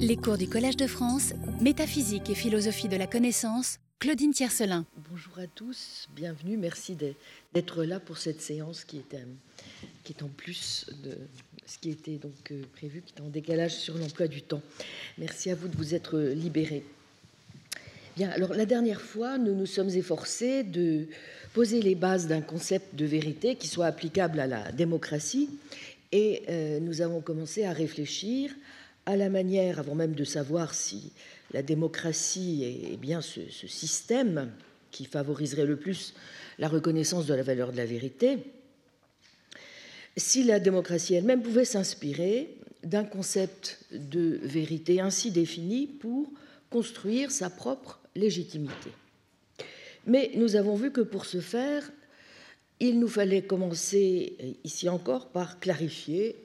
[0.00, 4.86] Les cours du Collège de France, Métaphysique et philosophie de la connaissance, Claudine Tiercelin.
[5.08, 9.16] Bonjour à tous, bienvenue, merci d'être là pour cette séance qui est,
[10.02, 11.16] qui est en plus de
[11.64, 14.62] ce qui était donc euh, prévu, qui est en décalage sur l'emploi du temps.
[15.16, 16.84] Merci à vous de vous être libérés.
[18.16, 21.06] Bien, alors la dernière fois, nous nous sommes efforcés de
[21.52, 25.50] poser les bases d'un concept de vérité qui soit applicable à la démocratie
[26.10, 28.50] et euh, nous avons commencé à réfléchir
[29.06, 31.12] à la manière, avant même de savoir si
[31.52, 34.50] la démocratie est bien ce, système
[34.90, 36.14] qui favoriserait le plus
[36.58, 38.38] la reconnaissance de la valeur de la vérité,
[40.16, 46.30] si la démocratie elle-même pouvait s'inspirer d'un concept de vérité ainsi défini pour
[46.70, 48.90] construire sa propre légitimité.
[50.06, 51.90] Mais nous avons vu que pour ce faire,
[52.80, 56.36] il nous fallait commencer ici encore par clarifier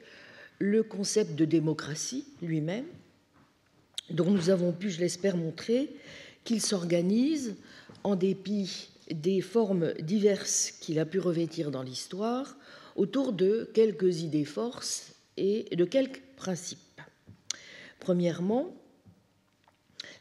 [0.60, 2.84] le concept de démocratie lui-même,
[4.10, 5.88] dont nous avons pu, je l'espère, montrer
[6.44, 7.56] qu'il s'organise
[8.04, 12.56] en dépit des formes diverses qu'il a pu revêtir dans l'histoire
[12.94, 16.78] autour de quelques idées forces et de quelques principes.
[17.98, 18.74] Premièrement,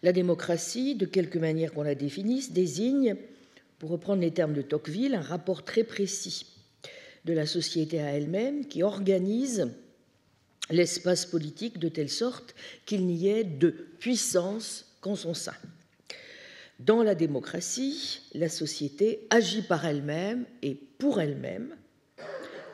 [0.04, 3.16] la démocratie, de quelque manière qu'on la définisse, désigne,
[3.78, 6.46] pour reprendre les termes de Tocqueville, un rapport très précis
[7.26, 9.70] de la société à elle-même qui organise
[10.70, 15.56] l'espace politique de telle sorte qu'il n'y ait de puissance qu'en son sein.
[16.80, 21.76] Dans la démocratie, la société agit par elle-même et pour elle-même,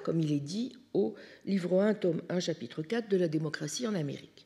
[0.03, 3.95] comme il est dit au livre 1, tome 1, chapitre 4 de la démocratie en
[3.95, 4.45] Amérique.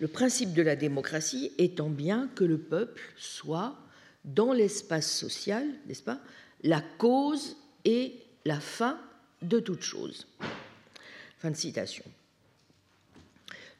[0.00, 3.78] Le principe de la démocratie étant bien que le peuple soit,
[4.24, 6.20] dans l'espace social, n'est-ce pas,
[6.62, 9.00] la cause et la fin
[9.40, 10.26] de toute chose.
[11.38, 12.04] Fin de citation.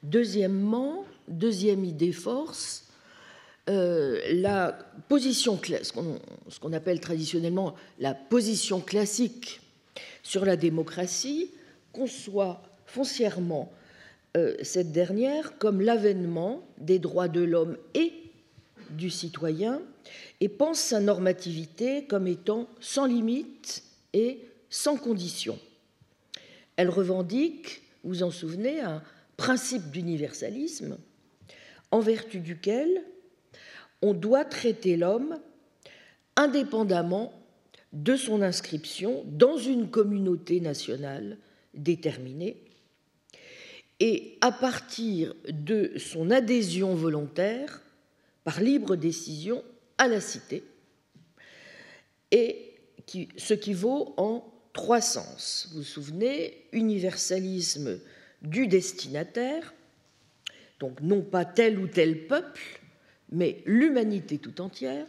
[0.03, 2.87] Deuxièmement, deuxième idée force,
[3.69, 9.61] euh, la position, ce qu'on appelle traditionnellement la position classique
[10.23, 11.51] sur la démocratie,
[11.93, 13.73] conçoit foncièrement
[14.37, 18.13] euh, cette dernière comme l'avènement des droits de l'homme et
[18.91, 19.81] du citoyen
[20.41, 23.83] et pense sa normativité comme étant sans limite
[24.13, 24.41] et
[24.71, 25.59] sans condition.
[26.77, 29.03] Elle revendique, vous en souvenez, un,
[29.37, 30.99] principe d'universalisme
[31.91, 33.05] en vertu duquel
[34.03, 35.39] on doit traiter l'homme
[36.37, 37.33] indépendamment
[37.93, 41.39] de son inscription dans une communauté nationale
[41.75, 42.57] déterminée
[44.01, 47.83] et à partir de son adhésion volontaire
[48.45, 49.65] par libre décision
[49.99, 50.63] à la cité,
[52.31, 52.75] et
[53.37, 55.69] ce qui vaut en trois sens.
[55.71, 57.99] Vous vous souvenez, universalisme
[58.43, 59.75] du destinataire,
[60.79, 62.81] donc non pas tel ou tel peuple,
[63.33, 65.07] mais l'humanité tout entière,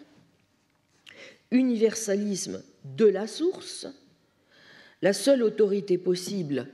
[1.51, 3.87] universalisme de la source,
[5.01, 6.67] la seule autorité possible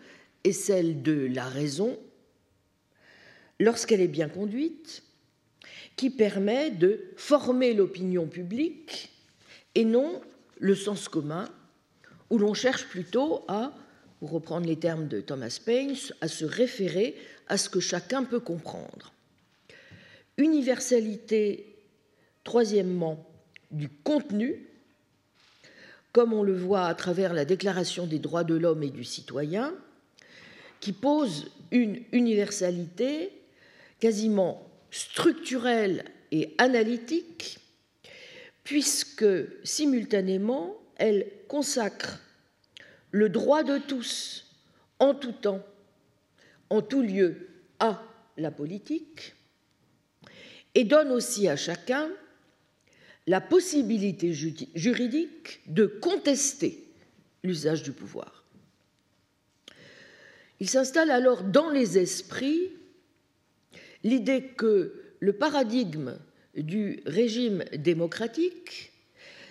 [0.43, 1.99] est celle de la raison,
[3.59, 5.03] lorsqu'elle est bien conduite,
[5.95, 9.11] qui permet de former l'opinion publique
[9.75, 10.21] et non
[10.59, 11.49] le sens commun,
[12.29, 13.73] où l'on cherche plutôt à
[14.23, 17.13] pour reprendre les termes de Thomas Paine, à se référer
[17.49, 19.11] à ce que chacun peut comprendre.
[20.37, 21.75] Universalité,
[22.45, 23.29] troisièmement,
[23.71, 24.65] du contenu,
[26.13, 29.75] comme on le voit à travers la Déclaration des droits de l'homme et du citoyen,
[30.79, 33.29] qui pose une universalité
[33.99, 37.59] quasiment structurelle et analytique,
[38.63, 39.25] puisque
[39.65, 42.21] simultanément elle consacre
[43.13, 44.45] le droit de tous,
[44.99, 45.63] en tout temps,
[46.69, 47.47] en tout lieu,
[47.79, 48.03] à
[48.37, 49.35] la politique,
[50.73, 52.09] et donne aussi à chacun
[53.27, 56.83] la possibilité juridique de contester
[57.43, 58.43] l'usage du pouvoir.
[60.59, 62.71] Il s'installe alors dans les esprits
[64.03, 66.17] l'idée que le paradigme
[66.55, 68.91] du régime démocratique,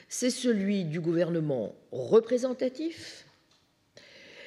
[0.08, 3.24] c'est celui du gouvernement représentatif,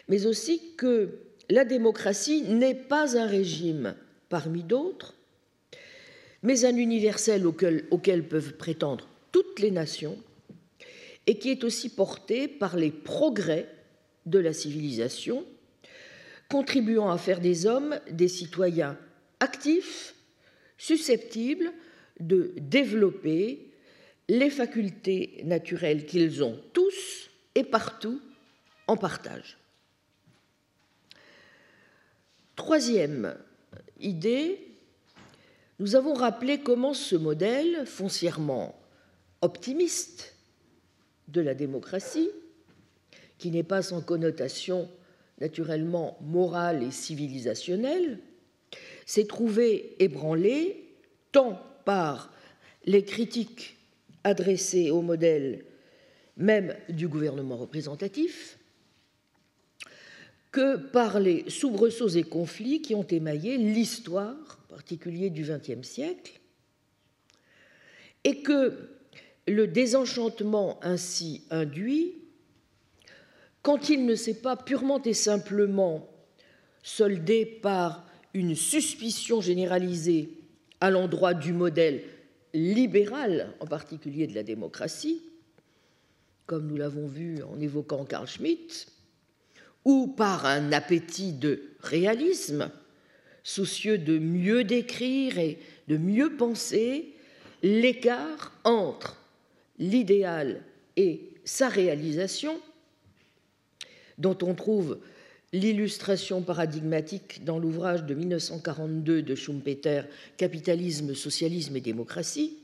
[0.08, 1.20] mais aussi que
[1.50, 3.96] la démocratie n'est pas un régime
[4.30, 5.14] parmi d'autres,
[6.44, 10.18] mais un universel auquel, peuvent prétendre toutes les nations,
[11.28, 13.68] et qui est aussi porté par les progrès
[14.26, 15.44] de la civilisation,
[16.50, 18.98] contribuant à faire des hommes des citoyens
[19.40, 20.14] actifs,
[20.78, 21.72] susceptibles
[22.20, 23.72] de développer
[24.30, 28.22] les facultés naturelles qu'ils ont tous et partout
[28.88, 29.58] en partage.
[32.56, 33.36] Troisième
[34.00, 34.60] idée,
[35.80, 38.80] nous avons rappelé comment ce modèle foncièrement
[39.42, 40.36] optimiste
[41.28, 42.30] de la démocratie,
[43.38, 44.90] qui n'est pas sans connotation
[45.42, 48.20] naturellement morale et civilisationnelle,
[49.06, 50.96] s'est trouvé ébranlé
[51.34, 52.32] tant par
[52.86, 53.78] les critiques
[54.24, 55.66] adressées au modèle
[56.38, 58.58] même du gouvernement représentatif
[60.56, 66.40] que par les soubresauts et conflits qui ont émaillé l'histoire, en particulier du XXe siècle,
[68.24, 68.90] et que
[69.50, 72.14] le désenchantement ainsi induit,
[73.64, 76.08] quand il ne s'est pas purement et simplement
[76.84, 80.30] soldé par une suspicion généralisée
[80.80, 82.02] à l'endroit du modèle
[82.54, 85.22] libéral, en particulier de la démocratie,
[86.46, 88.95] comme nous l'avons vu en évoquant Carl Schmitt,
[89.86, 92.72] ou par un appétit de réalisme,
[93.44, 97.14] soucieux de mieux décrire et de mieux penser
[97.62, 99.18] l'écart entre
[99.78, 100.64] l'idéal
[100.98, 102.60] et sa réalisation,
[104.18, 105.00] dont on trouve
[105.54, 110.02] l'illustration paradigmatique dans l'ouvrage de 1942 de Schumpeter,
[110.38, 112.58] Capitalisme, socialisme et démocratie,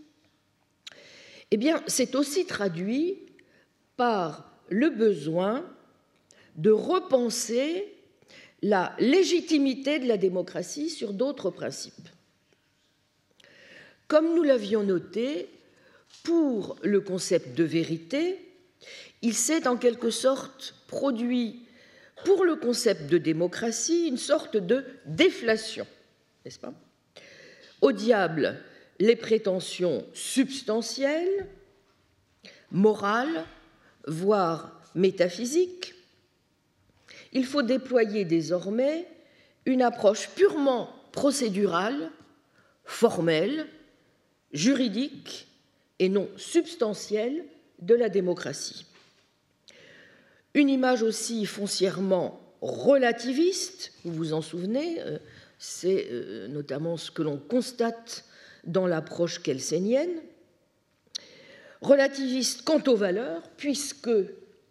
[1.51, 3.19] eh bien, c'est aussi traduit
[3.97, 5.65] par le besoin
[6.55, 7.93] de repenser
[8.61, 12.09] la légitimité de la démocratie sur d'autres principes.
[14.07, 15.49] Comme nous l'avions noté,
[16.23, 18.37] pour le concept de vérité,
[19.21, 21.65] il s'est en quelque sorte produit
[22.25, 25.87] pour le concept de démocratie une sorte de déflation,
[26.43, 26.73] n'est-ce pas?
[27.81, 28.59] Au diable,
[28.99, 31.47] les prétentions substantielles,
[32.71, 33.45] morales,
[34.05, 35.95] voire métaphysiques,
[37.33, 39.07] il faut déployer désormais
[39.65, 42.09] une approche purement procédurale,
[42.83, 43.67] formelle,
[44.53, 45.47] juridique
[45.99, 47.45] et non substantielle
[47.79, 48.85] de la démocratie.
[50.53, 55.17] Une image aussi foncièrement relativiste, vous vous en souvenez, euh,
[55.57, 58.25] c'est euh, notamment ce que l'on constate
[58.65, 60.21] dans l'approche kelsenienne,
[61.81, 64.09] relativiste quant aux valeurs, puisque,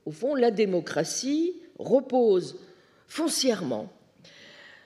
[0.05, 2.59] au fond, la démocratie repose
[3.09, 3.93] foncièrement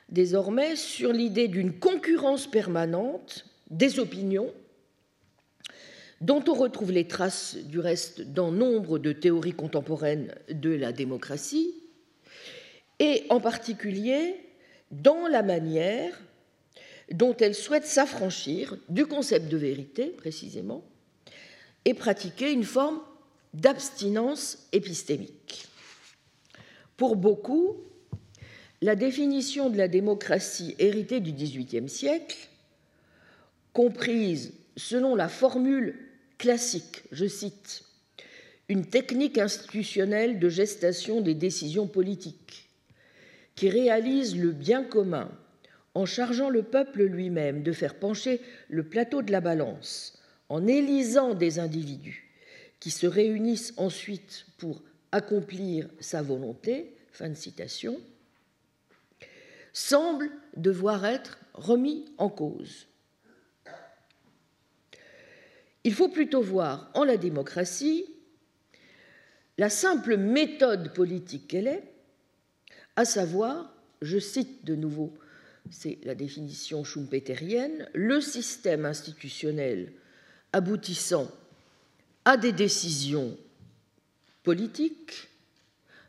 [0.08, 4.52] désormais sur l'idée d'une concurrence permanente des opinions
[6.20, 11.74] dont on retrouve les traces du reste dans nombre de théories contemporaines de la démocratie,
[12.98, 14.36] et en particulier
[14.90, 16.18] dans la manière
[17.10, 20.84] dont elle souhaite s'affranchir du concept de vérité, précisément,
[21.84, 23.00] et pratiquer une forme
[23.52, 25.66] d'abstinence épistémique.
[26.96, 27.76] Pour beaucoup,
[28.80, 32.48] la définition de la démocratie héritée du XVIIIe siècle,
[33.72, 35.94] comprise selon la formule
[36.38, 37.84] classique, je cite,
[38.68, 42.68] une technique institutionnelle de gestation des décisions politiques
[43.54, 45.30] qui réalise le bien commun
[45.94, 50.18] en chargeant le peuple lui-même de faire pencher le plateau de la balance,
[50.48, 52.30] en élisant des individus
[52.80, 54.82] qui se réunissent ensuite pour
[55.14, 58.00] accomplir sa volonté, fin de citation,
[59.72, 62.88] semble devoir être remis en cause.
[65.84, 68.06] Il faut plutôt voir en la démocratie
[69.56, 71.84] la simple méthode politique qu'elle est,
[72.96, 75.12] à savoir, je cite de nouveau,
[75.70, 79.92] c'est la définition schumpeterienne, le système institutionnel
[80.52, 81.30] aboutissant
[82.24, 83.38] à des décisions
[84.44, 85.28] politiques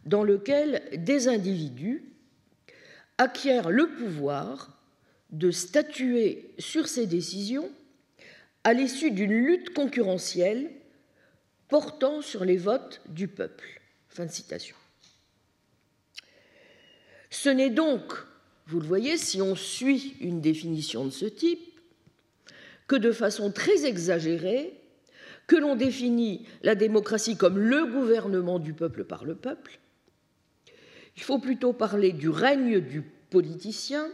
[0.06, 2.04] dans lequel des individus
[3.18, 4.80] acquièrent le pouvoir
[5.32, 7.72] de statuer sur ces décisions
[8.64, 10.70] à l'issue d'une lutte concurrentielle
[11.68, 13.82] portant sur les votes du peuple.
[14.10, 14.76] Fin de citation.
[17.30, 18.14] Ce n'est donc,
[18.68, 21.60] vous le voyez, si on suit une définition de ce type,
[22.88, 24.75] que de façon très exagérée,
[25.48, 29.80] que l'on définit la démocratie comme le gouvernement du peuple par le peuple.
[31.18, 34.08] Il faut plutôt parler du règne du politicien,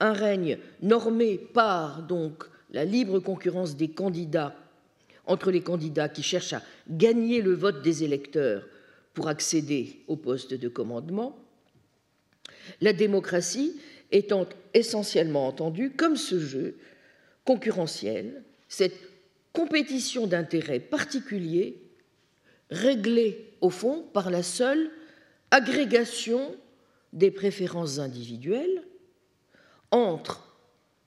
[0.00, 4.56] un règne normé par donc la libre concurrence des candidats
[5.26, 8.66] entre les candidats qui cherchent à gagner le vote des électeurs
[9.14, 11.38] pour accéder au poste de commandement,
[12.80, 13.76] la démocratie
[14.10, 16.76] étant essentiellement entendue comme ce jeu
[17.44, 18.98] concurrentiel, cette
[19.52, 21.82] compétition d'intérêts particuliers
[22.70, 24.90] réglée au fond par la seule
[25.50, 26.56] agrégation
[27.12, 28.82] des préférences individuelles
[29.90, 30.56] entre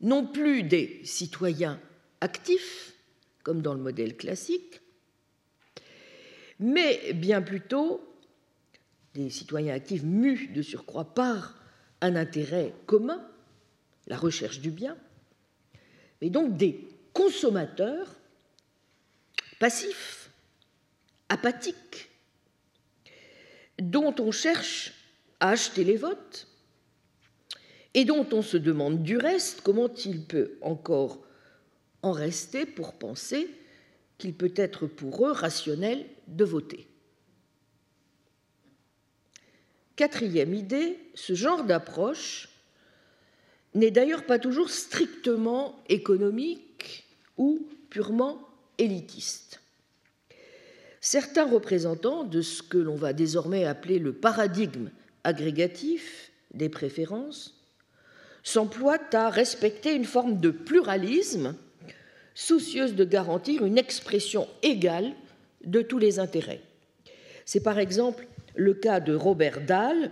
[0.01, 1.79] non plus des citoyens
[2.21, 2.93] actifs,
[3.43, 4.81] comme dans le modèle classique,
[6.59, 8.01] mais bien plutôt
[9.15, 11.57] des citoyens actifs mus de surcroît par
[12.01, 13.25] un intérêt commun,
[14.07, 14.95] la recherche du bien,
[16.21, 18.15] mais donc des consommateurs
[19.59, 20.29] passifs,
[21.29, 22.09] apathiques,
[23.79, 24.93] dont on cherche
[25.39, 26.47] à acheter les votes
[27.93, 31.25] et dont on se demande du reste comment il peut encore
[32.01, 33.49] en rester pour penser
[34.17, 36.87] qu'il peut être pour eux rationnel de voter.
[39.95, 42.49] Quatrième idée, ce genre d'approche
[43.73, 47.05] n'est d'ailleurs pas toujours strictement économique
[47.37, 48.39] ou purement
[48.77, 49.61] élitiste.
[51.01, 54.89] Certains représentants de ce que l'on va désormais appeler le paradigme
[55.23, 57.61] agrégatif des préférences
[58.43, 61.55] s'emploient à respecter une forme de pluralisme
[62.33, 65.13] soucieuse de garantir une expression égale
[65.63, 66.61] de tous les intérêts.
[67.45, 70.11] C'est par exemple le cas de Robert Dahl,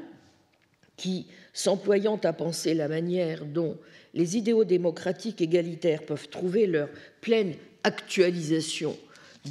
[0.96, 3.78] qui, s'employant à penser la manière dont
[4.14, 6.90] les idéaux démocratiques égalitaires peuvent trouver leur
[7.22, 8.98] pleine actualisation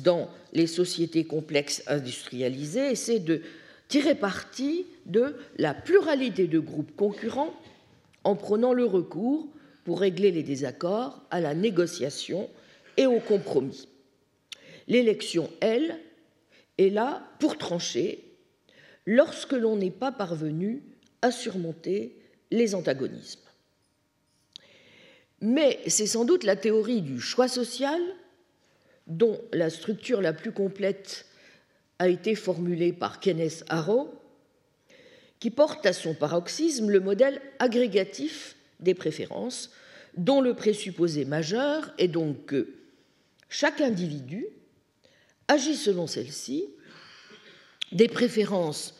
[0.03, 3.43] dans les sociétés complexes industrialisées, essaie de
[3.89, 7.55] tirer parti de la pluralité de groupes concurrents
[8.25, 9.47] en prenant le recours
[9.85, 12.49] pour régler les désaccords à la négociation
[12.97, 13.89] et au compromis.
[14.89, 15.99] L'élection, elle,
[16.79, 18.25] est là pour trancher
[19.07, 20.83] lorsque l'on n'est pas parvenu
[21.21, 22.17] à surmonter
[22.51, 23.41] les antagonismes.
[25.41, 28.01] Mais c'est sans doute la théorie du choix social,
[29.17, 31.27] dont la structure la plus complète
[31.99, 34.13] a été formulée par Kenneth Arrow,
[35.39, 39.71] qui porte à son paroxysme le modèle agrégatif des préférences,
[40.17, 42.69] dont le présupposé majeur est donc que
[43.49, 44.47] chaque individu
[45.49, 46.67] agit selon celle-ci,
[47.93, 48.95] des préférences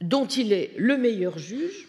[0.00, 1.88] dont il est le meilleur juge,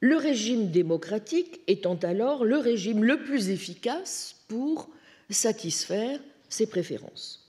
[0.00, 4.90] le régime démocratique étant alors le régime le plus efficace pour
[5.30, 7.42] satisfaire ses préférences.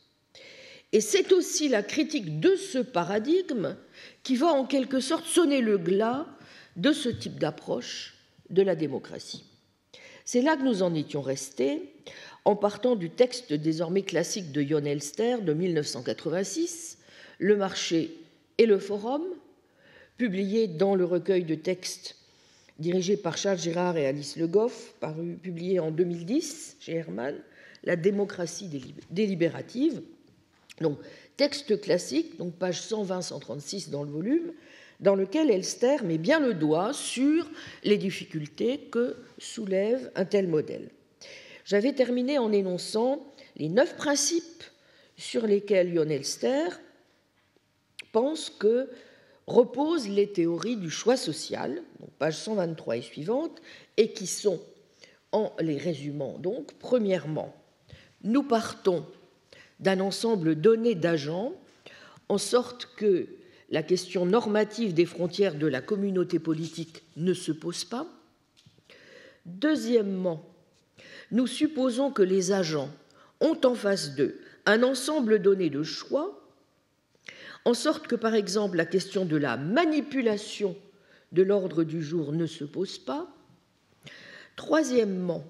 [0.94, 3.76] Et c'est aussi la critique de ce paradigme
[4.24, 6.26] qui va en quelque sorte sonner le glas
[6.76, 8.16] de ce type d'approche
[8.50, 9.44] de la démocratie.
[10.24, 11.94] C'est là que nous en étions restés
[12.46, 16.98] en partant du texte désormais classique de Jon Elster de 1986,
[17.40, 18.16] Le marché
[18.58, 19.24] et le forum,
[20.18, 22.16] publié dans le recueil de textes
[22.80, 27.36] dirigé par Charles Gérard et Alice Le Goff, paru, publié en 2010 chez Hermann,
[27.88, 28.70] La démocratie
[29.10, 30.02] délibérative.
[30.82, 31.00] Donc,
[31.38, 34.52] texte classique, donc page 120-136 dans le volume,
[35.00, 37.50] dans lequel Elster met bien le doigt sur
[37.86, 40.90] les difficultés que soulève un tel modèle.
[41.64, 43.26] J'avais terminé en énonçant
[43.56, 44.66] les neuf principes
[45.16, 46.68] sur lesquels Jon Elster
[48.12, 48.90] pense que
[49.48, 53.62] reposent les théories du choix social, donc page 123 et suivante,
[53.96, 54.60] et qui sont,
[55.32, 57.54] en les résumant donc, premièrement,
[58.28, 59.06] nous partons
[59.80, 61.54] d'un ensemble donné d'agents,
[62.30, 63.28] en sorte que
[63.70, 68.06] la question normative des frontières de la communauté politique ne se pose pas.
[69.46, 70.44] Deuxièmement,
[71.32, 72.90] nous supposons que les agents
[73.40, 76.42] ont en face d'eux un ensemble donné de choix,
[77.64, 80.76] en sorte que, par exemple, la question de la manipulation
[81.32, 83.28] de l'ordre du jour ne se pose pas.
[84.58, 85.44] Troisièmement,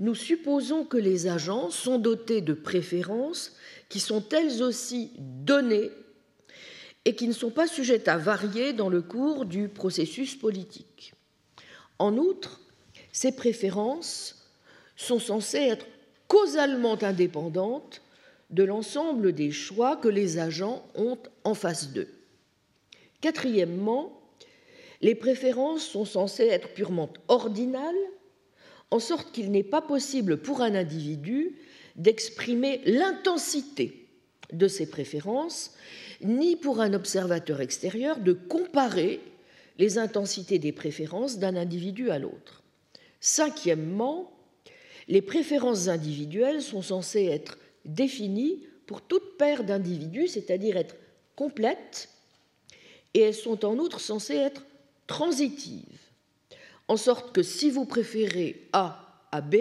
[0.00, 3.54] nous supposons que les agents sont dotés de préférences
[3.90, 5.90] qui sont elles aussi données
[7.04, 11.12] et qui ne sont pas sujettes à varier dans le cours du processus politique.
[11.98, 12.62] En outre,
[13.12, 14.48] ces préférences
[14.96, 15.86] sont censées être
[16.28, 18.00] causalement indépendantes
[18.48, 22.08] de l'ensemble des choix que les agents ont en face d'eux.
[23.20, 24.18] Quatrièmement,
[25.02, 27.94] les préférences sont censées être purement ordinales
[28.90, 31.56] en sorte qu'il n'est pas possible pour un individu
[31.96, 34.06] d'exprimer l'intensité
[34.52, 35.72] de ses préférences,
[36.22, 39.20] ni pour un observateur extérieur de comparer
[39.78, 42.62] les intensités des préférences d'un individu à l'autre.
[43.20, 44.32] Cinquièmement,
[45.08, 50.96] les préférences individuelles sont censées être définies pour toute paire d'individus, c'est-à-dire être
[51.36, 52.08] complètes,
[53.14, 54.64] et elles sont en outre censées être
[55.06, 55.99] transitives
[56.90, 59.54] en sorte que si vous préférez A à B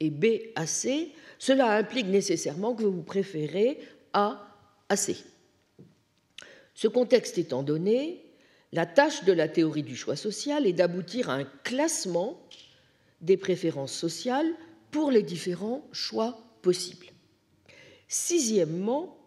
[0.00, 0.24] et B
[0.54, 3.78] à C, cela implique nécessairement que vous préférez
[4.14, 4.56] A
[4.88, 5.18] à C.
[6.72, 8.24] Ce contexte étant donné,
[8.72, 12.40] la tâche de la théorie du choix social est d'aboutir à un classement
[13.20, 14.50] des préférences sociales
[14.90, 17.08] pour les différents choix possibles.
[18.08, 19.18] Sixièmement,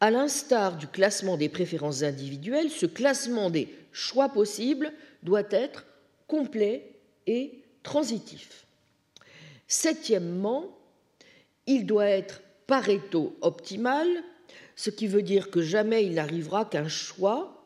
[0.00, 5.86] à l'instar du classement des préférences individuelles, ce classement des choix possibles doit être
[6.30, 6.92] complet
[7.26, 8.64] et transitif.
[9.66, 10.78] Septièmement,
[11.66, 14.06] il doit être pareto optimal,
[14.76, 17.60] ce qui veut dire que jamais il n'arrivera qu'un choix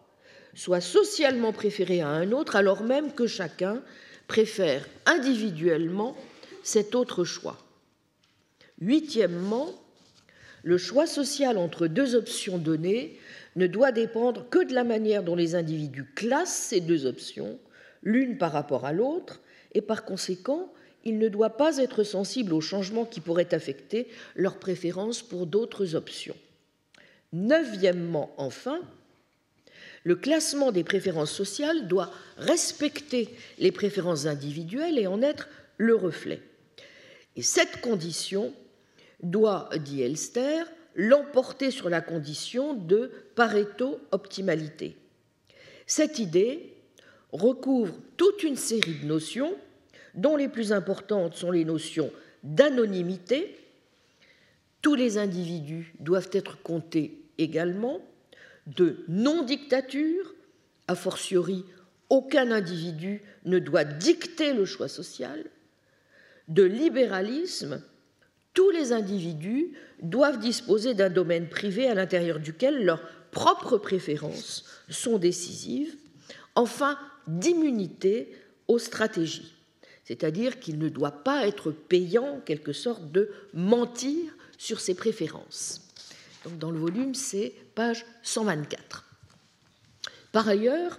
[0.54, 3.83] soit socialement préféré à un autre, alors même que chacun
[4.28, 6.16] préfère individuellement
[6.62, 7.59] cet autre choix.
[8.80, 9.75] Huitièmement,
[10.62, 13.18] le choix social entre deux options données
[13.56, 17.59] ne doit dépendre que de la manière dont les individus classent ces deux options,
[18.04, 19.40] l'une par rapport à l'autre,
[19.73, 20.73] et par conséquent,
[21.04, 25.96] il ne doit pas être sensible aux changements qui pourraient affecter leur préférence pour d'autres
[25.96, 26.37] options.
[27.32, 28.80] Neuvièmement, enfin,
[30.04, 36.40] le classement des préférences sociales doit respecter les préférences individuelles et en être le reflet.
[37.37, 38.52] Et cette condition
[39.23, 40.62] doit, dit Elster,
[40.94, 44.96] l'emporter sur la condition de Pareto-optimalité.
[45.87, 46.74] Cette idée
[47.35, 49.55] recouvre toute une série de notions,
[50.14, 52.11] dont les plus importantes sont les notions
[52.43, 53.59] d'anonymité,
[54.81, 58.00] tous les individus doivent être comptés également,
[58.67, 60.35] de non-dictature,
[60.88, 61.64] a fortiori
[62.11, 65.45] aucun individu ne doit dicter le choix social,
[66.49, 67.83] de libéralisme,
[68.53, 75.19] tous les individus doivent disposer d'un domaine privé à l'intérieur duquel leurs propres préférences sont
[75.19, 75.97] décisives.
[76.55, 78.33] Enfin, d'immunité
[78.69, 79.54] aux stratégies,
[80.04, 84.19] c'est-à-dire qu'il ne doit pas être payant, en quelque sorte, de mentir
[84.59, 85.81] sur ses préférences.
[86.45, 89.04] Donc, dans le volume, c'est page 124.
[90.33, 90.99] Par ailleurs,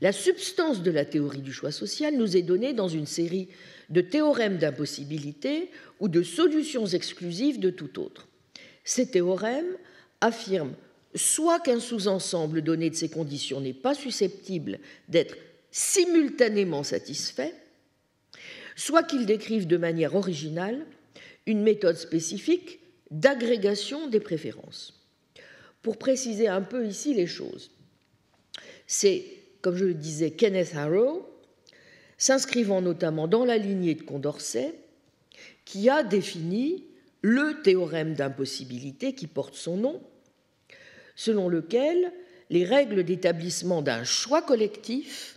[0.00, 3.48] la substance de la théorie du choix social nous est donnée dans une série
[3.90, 8.28] de théorèmes d'impossibilité ou de solutions exclusives de tout autre.
[8.84, 9.76] Ces théorèmes
[10.20, 10.74] affirment
[11.18, 14.78] soit qu'un sous-ensemble donné de ces conditions n'est pas susceptible
[15.08, 15.36] d'être
[15.70, 17.54] simultanément satisfait,
[18.76, 20.86] soit qu'ils décrivent de manière originale
[21.46, 24.94] une méthode spécifique d'agrégation des préférences.
[25.82, 27.70] Pour préciser un peu ici les choses,
[28.86, 29.24] c'est,
[29.60, 31.28] comme je le disais, Kenneth Harrow,
[32.18, 34.74] s'inscrivant notamment dans la lignée de Condorcet,
[35.64, 36.84] qui a défini
[37.22, 40.02] le théorème d'impossibilité qui porte son nom,
[41.18, 42.12] selon lequel
[42.48, 45.36] les règles d'établissement d'un choix collectif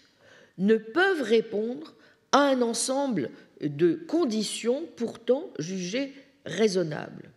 [0.59, 1.95] ne peuvent répondre
[2.31, 6.13] à un ensemble de conditions pourtant jugées
[6.45, 7.31] raisonnables.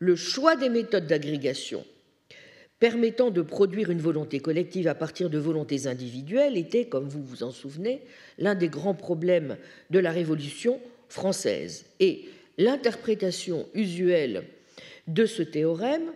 [0.00, 1.84] Le choix des méthodes d'agrégation
[2.80, 7.44] permettant de produire une volonté collective à partir de volontés individuelles était, comme vous vous
[7.44, 8.02] en souvenez,
[8.38, 9.56] l'un des grands problèmes
[9.90, 11.86] de la Révolution française.
[12.00, 12.24] Et
[12.58, 14.44] l'interprétation usuelle
[15.06, 16.10] de ce théorème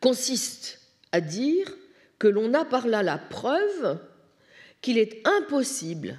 [0.00, 0.80] consiste
[1.12, 1.72] à dire
[2.18, 3.98] que l'on a par là la preuve
[4.80, 6.18] qu'il est impossible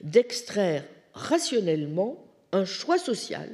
[0.00, 3.48] d'extraire rationnellement un choix social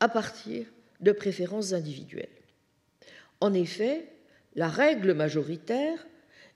[0.00, 0.66] à partir
[1.00, 2.28] de préférences individuelles.
[3.40, 4.08] En effet,
[4.54, 6.06] la règle majoritaire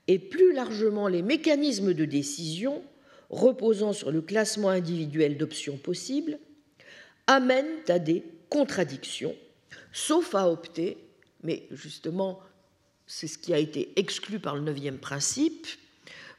[0.06, 2.82] et plus largement les mécanismes de décision
[3.30, 6.38] reposant sur le classement individuel d'options possibles
[7.26, 9.36] amènent à des contradictions,
[9.92, 10.96] sauf à opter,
[11.42, 12.40] mais justement
[13.06, 15.66] c'est ce qui a été exclu par le neuvième principe,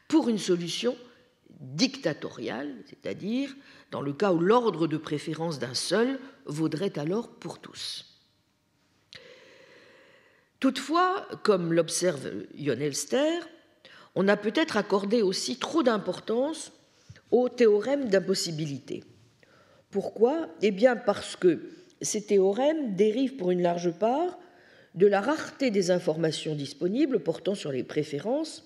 [0.08, 0.96] pour une solution
[1.60, 3.54] dictatoriale, c'est-à-dire
[3.90, 8.06] dans le cas où l'ordre de préférence d'un seul vaudrait alors pour tous.
[10.60, 13.40] Toutefois, comme l'observe Elster,
[14.14, 16.72] on a peut-être accordé aussi trop d'importance
[17.30, 19.04] au théorème d'impossibilité.
[19.90, 20.48] Pourquoi?
[20.62, 24.38] Eh bien parce que ces théorèmes dérivent pour une large part
[24.94, 28.64] de la rareté des informations disponibles portant sur les préférences,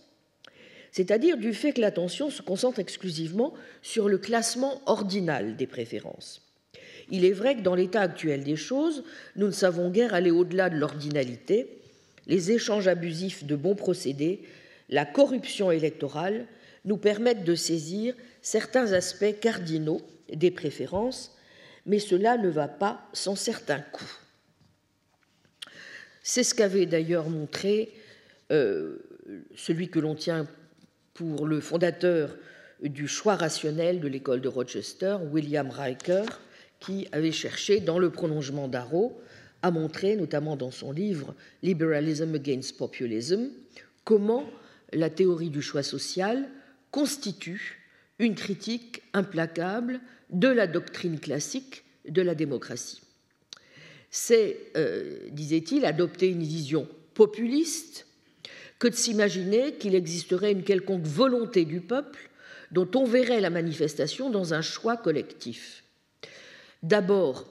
[0.92, 6.40] c'est-à-dire du fait que l'attention se concentre exclusivement sur le classement ordinal des préférences.
[7.10, 9.04] Il est vrai que dans l'état actuel des choses,
[9.36, 11.68] nous ne savons guère aller au-delà de l'ordinalité,
[12.26, 14.42] les échanges abusifs de bons procédés,
[14.88, 16.46] la corruption électorale
[16.84, 20.00] nous permettent de saisir certains aspects cardinaux
[20.32, 21.36] des préférences,
[21.86, 24.18] mais cela ne va pas sans certains coûts.
[26.26, 27.92] C'est ce qu'avait d'ailleurs montré
[28.50, 28.96] euh,
[29.54, 30.48] celui que l'on tient
[31.12, 32.34] pour le fondateur
[32.82, 36.24] du choix rationnel de l'école de Rochester, William Riker,
[36.80, 39.20] qui avait cherché, dans le prolongement d'Arrow,
[39.60, 43.50] a montré, notamment dans son livre Liberalism Against Populism,
[44.04, 44.48] comment
[44.94, 46.48] la théorie du choix social
[46.90, 47.82] constitue
[48.18, 53.03] une critique implacable de la doctrine classique de la démocratie.
[54.16, 58.06] C'est, euh, disait-il, adopter une vision populiste
[58.78, 62.30] que de s'imaginer qu'il existerait une quelconque volonté du peuple
[62.70, 65.82] dont on verrait la manifestation dans un choix collectif.
[66.84, 67.44] D'abord,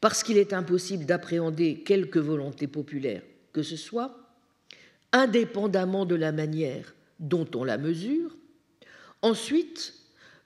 [0.00, 4.16] parce qu'il est impossible d'appréhender quelque volonté populaire que ce soit,
[5.10, 8.36] indépendamment de la manière dont on la mesure.
[9.22, 9.92] Ensuite,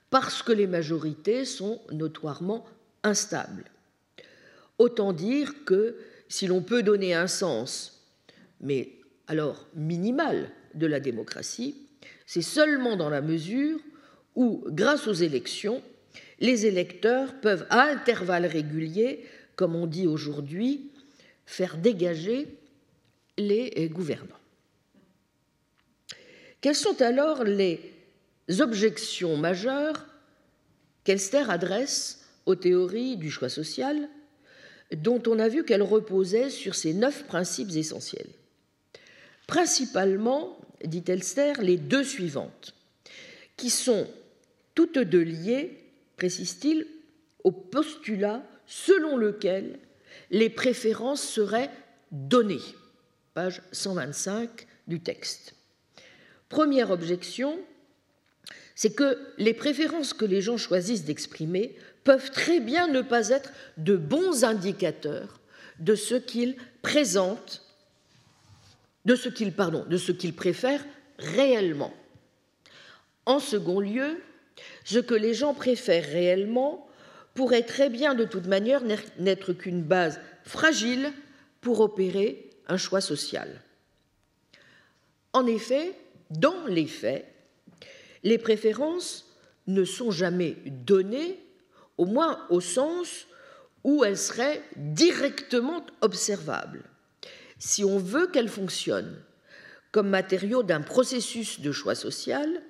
[0.09, 2.65] parce que les majorités sont notoirement
[3.03, 3.65] instables.
[4.81, 5.95] Autant dire que
[6.27, 8.03] si l'on peut donner un sens,
[8.61, 8.93] mais
[9.27, 11.75] alors minimal, de la démocratie,
[12.25, 13.77] c'est seulement dans la mesure
[14.33, 15.83] où, grâce aux élections,
[16.39, 19.23] les électeurs peuvent à intervalles réguliers,
[19.55, 20.89] comme on dit aujourd'hui,
[21.45, 22.47] faire dégager
[23.37, 24.41] les gouvernants.
[26.59, 27.93] Quelles sont alors les
[28.57, 30.07] objections majeures
[31.03, 34.09] qu'Elster adresse aux théories du choix social,
[34.95, 38.29] dont on a vu qu'elles reposaient sur ces neuf principes essentiels
[39.47, 42.73] Principalement, dit Elster, les deux suivantes,
[43.57, 44.07] qui sont
[44.75, 45.77] toutes deux liées,
[46.17, 46.87] précise-t-il,
[47.43, 49.79] au postulat selon lequel
[50.29, 51.69] les préférences seraient
[52.11, 52.61] données.
[53.33, 55.55] Page 125 du texte.
[56.49, 57.59] Première objection,
[58.75, 63.51] c'est que les préférences que les gens choisissent d'exprimer peuvent très bien ne pas être
[63.77, 65.39] de bons indicateurs
[65.79, 67.63] de ce qu'ils présentent,
[69.05, 70.85] de ce qu'ils pardon, de ce qu'ils préfèrent
[71.17, 71.93] réellement.
[73.25, 74.21] En second lieu,
[74.83, 76.87] ce que les gens préfèrent réellement
[77.33, 78.81] pourrait très bien de toute manière
[79.17, 81.11] n'être qu'une base fragile
[81.61, 83.61] pour opérer un choix social.
[85.33, 85.93] En effet,
[86.29, 87.25] dans les faits,
[88.23, 89.27] les préférences
[89.67, 91.39] ne sont jamais données,
[92.01, 93.27] au moins au sens
[93.83, 96.81] où elles seraient directement observables.
[97.59, 99.21] Si on veut qu'elles fonctionnent
[99.91, 102.63] comme matériau d'un processus de choix social,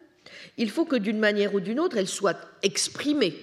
[0.58, 3.38] il faut que d'une manière ou d'une autre, elles soient exprimées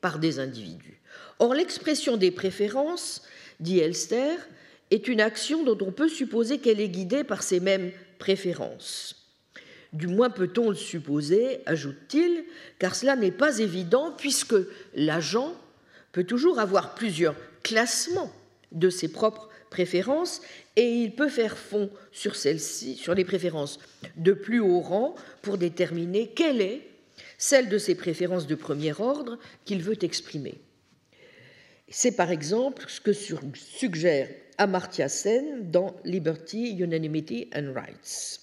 [0.00, 1.00] par des individus.
[1.40, 3.22] Or, l'expression des préférences,
[3.58, 4.36] dit Elster,
[4.92, 9.21] est une action dont on peut supposer qu'elle est guidée par ces mêmes préférences.
[9.92, 12.44] Du moins peut-on le supposer, ajoute-t-il,
[12.78, 14.54] car cela n'est pas évident puisque
[14.94, 15.54] l'agent
[16.12, 18.32] peut toujours avoir plusieurs classements
[18.72, 20.40] de ses propres préférences
[20.76, 23.78] et il peut faire fond sur celles-ci, sur les préférences
[24.16, 26.86] de plus haut rang pour déterminer quelle est
[27.38, 30.60] celle de ses préférences de premier ordre qu'il veut exprimer.
[31.88, 34.28] C'est par exemple ce que suggère
[34.58, 38.41] Amartya Sen dans Liberty, Unanimity and Rights.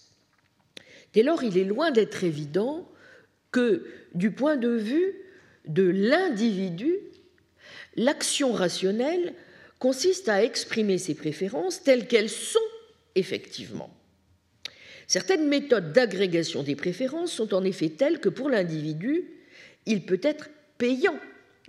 [1.14, 2.90] Dès lors, il est loin d'être évident
[3.52, 5.16] que, du point de vue
[5.66, 6.96] de l'individu,
[7.96, 9.34] l'action rationnelle
[9.80, 12.60] consiste à exprimer ses préférences telles qu'elles sont
[13.16, 13.94] effectivement.
[15.08, 19.26] Certaines méthodes d'agrégation des préférences sont en effet telles que pour l'individu,
[19.86, 21.20] il peut être payant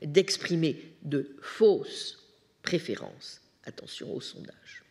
[0.03, 2.19] d'exprimer de fausses
[2.63, 3.41] préférences.
[3.65, 4.83] Attention au sondage.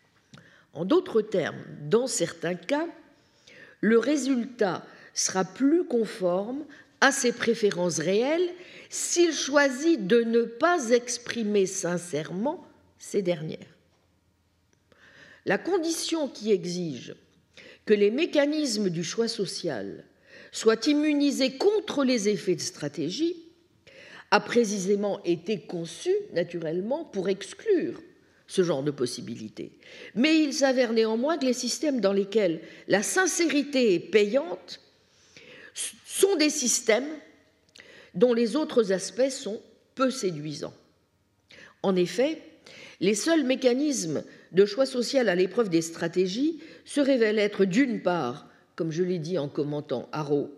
[0.74, 2.88] En d'autres termes, dans certains cas,
[3.82, 6.66] le résultat sera plus conforme
[7.02, 8.50] à ses préférences réelles
[8.90, 12.66] s'il choisit de ne pas exprimer sincèrement
[12.98, 13.78] ces dernières.
[15.46, 17.16] La condition qui exige
[17.86, 20.04] que les mécanismes du choix social
[20.52, 23.36] soient immunisés contre les effets de stratégie
[24.32, 28.02] a précisément été conçue naturellement pour exclure
[28.50, 29.72] ce genre de possibilités.
[30.16, 34.82] Mais il s'avère néanmoins que les systèmes dans lesquels la sincérité est payante
[36.04, 37.08] sont des systèmes
[38.16, 39.62] dont les autres aspects sont
[39.94, 40.74] peu séduisants.
[41.84, 42.42] En effet,
[43.00, 48.50] les seuls mécanismes de choix social à l'épreuve des stratégies se révèlent être d'une part,
[48.76, 50.50] comme je l'ai dit en commentant Haro,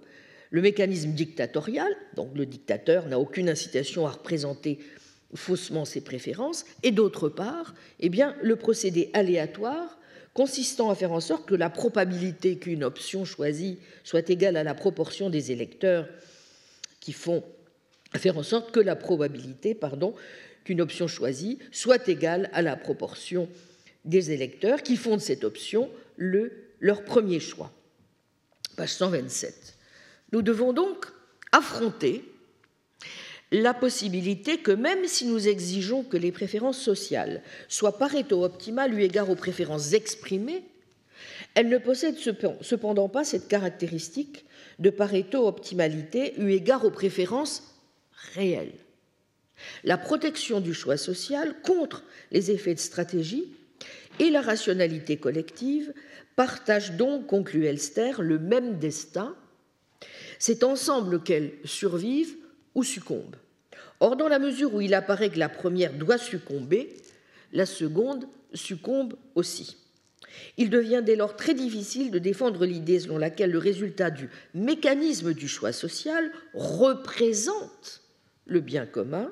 [0.50, 4.80] le mécanisme dictatorial, donc le dictateur n'a aucune incitation à représenter
[5.36, 9.98] faussement ses préférences, et d'autre part, eh le procédé aléatoire
[10.34, 14.74] consistant à faire en sorte que la probabilité qu'une option choisie soit égale à la
[14.74, 16.08] proportion des électeurs
[17.00, 17.44] qui font
[18.16, 20.14] faire en sorte que la probabilité, pardon,
[20.64, 23.50] qu'une option choisie soit égale à la proportion
[24.06, 27.72] des électeurs qui font de cette option le, leur premier choix.
[28.76, 29.78] Page 127.
[30.32, 31.08] Nous devons donc
[31.52, 32.24] affronter
[33.52, 39.04] la possibilité que même si nous exigeons que les préférences sociales soient pareto optimales eu
[39.04, 40.64] égard aux préférences exprimées,
[41.54, 42.18] elles ne possèdent
[42.62, 44.46] cependant pas cette caractéristique
[44.80, 47.76] de Pareto-optimalité eu égard aux préférences
[48.34, 48.74] réelles.
[49.84, 53.54] La protection du choix social contre les effets de stratégie
[54.20, 55.94] et la rationalité collective
[56.36, 59.36] partagent donc, conclut Elster, le même destin.
[60.40, 62.38] C'est ensemble qu'elles survivent
[62.76, 63.36] ou succombent.
[64.00, 66.96] Or, dans la mesure où il apparaît que la première doit succomber,
[67.54, 69.78] la seconde succombe aussi.
[70.58, 75.34] Il devient dès lors très difficile de défendre l'idée selon laquelle le résultat du mécanisme
[75.34, 78.02] du choix social représente
[78.46, 79.32] le bien commun,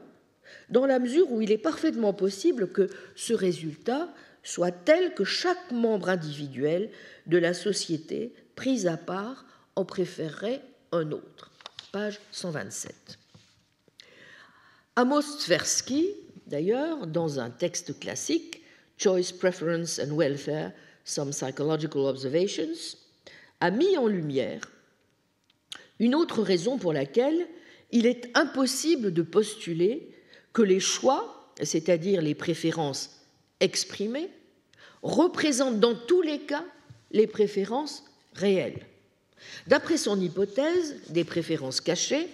[0.69, 5.71] dans la mesure où il est parfaitement possible que ce résultat soit tel que chaque
[5.71, 6.89] membre individuel
[7.27, 11.51] de la société prise à part en préférerait un autre.
[11.91, 13.18] Page 127.
[14.99, 16.09] Amos Tversky,
[16.45, 18.61] d'ailleurs, dans un texte classique,
[18.97, 20.73] Choice, Preference and Welfare,
[21.05, 22.97] Some Psychological Observations,
[23.61, 24.59] a mis en lumière
[25.99, 27.47] une autre raison pour laquelle
[27.93, 30.09] il est impossible de postuler
[30.51, 33.21] que les choix, c'est-à-dire les préférences
[33.61, 34.29] exprimées,
[35.01, 36.65] représentent dans tous les cas
[37.11, 38.85] les préférences réelles.
[39.65, 42.27] D'après son hypothèse des préférences cachées,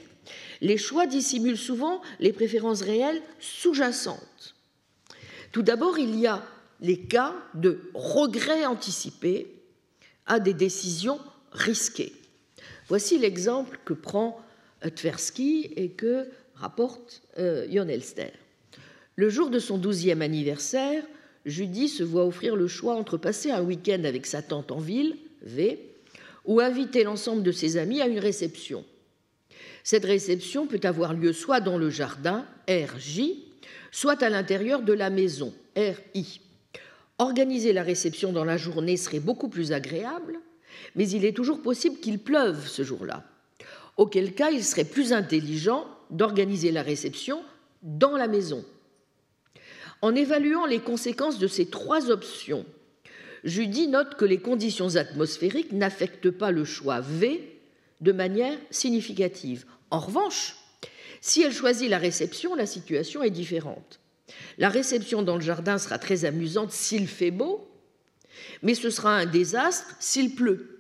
[0.61, 4.55] les choix dissimulent souvent les préférences réelles sous-jacentes.
[5.51, 6.43] Tout d'abord, il y a
[6.81, 9.47] les cas de regret anticipé
[10.25, 11.19] à des décisions
[11.51, 12.13] risquées.
[12.87, 14.39] Voici l'exemple que prend
[14.95, 18.31] Tversky et que rapporte euh, Elster.
[19.15, 21.03] Le jour de son douzième anniversaire,
[21.45, 25.17] Judy se voit offrir le choix entre passer un week-end avec sa tante en ville,
[25.43, 25.79] V,
[26.45, 28.83] ou inviter l'ensemble de ses amis à une réception.
[29.85, 33.21] Cette réception peut avoir lieu soit dans le jardin, RJ,
[33.91, 36.41] soit à l'intérieur de la maison, RI.
[37.19, 40.39] Organiser la réception dans la journée serait beaucoup plus agréable,
[40.95, 43.25] mais il est toujours possible qu'il pleuve ce jour-là,
[43.95, 47.43] auquel cas il serait plus intelligent d'organiser la réception
[47.83, 48.65] dans la maison.
[50.01, 52.65] En évaluant les conséquences de ces trois options,
[53.43, 57.51] Judy note que les conditions atmosphériques n'affectent pas le choix V
[58.01, 59.65] de manière significative.
[59.91, 60.55] En revanche,
[61.21, 63.99] si elle choisit la réception, la situation est différente.
[64.57, 67.67] La réception dans le jardin sera très amusante s'il fait beau,
[68.61, 70.79] mais ce sera un désastre s'il pleut.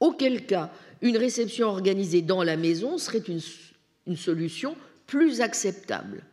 [0.00, 0.70] Auquel cas,
[1.02, 3.22] une réception organisée dans la maison serait
[4.06, 6.24] une, solution plus acceptable.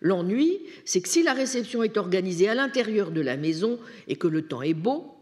[0.00, 4.26] L'ennui, c'est que si la réception est organisée à l'intérieur de la maison et que
[4.26, 5.14] le temps est beau,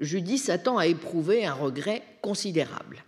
[0.00, 3.04] Judy s'attend à éprouver un regret considérable.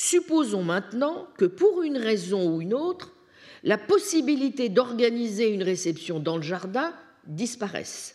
[0.00, 3.16] Supposons maintenant que pour une raison ou une autre,
[3.64, 6.94] la possibilité d'organiser une réception dans le jardin
[7.26, 8.14] disparaisse.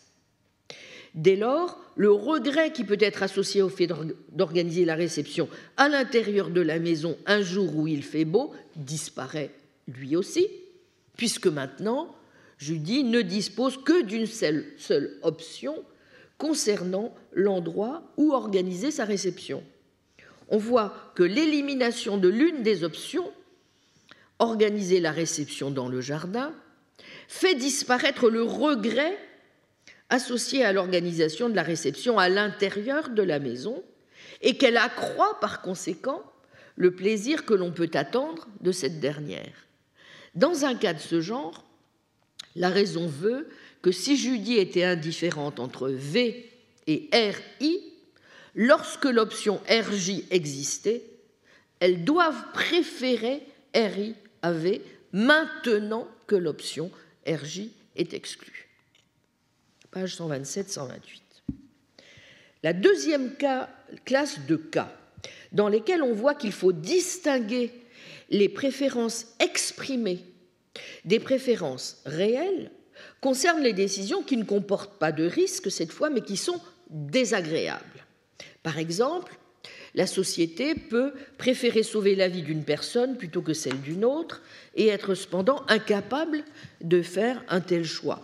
[1.14, 3.90] Dès lors, le regret qui peut être associé au fait
[4.32, 9.52] d'organiser la réception à l'intérieur de la maison un jour où il fait beau disparaît
[9.90, 10.48] lui aussi,
[11.18, 12.16] puisque maintenant,
[12.60, 15.84] Judy ne dispose que d'une seule, seule option
[16.38, 19.62] concernant l'endroit où organiser sa réception.
[20.54, 23.34] On voit que l'élimination de l'une des options
[24.40, 26.54] organiser la réception dans le jardin,
[27.28, 29.18] fait disparaître le regret
[30.10, 33.84] associé à l'organisation de la réception à l'intérieur de la maison
[34.42, 36.22] et qu'elle accroît par conséquent
[36.76, 39.68] le plaisir que l'on peut attendre de cette dernière.
[40.36, 41.66] Dans un cas de ce genre,
[42.56, 43.48] la raison veut
[43.82, 46.50] que si Judy était indifférente entre V
[46.88, 47.93] et RI,
[48.56, 51.04] lorsque l'option RJ existait,
[51.80, 53.44] elles doivent préférer
[53.76, 56.92] RI avait maintenant que l'option
[57.28, 58.70] RJ est exclue.
[59.92, 60.90] Page 127-128.
[62.64, 63.32] La deuxième
[64.06, 64.92] classe de cas
[65.52, 67.72] dans lesquels on voit qu'il faut distinguer
[68.30, 70.24] les préférences exprimées
[71.06, 72.72] des préférences réelles
[73.22, 78.06] concerne les décisions qui ne comportent pas de risque cette fois, mais qui sont désagréables.
[78.64, 79.38] Par exemple,
[79.96, 84.42] la société peut préférer sauver la vie d'une personne plutôt que celle d'une autre
[84.76, 86.44] et être cependant incapable
[86.82, 88.22] de faire un tel choix.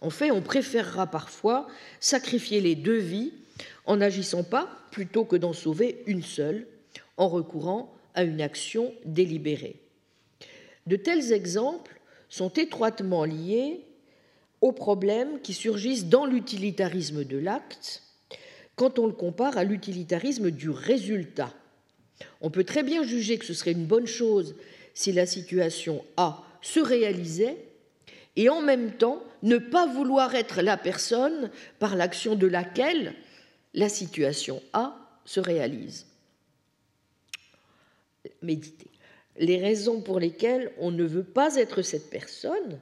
[0.00, 1.66] En fait, on préférera parfois
[2.00, 3.32] sacrifier les deux vies
[3.86, 6.66] en n'agissant pas plutôt que d'en sauver une seule,
[7.16, 9.76] en recourant à une action délibérée.
[10.86, 13.80] De tels exemples sont étroitement liés
[14.60, 18.03] aux problèmes qui surgissent dans l'utilitarisme de l'acte
[18.76, 21.52] quand on le compare à l'utilitarisme du résultat.
[22.40, 24.54] On peut très bien juger que ce serait une bonne chose
[24.94, 27.58] si la situation A se réalisait
[28.36, 33.14] et en même temps ne pas vouloir être la personne par l'action de laquelle
[33.74, 36.06] la situation A se réalise.
[38.42, 38.90] méditer.
[39.36, 42.78] Les raisons pour lesquelles on ne veut pas être cette personne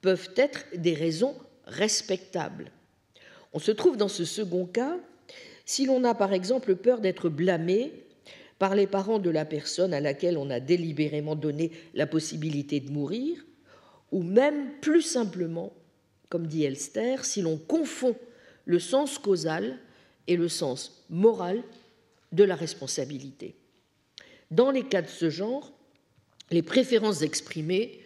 [0.00, 2.70] peuvent être des raisons respectables.
[3.52, 4.96] On se trouve dans ce second cas
[5.64, 7.92] si l'on a par exemple peur d'être blâmé
[8.58, 12.90] par les parents de la personne à laquelle on a délibérément donné la possibilité de
[12.90, 13.44] mourir,
[14.12, 15.72] ou même plus simplement,
[16.28, 18.16] comme dit Elster, si l'on confond
[18.66, 19.78] le sens causal
[20.26, 21.62] et le sens moral
[22.32, 23.54] de la responsabilité.
[24.50, 25.72] Dans les cas de ce genre,
[26.50, 28.00] les préférences exprimées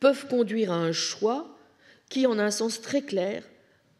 [0.00, 1.56] peuvent conduire à un choix
[2.08, 3.42] qui, en un sens très clair,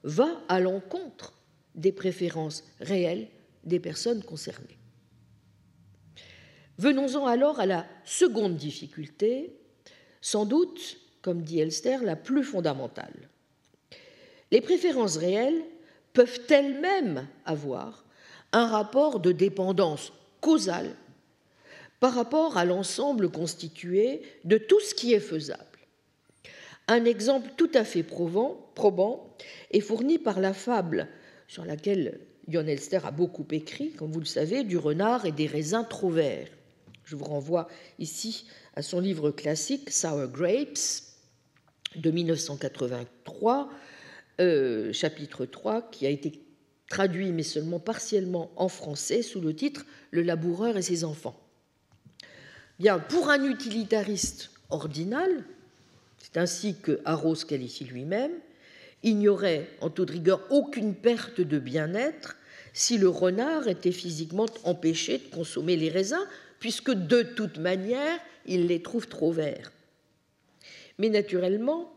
[0.02, 1.32] va à l'encontre
[1.74, 3.28] des préférences réelles
[3.64, 4.78] des personnes concernées.
[6.78, 9.52] Venons-en alors à la seconde difficulté,
[10.20, 13.28] sans doute, comme dit Elster, la plus fondamentale.
[14.50, 15.62] Les préférences réelles
[16.12, 18.04] peuvent elles-mêmes avoir
[18.52, 20.94] un rapport de dépendance causale
[22.00, 25.67] par rapport à l'ensemble constitué de tout ce qui est faisable.
[26.88, 29.36] Un exemple tout à fait probant, probant
[29.70, 31.06] est fourni par la fable
[31.46, 35.46] sur laquelle Jon Elster a beaucoup écrit, comme vous le savez, du renard et des
[35.46, 36.48] raisins trop verts.
[37.04, 41.04] Je vous renvoie ici à son livre classique Sour Grapes
[41.94, 43.70] de 1983,
[44.40, 46.42] euh, chapitre 3, qui a été
[46.88, 51.38] traduit mais seulement partiellement en français sous le titre Le laboureur et ses enfants.
[52.78, 55.44] Bien, pour un utilitariste ordinal,
[56.30, 58.32] c'est ainsi que Arros qualifie lui-même,
[59.02, 62.36] il n'y aurait en toute rigueur aucune perte de bien-être
[62.74, 66.26] si le renard était physiquement empêché de consommer les raisins,
[66.60, 69.72] puisque de toute manière, il les trouve trop verts.
[70.98, 71.92] Mais naturellement,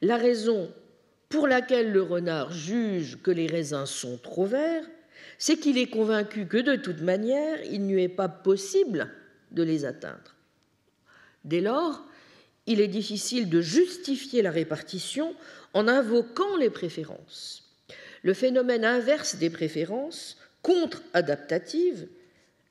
[0.00, 0.72] la raison
[1.28, 4.86] pour laquelle le renard juge que les raisins sont trop verts,
[5.36, 9.10] c'est qu'il est convaincu que de toute manière, il ne est pas possible
[9.50, 10.34] de les atteindre.
[11.44, 12.07] Dès lors,
[12.68, 15.34] il est difficile de justifier la répartition
[15.72, 17.64] en invoquant les préférences.
[18.22, 22.06] Le phénomène inverse des préférences, contre-adaptatives,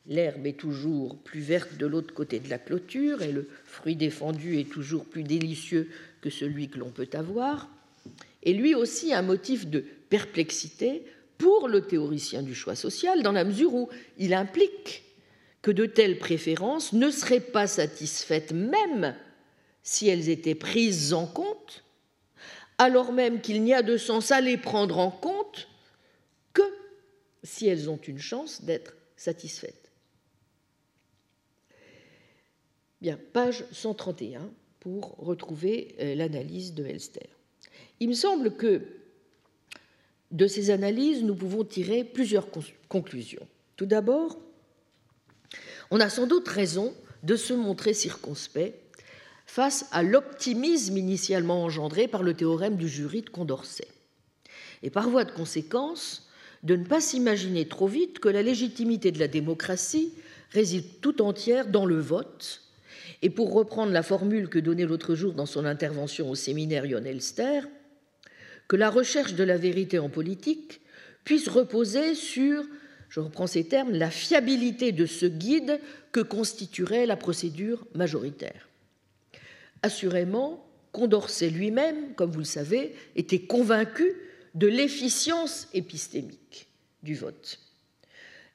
[0.10, 4.58] L'herbe est toujours plus verte de l'autre côté de la clôture et le fruit défendu
[4.58, 5.90] est toujours plus délicieux
[6.22, 7.70] que celui que l'on peut avoir,
[8.44, 11.04] est lui aussi un motif de perplexité
[11.38, 15.04] pour le théoricien du choix social, dans la mesure où il implique
[15.62, 19.14] que de telles préférences ne seraient pas satisfaites même
[19.88, 21.86] si elles étaient prises en compte,
[22.78, 25.70] alors même qu'il n'y a de sens à les prendre en compte
[26.52, 26.62] que
[27.42, 29.90] si elles ont une chance d'être satisfaites.
[33.00, 37.30] Bien, page 131 pour retrouver euh, l'analyse de Elster.
[38.02, 38.82] Il me semble que
[40.32, 42.48] de ces analyses, nous pouvons tirer plusieurs
[42.90, 43.48] conclusions.
[43.78, 44.38] Tout d'abord,
[45.92, 48.87] on a sans doute raison de se montrer circonspect
[49.48, 53.88] face à l'optimisme initialement engendré par le théorème du jury de Condorcet.
[54.84, 56.30] Et par voie de conséquence,
[56.64, 60.14] de ne pas s'imaginer trop vite que la légitimité de la démocratie
[60.52, 62.62] réside tout entière dans le vote
[63.22, 67.04] et pour reprendre la formule que donnait l'autre jour dans son intervention au séminaire Jon
[67.04, 67.62] Elster,
[68.68, 70.82] que la recherche de la vérité en politique
[71.24, 72.64] puisse reposer sur,
[73.10, 75.80] je reprends ces termes, la fiabilité de ce guide
[76.12, 78.67] que constituerait la procédure majoritaire.
[79.82, 84.14] Assurément, Condorcet lui-même, comme vous le savez, était convaincu
[84.56, 86.68] de l'efficience épistémique
[87.04, 87.60] du vote.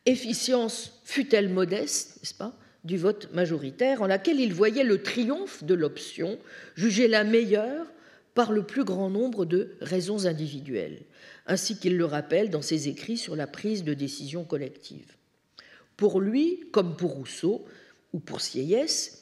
[0.07, 5.75] Efficience fut-elle modeste, n'est-ce pas du vote majoritaire, en laquelle il voyait le triomphe de
[5.75, 6.39] l'option,
[6.75, 7.87] jugée la meilleure
[8.35, 11.03] par le plus grand nombre de raisons individuelles,
[11.47, 15.15] ainsi qu'il le rappelle dans ses écrits sur la prise de décision collective.
[15.97, 17.65] Pour lui, comme pour Rousseau
[18.13, 19.22] ou pour Sieyès,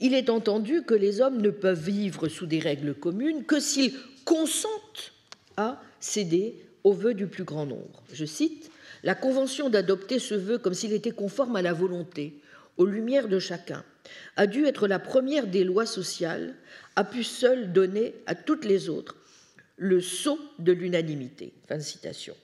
[0.00, 3.94] il est entendu que les hommes ne peuvent vivre sous des règles communes que s'ils
[4.24, 5.12] consentent
[5.56, 8.02] à céder au vœu du plus grand nombre.
[8.12, 8.70] Je cite
[9.02, 12.34] La convention d'adopter ce vœu comme s'il était conforme à la volonté,
[12.76, 13.84] aux lumières de chacun,
[14.36, 16.54] a dû être la première des lois sociales,
[16.96, 19.16] a pu seule donner à toutes les autres
[19.76, 21.52] le sceau de l'unanimité.
[21.68, 22.34] Fin de citation.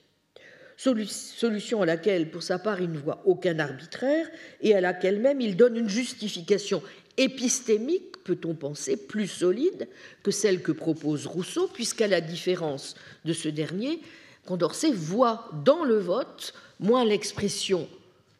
[0.76, 4.26] Solution à laquelle, pour sa part, il ne voit aucun arbitraire
[4.60, 6.82] et à laquelle même il donne une justification
[7.16, 9.88] épistémique, peut-on penser, plus solide
[10.22, 12.94] que celle que propose Rousseau, puisqu'à la différence
[13.24, 14.00] de ce dernier,
[14.46, 17.88] Condorcet voit dans le vote moins l'expression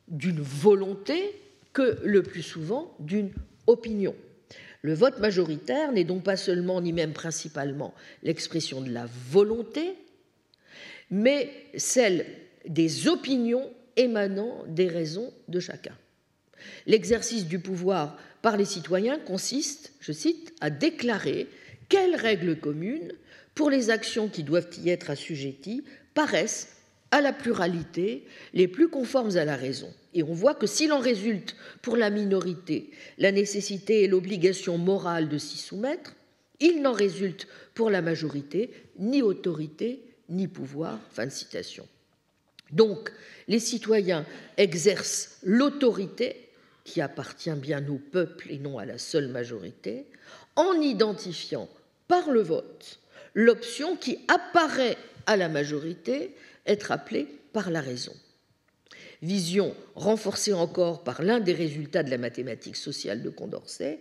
[0.08, 1.40] d'une volonté
[1.72, 3.30] que le plus souvent d'une
[3.66, 4.14] opinion.
[4.82, 9.94] Le vote majoritaire n'est donc pas seulement ni même principalement l'expression de la volonté,
[11.10, 12.26] mais celle
[12.66, 15.96] des opinions émanant des raisons de chacun.
[16.86, 21.48] L'exercice du pouvoir par les citoyens consiste, je cite, à déclarer
[21.88, 23.10] quelles règles communes,
[23.54, 25.82] pour les actions qui doivent y être assujetties,
[26.12, 26.76] paraissent
[27.10, 29.90] à la pluralité les plus conformes à la raison.
[30.12, 35.30] Et on voit que s'il en résulte pour la minorité la nécessité et l'obligation morale
[35.30, 36.14] de s'y soumettre,
[36.60, 38.68] il n'en résulte pour la majorité
[38.98, 41.00] ni autorité ni pouvoir.
[41.12, 41.88] Fin de citation.
[42.72, 43.10] Donc,
[43.48, 44.26] les citoyens
[44.58, 46.43] exercent l'autorité
[46.84, 50.06] qui appartient bien au peuple et non à la seule majorité,
[50.56, 51.68] en identifiant
[52.06, 53.00] par le vote
[53.34, 56.34] l'option qui apparaît à la majorité
[56.66, 58.12] être appelée par la raison.
[59.22, 64.00] Vision renforcée encore par l'un des résultats de la mathématique sociale de Condorcet,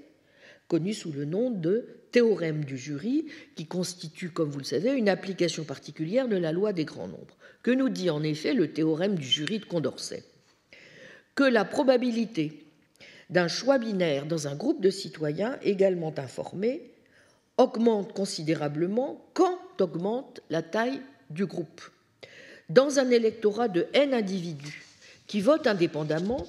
[0.68, 3.26] connu sous le nom de théorème du jury,
[3.56, 7.38] qui constitue, comme vous le savez, une application particulière de la loi des grands nombres.
[7.64, 10.24] Que nous dit en effet le théorème du jury de Condorcet
[11.36, 12.63] Que la probabilité
[13.34, 16.92] d'un choix binaire dans un groupe de citoyens également informés
[17.58, 21.82] augmente considérablement quand augmente la taille du groupe.
[22.70, 24.84] Dans un électorat de n individus
[25.26, 26.46] qui votent indépendamment,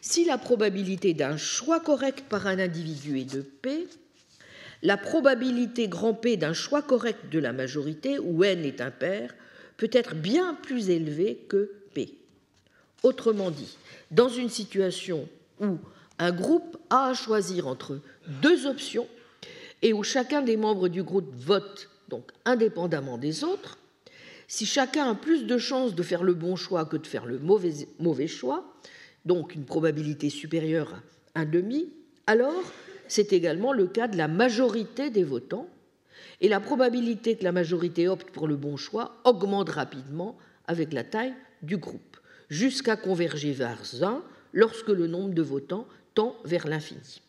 [0.00, 3.86] si la probabilité d'un choix correct par un individu est de P,
[4.82, 9.34] la probabilité grand P d'un choix correct de la majorité, où n est impair,
[9.76, 12.14] peut être bien plus élevée que P.
[13.02, 13.76] Autrement dit,
[14.10, 15.28] dans une situation
[15.60, 15.76] où
[16.18, 18.00] un groupe a à choisir entre
[18.42, 19.06] deux options
[19.82, 23.78] et où chacun des membres du groupe vote donc indépendamment des autres,
[24.46, 27.38] si chacun a plus de chances de faire le bon choix que de faire le
[27.38, 28.64] mauvais, mauvais choix,
[29.24, 31.02] donc une probabilité supérieure
[31.34, 31.92] à un demi,
[32.26, 32.62] alors
[33.08, 35.68] c'est également le cas de la majorité des votants,
[36.40, 41.04] et la probabilité que la majorité opte pour le bon choix augmente rapidement avec la
[41.04, 42.16] taille du groupe,
[42.48, 45.86] jusqu'à converger vers 1 lorsque le nombre de votants
[46.44, 47.22] vers l'infini.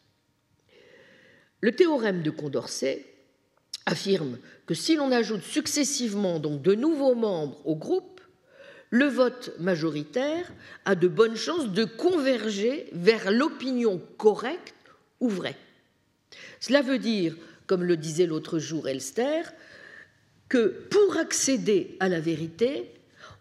[1.62, 3.06] Le théorème de Condorcet
[3.86, 8.22] affirme que si l'on ajoute successivement de nouveaux membres au groupe,
[8.92, 10.52] le vote majoritaire
[10.86, 14.74] a de bonnes chances de converger vers l'opinion correcte
[15.20, 15.58] ou vraie.
[16.60, 17.36] Cela veut dire,
[17.68, 19.42] comme le disait l'autre jour Elster,
[20.48, 22.92] que pour accéder à la vérité,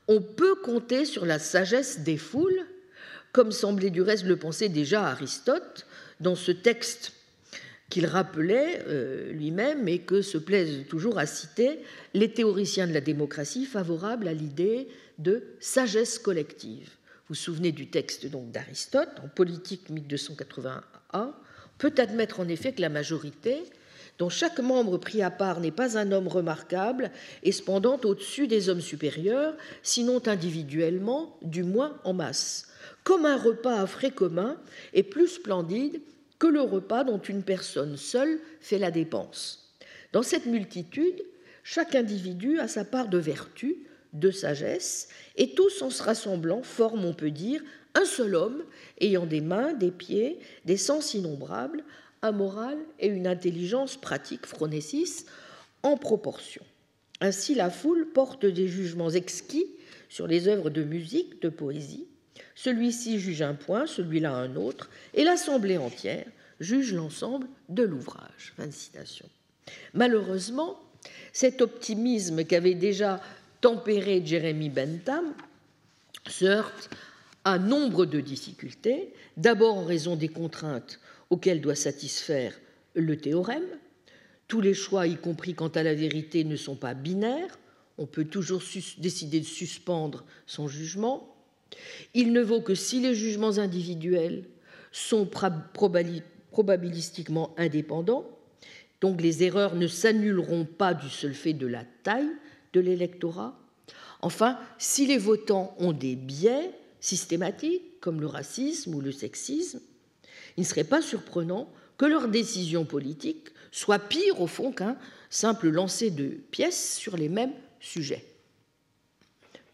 [0.09, 2.66] on peut compter sur la sagesse des foules,
[3.39, 5.86] comme semblait du reste le penser déjà Aristote
[6.18, 7.12] dans ce texte
[7.89, 11.78] qu'il rappelait euh, lui-même et que se plaisent toujours à citer
[12.14, 16.89] les théoriciens de la démocratie favorables à l'idée de sagesse collective.
[16.89, 21.32] Vous vous souvenez du texte d'Aristote en Politique 1281
[21.78, 23.62] peut admettre en effet que la majorité,
[24.18, 27.12] dont chaque membre pris à part n'est pas un homme remarquable
[27.45, 32.64] et cependant au-dessus des hommes supérieurs, sinon individuellement, du moins en masse,
[33.09, 34.61] comme un repas à frais commun
[34.92, 36.02] est plus splendide
[36.38, 39.72] que le repas dont une personne seule fait la dépense.
[40.12, 41.22] Dans cette multitude,
[41.64, 43.78] chaque individu a sa part de vertu,
[44.12, 47.62] de sagesse, et tous en se rassemblant forment, on peut dire,
[47.94, 48.62] un seul homme
[49.00, 51.84] ayant des mains, des pieds, des sens innombrables,
[52.20, 55.24] un moral et une intelligence pratique, phronésis,
[55.82, 56.62] en proportion.
[57.22, 59.64] Ainsi, la foule porte des jugements exquis
[60.11, 62.06] sur les œuvres de musique, de poésie,
[62.59, 66.26] celui-ci juge un point, celui-là un autre, et l'assemblée entière
[66.59, 68.52] juge l'ensemble de l'ouvrage.
[69.94, 70.76] Malheureusement,
[71.32, 73.22] cet optimisme qu'avait déjà
[73.61, 75.34] tempéré Jérémy Bentham
[76.26, 76.90] se heurte
[77.44, 80.98] à nombre de difficultés, d'abord en raison des contraintes
[81.30, 82.59] auxquelles doit satisfaire
[82.94, 83.62] le théorème.
[84.48, 87.56] Tous les choix, y compris quant à la vérité, ne sont pas binaires.
[87.98, 88.62] On peut toujours
[88.98, 91.38] décider de suspendre son jugement.
[92.14, 94.45] Il ne vaut que si les jugements individuels
[94.93, 95.29] sont
[95.75, 98.29] probabilistiquement indépendants,
[99.01, 102.33] donc les erreurs ne s'annuleront pas du seul fait de la taille
[102.73, 103.59] de l'électorat.
[104.21, 109.81] Enfin, si les votants ont des biais systématiques, comme le racisme ou le sexisme,
[110.57, 114.97] il ne serait pas surprenant que leurs décisions politiques soient pires au fond qu'un
[115.31, 118.25] simple lancer de pièces sur les mêmes sujets.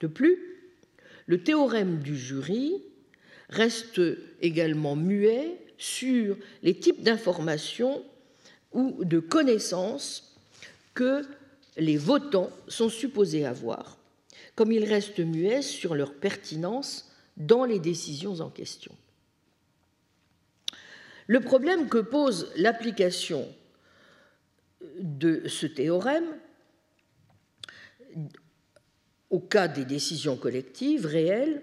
[0.01, 0.54] De plus,
[1.27, 2.83] le théorème du jury
[3.49, 4.01] reste
[4.41, 8.05] également muet sur les types d'informations
[8.73, 10.37] ou de connaissances
[10.95, 11.23] que
[11.77, 13.97] les votants sont supposés avoir,
[14.55, 18.93] comme il reste muet sur leur pertinence dans les décisions en question.
[21.27, 23.49] Le problème que pose l'application
[24.99, 26.27] de ce théorème
[29.35, 31.61] au cas des décisions collectives réelles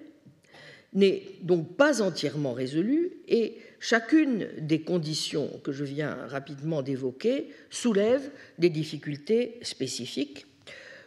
[0.91, 8.29] n'est donc pas entièrement résolue et chacune des conditions que je viens rapidement d'évoquer soulève
[8.59, 10.47] des difficultés spécifiques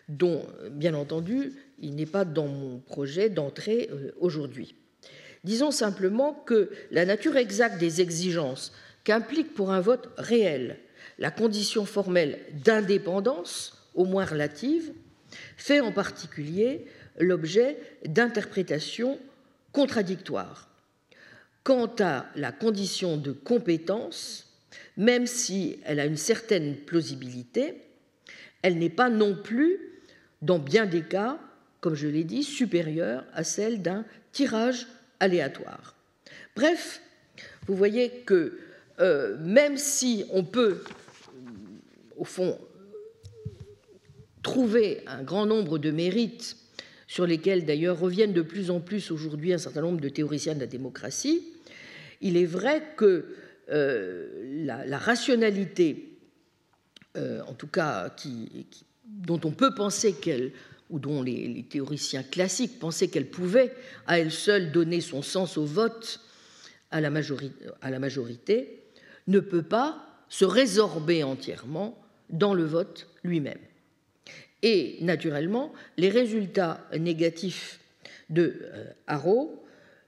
[0.09, 4.75] dont, bien entendu, il n'est pas dans mon projet d'entrer euh, aujourd'hui.
[5.45, 8.73] Disons simplement que la nature exacte des exigences
[9.05, 10.79] qu'implique pour un vote réel
[11.19, 14.93] la condition formelle d'indépendance, au moins relative,
[15.57, 16.87] fait en particulier
[17.19, 19.19] l'objet d'interprétations
[19.73, 20.69] contradictoires.
[21.63, 24.53] Quant à la condition de compétence,
[24.97, 27.81] même si elle a une certaine plausibilité,
[28.63, 29.79] elle n'est pas non plus,
[30.43, 31.39] dans bien des cas,
[31.81, 34.87] comme je l'ai dit, supérieure à celle d'un tirage
[35.21, 35.97] aléatoire.
[36.57, 37.01] Bref,
[37.67, 38.59] vous voyez que
[39.01, 40.85] euh, même si on peut,
[42.17, 42.59] au fond,
[44.45, 46.57] trouver un grand nombre de mérites
[47.09, 50.61] sur lesquels d'ailleurs reviennent de plus en plus aujourd'hui un certain nombre de théoriciens de
[50.61, 51.43] la démocratie,
[52.21, 53.35] il est vrai que
[53.71, 54.29] euh,
[54.65, 56.19] la, rationalité,
[57.17, 58.15] euh, en tout cas
[59.07, 60.53] dont on peut penser qu'elle,
[60.91, 63.73] ou dont les, théoriciens classiques pensaient qu'elle pouvait
[64.07, 66.21] à elle seule donner son sens au vote
[66.91, 67.11] à la,
[67.81, 68.83] à la majorité,
[69.27, 73.59] ne peut pas se résorber entièrement dans le vote lui-même.
[74.65, 77.81] Et naturellement, les résultats négatifs
[78.31, 79.63] de euh, Haro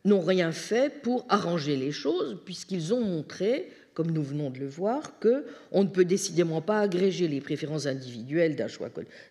[0.06, 4.66] n'ont rien fait pour arranger les choses, puisqu'ils ont montré, comme nous venons de le
[4.66, 8.56] voir, qu'on ne peut décidément pas agréger les préférences individuelles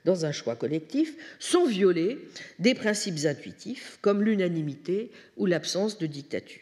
[0.05, 2.19] dans un choix collectif sans violer
[2.59, 6.61] des principes intuitifs comme l'unanimité ou l'absence de dictature.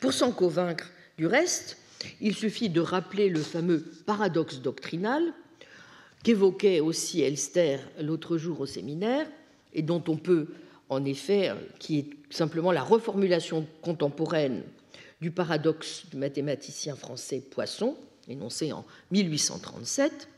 [0.00, 1.76] Pour s'en convaincre du reste,
[2.20, 5.22] il suffit de rappeler le fameux paradoxe doctrinal
[6.22, 9.26] qu'évoquait aussi Elster l'autre jour au séminaire
[9.72, 10.48] et dont on peut
[10.88, 14.62] en effet, qui est simplement la reformulation contemporaine
[15.20, 17.96] du paradoxe du mathématicien français Poisson,
[18.28, 20.28] énoncé en 1837,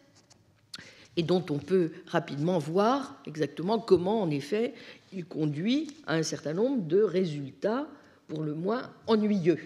[1.17, 4.75] et dont on peut rapidement voir exactement comment, en effet,
[5.13, 7.87] il conduit à un certain nombre de résultats,
[8.29, 9.59] pour le moins ennuyeux,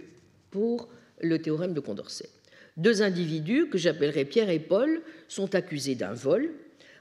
[0.51, 0.89] pour
[1.21, 2.31] le théorème de Condorcet.
[2.77, 6.51] Deux individus, que j'appellerai Pierre et Paul, sont accusés d'un vol.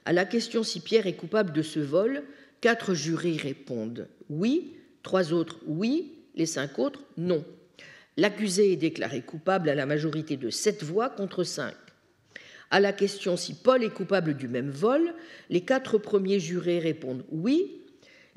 [0.05, 2.23] À la question si Pierre est coupable de ce vol,
[2.63, 7.43] Quatre jurés répondent oui, trois autres oui, les cinq autres non.
[8.15, 11.75] L'accusé est déclaré coupable à la majorité de sept voix contre cinq.
[12.71, 15.13] À la question si Paul est coupable du même vol,
[15.49, 17.81] les quatre premiers jurés répondent oui,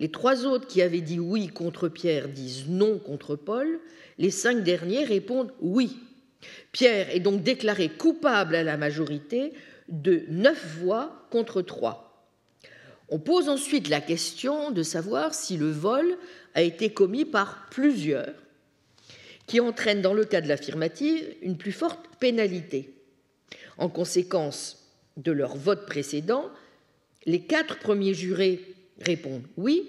[0.01, 3.79] les trois autres qui avaient dit oui contre Pierre disent non contre Paul,
[4.19, 6.01] les cinq derniers répondent oui.
[6.73, 9.53] Pierre est donc déclaré coupable à la majorité
[9.89, 12.07] de neuf voix contre trois.
[13.09, 16.19] On pose ensuite la question de savoir si le vol
[16.55, 18.35] a été commis par plusieurs,
[19.47, 22.95] qui entraîne dans le cas de l'affirmative une plus forte pénalité.
[23.79, 24.85] En conséquence
[25.17, 26.51] de leur vote précédent,
[27.27, 28.61] les quatre premiers jurés
[29.01, 29.89] répondent oui,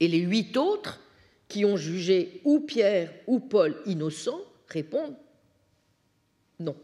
[0.00, 1.00] et les huit autres,
[1.48, 5.16] qui ont jugé ou Pierre ou Paul innocents, répondent
[6.58, 6.76] non.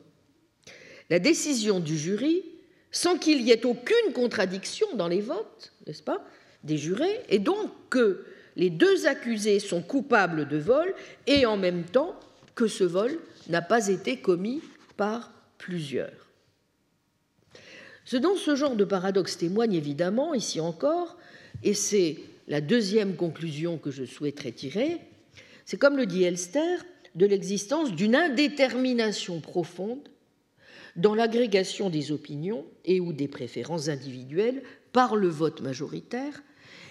[1.11, 2.43] La décision du jury
[2.91, 6.25] sans qu'il y ait aucune contradiction dans les votes, n'est-ce pas,
[6.63, 8.25] des jurés, et donc que
[8.57, 10.95] les deux accusés sont coupables de vol
[11.27, 12.15] et en même temps
[12.55, 13.19] que ce vol
[13.49, 14.61] n'a pas été commis
[14.97, 16.29] par plusieurs.
[18.05, 21.17] Ce dont ce genre de paradoxe témoigne évidemment, ici encore,
[21.63, 22.19] et c'est
[22.49, 24.99] la deuxième conclusion que je souhaiterais tirer,
[25.65, 26.77] c'est comme le dit Elster,
[27.15, 30.09] de l'existence d'une indétermination profonde
[30.97, 36.43] dans l'agrégation des opinions et ou des préférences individuelles par le vote majoritaire,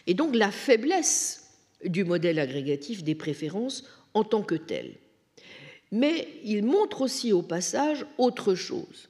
[0.07, 1.51] et donc la faiblesse
[1.85, 4.95] du modèle agrégatif des préférences en tant que tel.
[5.91, 9.09] Mais il montre aussi au passage autre chose,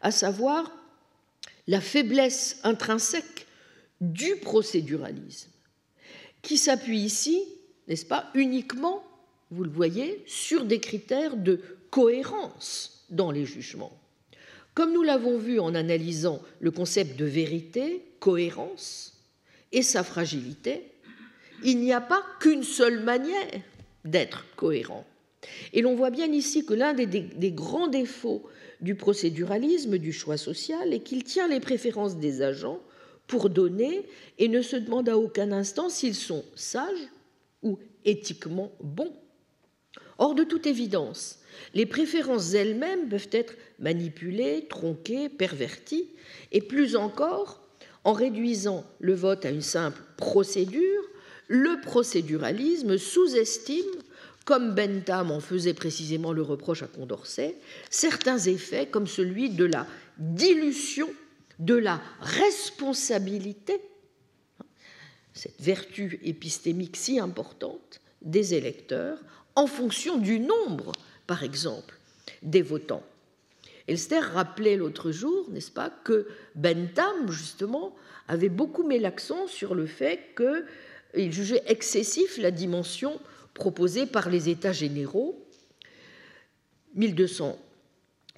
[0.00, 0.70] à savoir
[1.66, 3.46] la faiblesse intrinsèque
[4.00, 5.50] du procéduralisme,
[6.42, 7.42] qui s'appuie ici,
[7.88, 9.02] n'est-ce pas, uniquement,
[9.52, 13.96] vous le voyez, sur des critères de cohérence dans les jugements.
[14.74, 19.12] Comme nous l'avons vu en analysant le concept de vérité, cohérence
[19.70, 20.82] et sa fragilité,
[21.62, 23.50] il n'y a pas qu'une seule manière
[24.06, 25.04] d'être cohérent.
[25.74, 28.48] Et l'on voit bien ici que l'un des, grands défauts
[28.80, 32.80] du procéduralisme, du choix social, est qu'il tient les préférences des agents
[33.26, 34.06] pour donner
[34.38, 37.08] et ne se demande à aucun instant s'ils sont sages
[37.62, 39.12] ou éthiquement bons.
[40.22, 41.40] Or, de toute évidence,
[41.74, 46.10] les préférences elles-mêmes peuvent être manipulées, tronquées, perverties,
[46.52, 47.60] et plus encore,
[48.04, 51.02] en réduisant le vote à une simple procédure,
[51.48, 53.90] le procéduralisme sous-estime,
[54.44, 57.56] comme Bentham en faisait précisément le reproche à Condorcet,
[57.90, 61.10] certains effets comme celui de la dilution
[61.58, 63.80] de la responsabilité,
[65.32, 69.18] cette vertu épistémique si importante des électeurs,
[69.54, 70.92] en fonction du nombre,
[71.26, 71.98] par exemple,
[72.42, 73.04] des votants.
[73.88, 77.94] Elster rappelait l'autre jour, n'est-ce pas, que Bentham, justement,
[78.28, 83.20] avait beaucoup mis l'accent sur le fait qu'il jugeait excessif la dimension
[83.54, 85.44] proposée par les États généraux,
[86.94, 87.58] 1200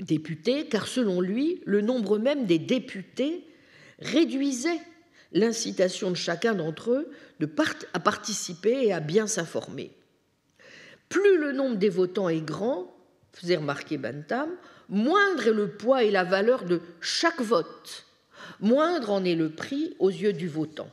[0.01, 3.45] députés, car selon lui, le nombre même des députés
[3.99, 4.81] réduisait
[5.33, 7.11] l'incitation de chacun d'entre eux
[7.93, 9.91] à participer et à bien s'informer.
[11.15, 12.93] Plus le nombre des votants est grand,
[13.33, 14.51] faisait remarquer Bentham,
[14.89, 18.05] moindre est le poids et la valeur de chaque vote,
[18.59, 20.91] moindre en est le prix aux yeux du votant.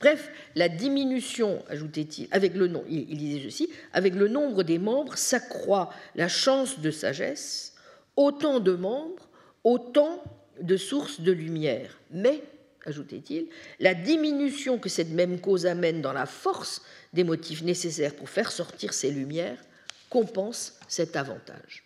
[0.00, 5.16] Bref, la diminution, ajoutait-il, avec le nom, il, disait ceci, avec le nombre des membres
[5.16, 7.74] s'accroît la chance de sagesse,
[8.16, 9.28] autant de membres,
[9.62, 10.20] autant
[10.60, 11.96] de sources de lumière.
[12.10, 12.42] Mais,
[12.86, 13.46] ajoutait-il,
[13.78, 16.82] la diminution que cette même cause amène dans la force
[17.14, 19.62] des motifs nécessaires pour faire sortir ces lumières
[20.10, 21.84] compense cet avantage.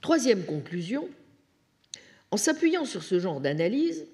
[0.00, 1.08] Troisième conclusion,
[2.30, 4.06] en s'appuyant sur ce genre d'analyse,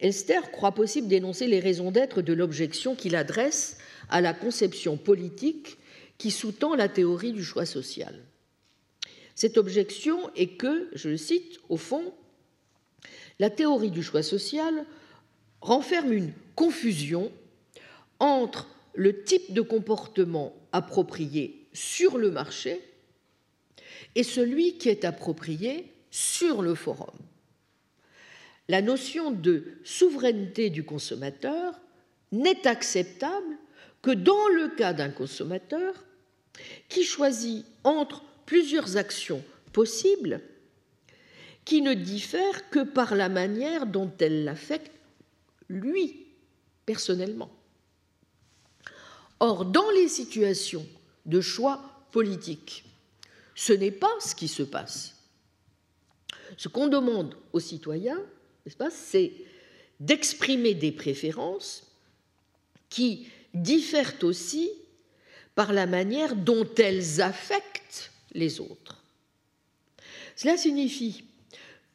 [0.00, 5.78] Elster croit possible d'énoncer les raisons d'être de l'objection qu'il adresse à la conception politique
[6.18, 8.14] qui sous-tend la théorie du choix social.
[9.34, 12.14] Cette objection est que, je le cite, au fond,
[13.38, 14.84] la théorie du choix social
[15.60, 17.32] renferme une confusion
[18.22, 22.80] entre le type de comportement approprié sur le marché
[24.14, 27.18] et celui qui est approprié sur le forum.
[28.68, 31.80] La notion de souveraineté du consommateur
[32.30, 33.58] n'est acceptable
[34.02, 35.92] que dans le cas d'un consommateur
[36.88, 39.42] qui choisit entre plusieurs actions
[39.72, 40.40] possibles
[41.64, 44.92] qui ne diffèrent que par la manière dont elles l'affectent
[45.68, 46.26] lui,
[46.86, 47.50] personnellement.
[49.44, 50.86] Or, dans les situations
[51.26, 51.82] de choix
[52.12, 52.84] politiques,
[53.56, 55.16] ce n'est pas ce qui se passe.
[56.56, 58.22] Ce qu'on demande aux citoyens,
[58.92, 59.32] c'est
[59.98, 61.88] d'exprimer des préférences
[62.88, 64.70] qui diffèrent aussi
[65.56, 69.02] par la manière dont elles affectent les autres.
[70.36, 71.24] Cela signifie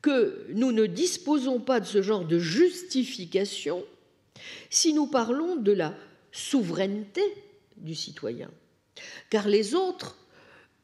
[0.01, 3.85] que nous ne disposons pas de ce genre de justification
[4.69, 5.95] si nous parlons de la
[6.31, 7.21] souveraineté
[7.77, 8.49] du citoyen,
[9.29, 10.17] car les autres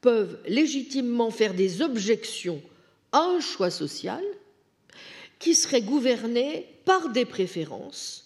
[0.02, 2.62] peuvent légitimement faire des objections
[3.12, 4.24] à un choix social
[5.40, 8.24] qui serait gouverné par des préférences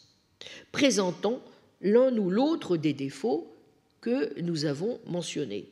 [0.71, 1.41] présentant
[1.81, 3.53] l'un ou l'autre des défauts
[4.01, 5.69] que nous avons mentionnés.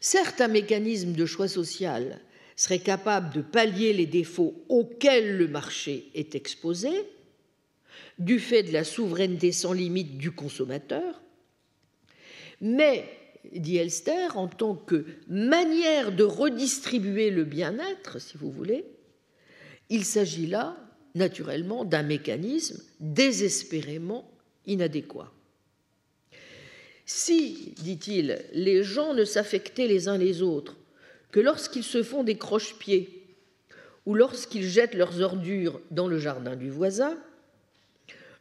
[0.00, 2.20] Certes, un mécanisme de choix social
[2.56, 6.90] serait capable de pallier les défauts auxquels le marché est exposé,
[8.18, 11.22] du fait de la souveraineté sans limite du consommateur,
[12.60, 13.04] mais
[13.52, 18.84] dit Elster, en tant que manière de redistribuer le bien-être, si vous voulez,
[19.90, 20.76] il s'agit là,
[21.14, 24.30] naturellement, d'un mécanisme désespérément
[24.66, 25.32] inadéquat.
[27.06, 30.76] Si, dit-il, les gens ne s'affectaient les uns les autres
[31.30, 33.34] que lorsqu'ils se font des croche-pieds
[34.04, 37.16] ou lorsqu'ils jettent leurs ordures dans le jardin du voisin,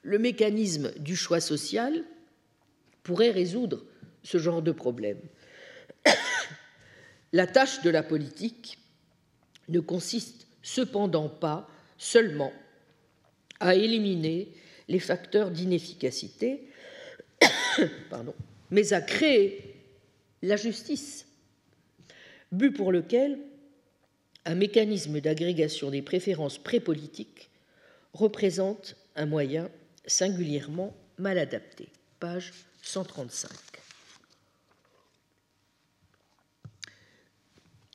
[0.07, 2.05] le mécanisme du choix social
[3.03, 3.83] pourrait résoudre
[4.23, 5.19] ce genre de problème.
[7.33, 8.79] La tâche de la politique
[9.67, 12.53] ne consiste cependant pas seulement
[13.59, 14.47] à éliminer
[14.87, 16.69] les facteurs d'inefficacité,
[18.71, 19.75] mais à créer
[20.41, 21.27] la justice,
[22.53, 23.39] but pour lequel
[24.45, 27.49] un mécanisme d'agrégation des préférences prépolitiques
[28.13, 29.69] représente un moyen
[30.07, 31.89] singulièrement mal adapté.
[32.19, 33.51] Page 135.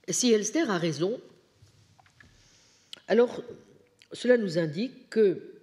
[0.09, 1.21] Si Elster a raison,
[3.09, 3.43] alors
[4.13, 5.61] cela nous indique que,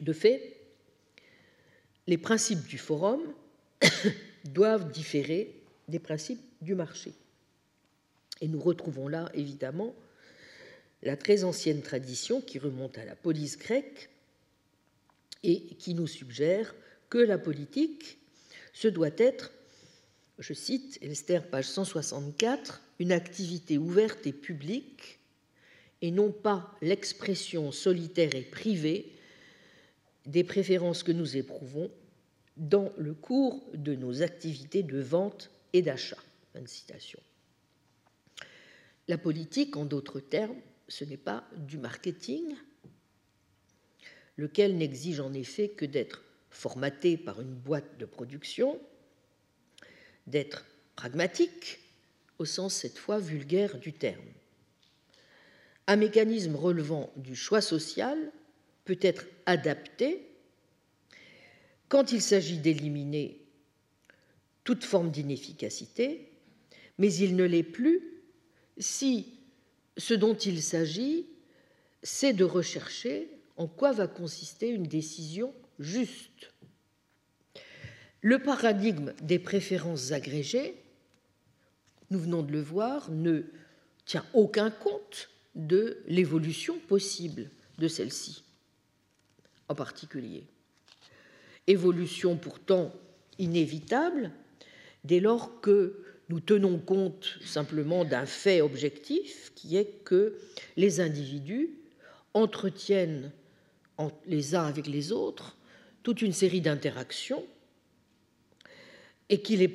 [0.00, 0.56] de fait,
[2.06, 3.20] les principes du forum
[4.44, 5.54] doivent différer
[5.88, 7.12] des principes du marché.
[8.40, 9.94] Et nous retrouvons là, évidemment,
[11.02, 14.09] la très ancienne tradition qui remonte à la police grecque
[15.42, 16.74] et qui nous suggère
[17.08, 18.18] que la politique,
[18.72, 19.52] se doit être,
[20.38, 25.18] je cite Elster, page 164, une activité ouverte et publique
[26.02, 29.12] et non pas l'expression solitaire et privée
[30.26, 31.90] des préférences que nous éprouvons
[32.56, 36.18] dans le cours de nos activités de vente et d'achat.
[39.08, 42.54] La politique, en d'autres termes, ce n'est pas du marketing,
[44.40, 48.80] lequel n'exige en effet que d'être formaté par une boîte de production,
[50.26, 50.64] d'être
[50.96, 51.78] pragmatique,
[52.38, 54.24] au sens cette fois vulgaire du terme.
[55.86, 58.32] Un mécanisme relevant du choix social
[58.84, 60.26] peut être adapté
[61.88, 63.40] quand il s'agit d'éliminer
[64.64, 66.30] toute forme d'inefficacité,
[66.98, 68.00] mais il ne l'est plus
[68.78, 69.34] si
[69.98, 71.26] ce dont il s'agit,
[72.02, 73.28] c'est de rechercher
[73.60, 76.50] en quoi va consister une décision juste.
[78.22, 80.82] Le paradigme des préférences agrégées,
[82.08, 83.42] nous venons de le voir, ne
[84.06, 88.44] tient aucun compte de l'évolution possible de celle-ci,
[89.68, 90.46] en particulier.
[91.66, 92.94] Évolution pourtant
[93.38, 94.30] inévitable
[95.04, 100.38] dès lors que nous tenons compte simplement d'un fait objectif qui est que
[100.78, 101.68] les individus
[102.32, 103.32] entretiennent
[104.26, 105.56] les uns avec les autres
[106.02, 107.44] toute une série d'interactions
[109.28, 109.68] et qu'il est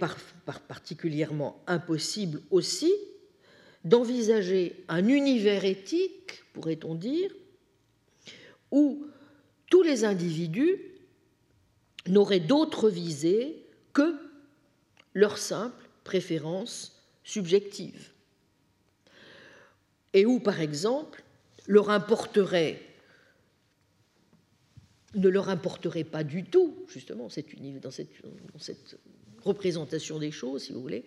[0.67, 2.93] particulièrement impossible aussi
[3.85, 7.31] d'envisager un univers éthique, pourrait-on dire,
[8.71, 9.05] où
[9.69, 10.81] tous les individus
[12.07, 13.63] n'auraient d'autre visée
[13.93, 14.15] que
[15.13, 18.11] leur simple préférence subjective.
[20.13, 21.23] Et où, par exemple,
[21.67, 22.81] leur importerait,
[25.15, 27.47] ne leur importerait pas du tout, justement, dans cette,
[28.53, 28.99] dans cette
[29.43, 31.05] représentation des choses, si vous voulez,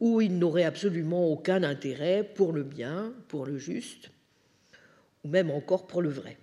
[0.00, 4.10] où ils n'auraient absolument aucun intérêt pour le bien, pour le juste,
[5.24, 6.38] ou même encore pour le vrai.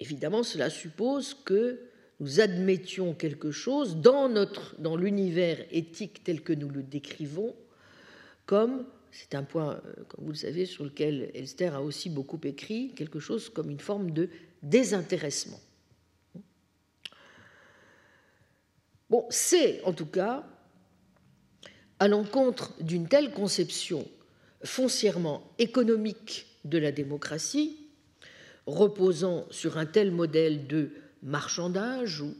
[0.00, 1.80] Évidemment, cela suppose que
[2.20, 4.28] nous admettions quelque chose dans,
[4.78, 7.54] dans l'univers éthique tel que nous le décrivons,
[8.46, 12.40] comme, c'est un point, euh, comme vous le savez, sur lequel Elster a aussi beaucoup
[12.44, 14.30] écrit, quelque chose comme une forme de
[14.62, 15.60] désintéressement.
[19.10, 20.44] Bon, c'est en tout cas
[21.98, 24.06] à l'encontre d'une telle conception
[24.64, 27.88] foncièrement économique de la démocratie,
[28.66, 30.90] reposant sur un tel modèle de
[31.22, 32.34] marchandage ou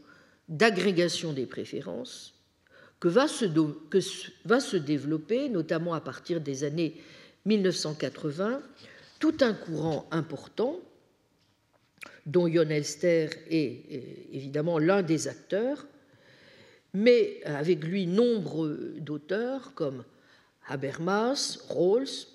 [0.47, 2.35] d'agrégation des préférences,
[2.99, 3.45] que va, se
[3.89, 3.99] que
[4.45, 7.01] va se développer, notamment à partir des années
[7.45, 8.61] 1980,
[9.19, 10.79] tout un courant important
[12.29, 15.87] dont Jon Elster est évidemment l'un des acteurs,
[16.93, 18.67] mais avec lui nombre
[18.99, 20.03] d'auteurs comme
[20.67, 22.27] Habermas, Rawls,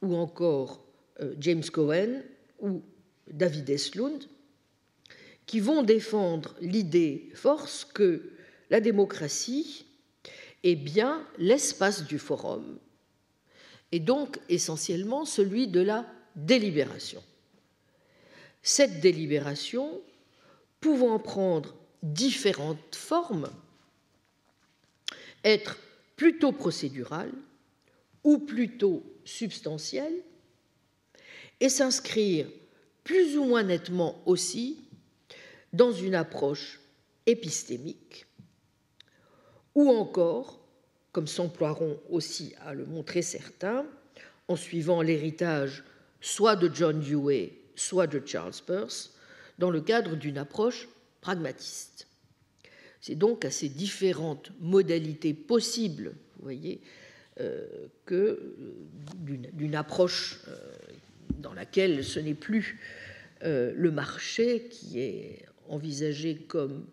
[0.00, 0.82] ou encore
[1.20, 2.22] euh, James Cohen
[2.60, 2.82] ou
[3.30, 4.24] David Eslund,
[5.44, 8.30] qui vont défendre l'idée force que
[8.70, 9.84] la démocratie
[10.64, 12.78] est bien l'espace du forum,
[13.90, 17.22] et donc essentiellement celui de la délibération.
[18.62, 20.00] Cette délibération
[20.80, 23.50] pouvant prendre différentes formes,
[25.44, 25.76] être
[26.16, 27.32] plutôt procédurale
[28.24, 30.14] ou plutôt substantielle,
[31.60, 32.48] et s'inscrire
[33.04, 34.78] plus ou moins nettement aussi
[35.72, 36.80] dans une approche
[37.26, 38.26] épistémique,
[39.74, 40.60] ou encore,
[41.12, 43.86] comme s'emploieront aussi à le montrer certains,
[44.48, 45.84] en suivant l'héritage
[46.20, 49.14] soit de John Dewey, soit de Charles Peirce,
[49.58, 50.88] dans le cadre d'une approche
[51.20, 52.06] pragmatiste.
[53.00, 56.80] C'est donc à ces différentes modalités possibles, vous voyez,
[57.40, 57.66] euh,
[58.04, 58.74] que euh,
[59.52, 60.56] d'une approche euh,
[61.38, 62.78] dans laquelle ce n'est plus
[63.44, 66.86] le marché qui est envisagé comme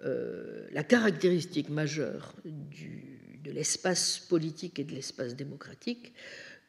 [0.00, 6.14] la caractéristique majeure de l'espace politique et de l'espace démocratique,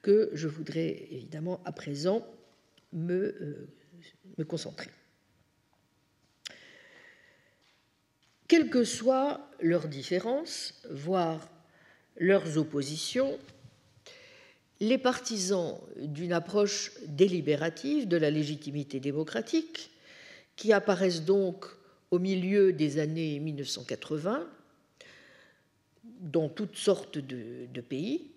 [0.03, 2.23] que je voudrais évidemment à présent
[2.93, 3.69] me
[4.47, 4.89] concentrer.
[8.49, 11.47] quelles que soient leurs différences, voire
[12.17, 13.39] leurs oppositions,
[14.81, 19.91] les partisans d'une approche délibérative de la légitimité démocratique,
[20.55, 21.65] qui apparaissent donc
[22.11, 24.45] au milieu des années 1980
[26.21, 28.31] dans toutes sortes de, de pays,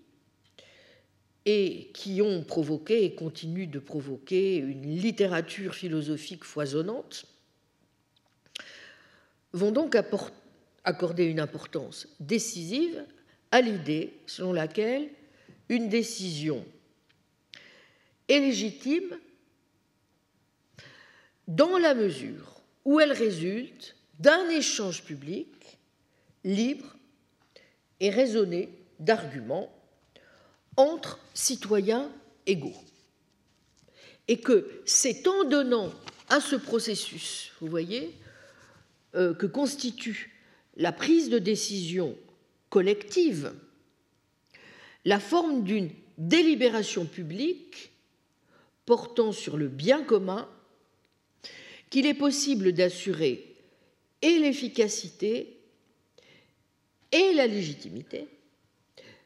[1.45, 7.27] et qui ont provoqué et continuent de provoquer une littérature philosophique foisonnante,
[9.53, 9.97] vont donc
[10.85, 13.05] accorder une importance décisive
[13.51, 15.09] à l'idée selon laquelle
[15.69, 16.65] une décision
[18.29, 19.19] est légitime
[21.49, 25.79] dans la mesure où elle résulte d'un échange public
[26.45, 26.97] libre
[28.01, 28.69] et raisonné
[28.99, 29.73] d'arguments
[30.77, 32.11] entre citoyens
[32.47, 32.77] égaux.
[34.29, 35.93] Et que c'est en donnant
[36.29, 38.15] à ce processus, vous voyez,
[39.15, 40.39] euh, que constitue
[40.77, 42.17] la prise de décision
[42.71, 43.53] collective,
[45.05, 47.91] la forme d'une délibération publique
[48.87, 50.49] portant sur le bien commun,
[51.91, 53.55] qu'il est possible d'assurer
[54.23, 55.59] et l'efficacité
[57.11, 58.29] et la légitimité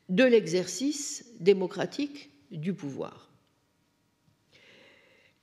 [0.09, 3.31] de l'exercice démocratique du pouvoir.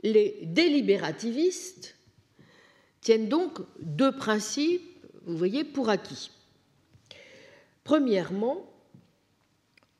[0.01, 1.95] Les délibérativistes
[3.01, 4.81] tiennent donc deux principes,
[5.25, 6.31] vous voyez, pour acquis.
[7.83, 8.69] Premièrement,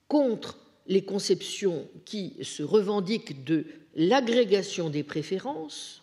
[0.07, 0.57] contre
[0.87, 6.01] les conceptions qui se revendiquent de l'agrégation des préférences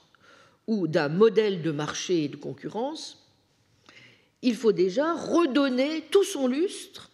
[0.67, 3.27] ou d'un modèle de marché et de concurrence,
[4.43, 7.11] il faut déjà redonner tout son lustre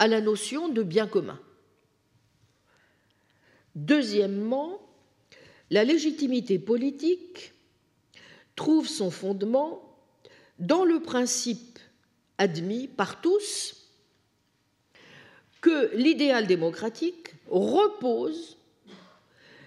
[0.00, 1.38] à la notion de bien commun.
[3.74, 4.80] Deuxièmement,
[5.68, 7.52] la légitimité politique
[8.56, 9.94] trouve son fondement
[10.58, 11.78] dans le principe
[12.38, 13.90] admis par tous
[15.60, 18.56] que l'idéal démocratique repose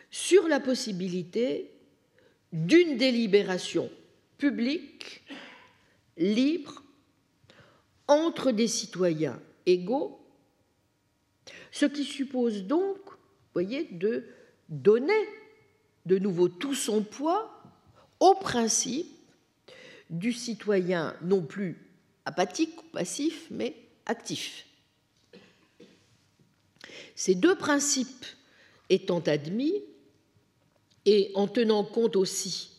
[0.09, 1.69] sur la possibilité
[2.51, 3.91] d'une délibération
[4.39, 5.23] publique,
[6.17, 6.81] libre,
[8.07, 10.22] entre des citoyens égaux,
[11.73, 12.97] ce qui suppose donc,
[13.53, 14.25] voyez, de
[14.69, 15.27] donner
[16.05, 17.51] de nouveau tout son poids
[18.19, 19.07] au principe
[20.11, 21.77] du citoyen non plus
[22.25, 24.67] apathique ou passif, mais actif.
[27.15, 28.25] Ces deux principes
[28.89, 29.73] étant admis,
[31.05, 32.69] et en tenant compte aussi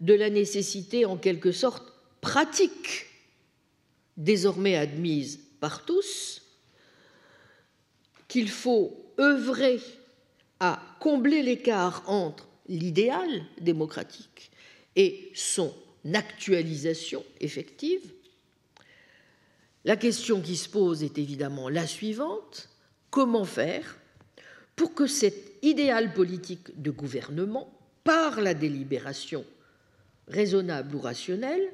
[0.00, 3.06] de la nécessité en quelque sorte pratique
[4.16, 6.43] désormais admise par tous,
[8.34, 9.78] qu'il faut œuvrer
[10.58, 13.28] à combler l'écart entre l'idéal
[13.60, 14.50] démocratique
[14.96, 15.72] et son
[16.12, 18.12] actualisation effective,
[19.84, 22.70] la question qui se pose est évidemment la suivante.
[23.10, 23.98] Comment faire
[24.74, 27.72] pour que cet idéal politique de gouvernement,
[28.02, 29.44] par la délibération
[30.26, 31.72] raisonnable ou rationnelle,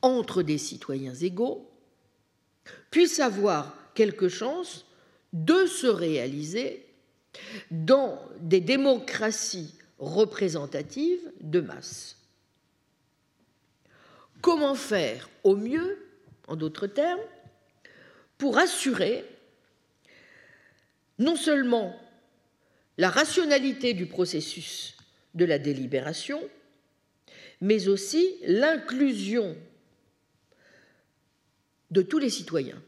[0.00, 1.70] entre des citoyens égaux,
[2.90, 4.86] puisse avoir quelque chance
[5.34, 6.86] de se réaliser
[7.70, 12.16] dans des démocraties représentatives de masse.
[14.40, 15.98] Comment faire au mieux,
[16.46, 17.20] en d'autres termes,
[18.38, 19.24] pour assurer
[21.18, 21.98] non seulement
[22.96, 24.96] la rationalité du processus
[25.34, 26.40] de la délibération,
[27.60, 29.56] mais aussi l'inclusion
[31.90, 32.80] de tous les citoyens.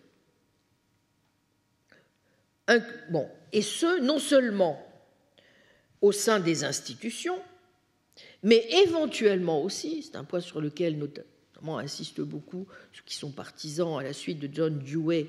[3.11, 4.83] Bon, et ce, non seulement
[6.01, 7.39] au sein des institutions,
[8.43, 13.99] mais éventuellement aussi, c'est un point sur lequel notamment insistent beaucoup ceux qui sont partisans
[13.99, 15.27] à la suite de John Dewey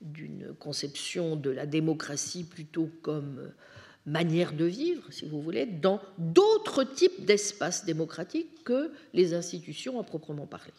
[0.00, 3.52] d'une conception de la démocratie plutôt comme
[4.04, 10.04] manière de vivre, si vous voulez, dans d'autres types d'espaces démocratiques que les institutions à
[10.04, 10.72] proprement parler.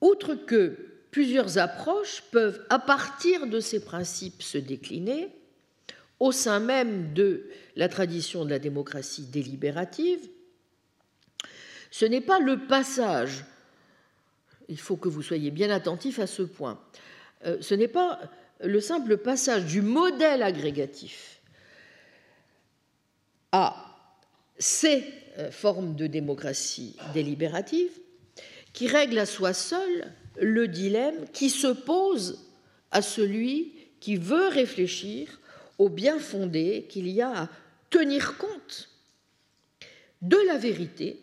[0.00, 5.28] Outre que plusieurs approches peuvent, à partir de ces principes, se décliner
[6.18, 10.20] au sein même de la tradition de la démocratie délibérative,
[11.90, 13.44] ce n'est pas le passage
[14.70, 16.80] il faut que vous soyez bien attentifs à ce point.
[17.44, 18.20] Euh, ce n'est pas
[18.62, 21.40] le simple passage du modèle agrégatif
[23.52, 23.74] à
[24.58, 25.04] ces
[25.38, 27.90] euh, formes de démocratie délibérative
[28.72, 32.46] qui règle à soi seul le dilemme qui se pose
[32.90, 35.40] à celui qui veut réfléchir
[35.78, 37.48] au bien fondé qu'il y a à
[37.90, 38.88] tenir compte
[40.22, 41.20] de la vérité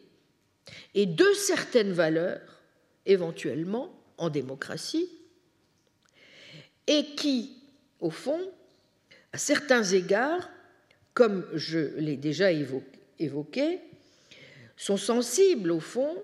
[0.95, 2.61] et de certaines valeurs
[3.05, 5.09] éventuellement en démocratie,
[6.87, 7.57] et qui,
[7.99, 8.39] au fond,
[9.33, 10.49] à certains égards,
[11.13, 13.79] comme je l'ai déjà évoqué,
[14.75, 16.23] sont sensibles, au fond,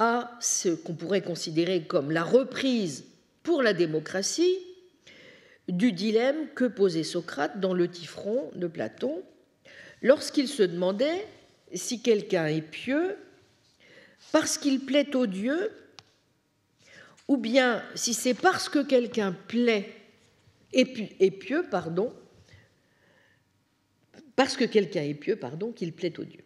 [0.00, 3.04] à ce qu'on pourrait considérer comme la reprise
[3.42, 4.56] pour la démocratie
[5.68, 9.22] du dilemme que posait Socrate dans le Tifron de Platon,
[10.02, 11.26] lorsqu'il se demandait
[11.74, 13.16] si quelqu'un est pieux
[14.32, 15.70] parce qu'il plaît aux dieux
[17.28, 19.94] ou bien si c'est parce que quelqu'un plaît
[20.72, 22.12] et pieux, pardon,
[24.34, 26.44] parce que quelqu'un est pieux, pardon, qu'il plaît aux dieux.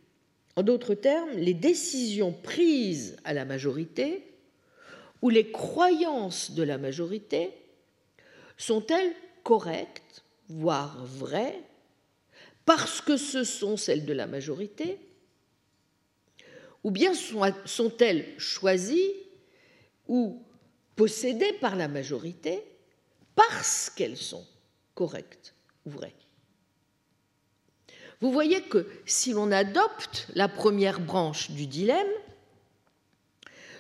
[0.57, 4.23] En d'autres termes, les décisions prises à la majorité
[5.23, 7.51] ou les croyances de la majorité
[8.57, 11.61] sont-elles correctes, voire vraies,
[12.65, 14.99] parce que ce sont celles de la majorité,
[16.83, 17.13] ou bien
[17.65, 19.15] sont-elles choisies
[20.07, 20.43] ou
[20.97, 22.63] possédées par la majorité
[23.35, 24.47] parce qu'elles sont
[24.95, 25.55] correctes
[25.87, 26.15] ou vraies?
[28.25, 32.09] Vous voyez que si l'on adopte la première branche du dilemme,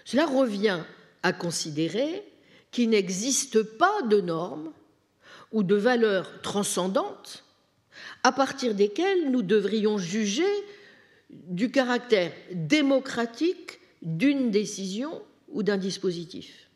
[0.05, 0.81] cela revient
[1.23, 2.23] à considérer
[2.71, 4.71] qu'il n'existe pas de normes
[5.51, 7.43] ou de valeurs transcendantes
[8.23, 10.53] à partir desquelles nous devrions juger
[11.31, 16.69] du caractère démocratique d'une décision ou d'un dispositif.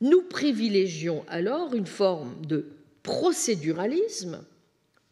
[0.00, 2.68] Nous privilégions alors une forme de
[3.02, 4.44] procéduralisme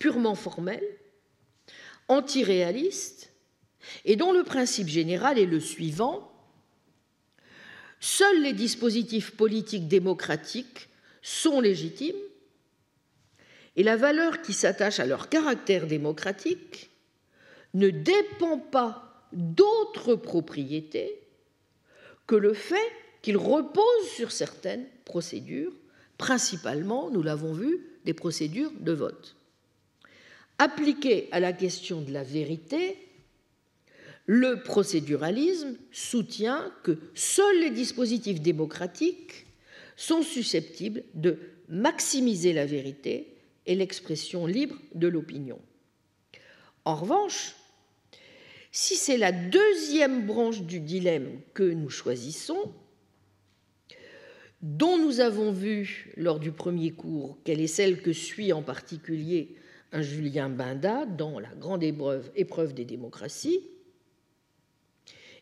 [0.04, 0.84] purement formel,
[2.08, 3.32] antiréaliste,
[4.04, 6.30] et dont le principe général est le suivant
[8.00, 10.90] Seuls les dispositifs politiques démocratiques
[11.22, 12.20] sont légitimes
[13.76, 16.90] et la valeur qui s'attache à leur caractère démocratique
[17.72, 21.18] ne dépend pas d'autres propriétés
[22.26, 22.92] que le fait
[23.22, 25.72] qu'ils reposent sur certaines procédures,
[26.18, 29.34] principalement, nous l'avons vu, des procédures de vote.
[30.58, 32.96] Appliqué à la question de la vérité,
[34.26, 39.46] le procéduralisme soutient que seuls les dispositifs démocratiques
[39.96, 41.38] sont susceptibles de
[41.68, 43.34] maximiser la vérité
[43.66, 45.60] et l'expression libre de l'opinion.
[46.84, 47.54] En revanche,
[48.70, 52.72] si c'est la deuxième branche du dilemme que nous choisissons,
[54.62, 59.56] dont nous avons vu lors du premier cours qu'elle est celle que suit en particulier
[59.94, 63.60] un Julien Binda dans la grande épreuve, épreuve des démocraties,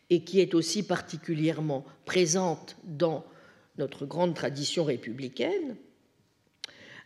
[0.09, 3.25] et qui est aussi particulièrement présente dans
[3.79, 5.75] notre grande tradition républicaine,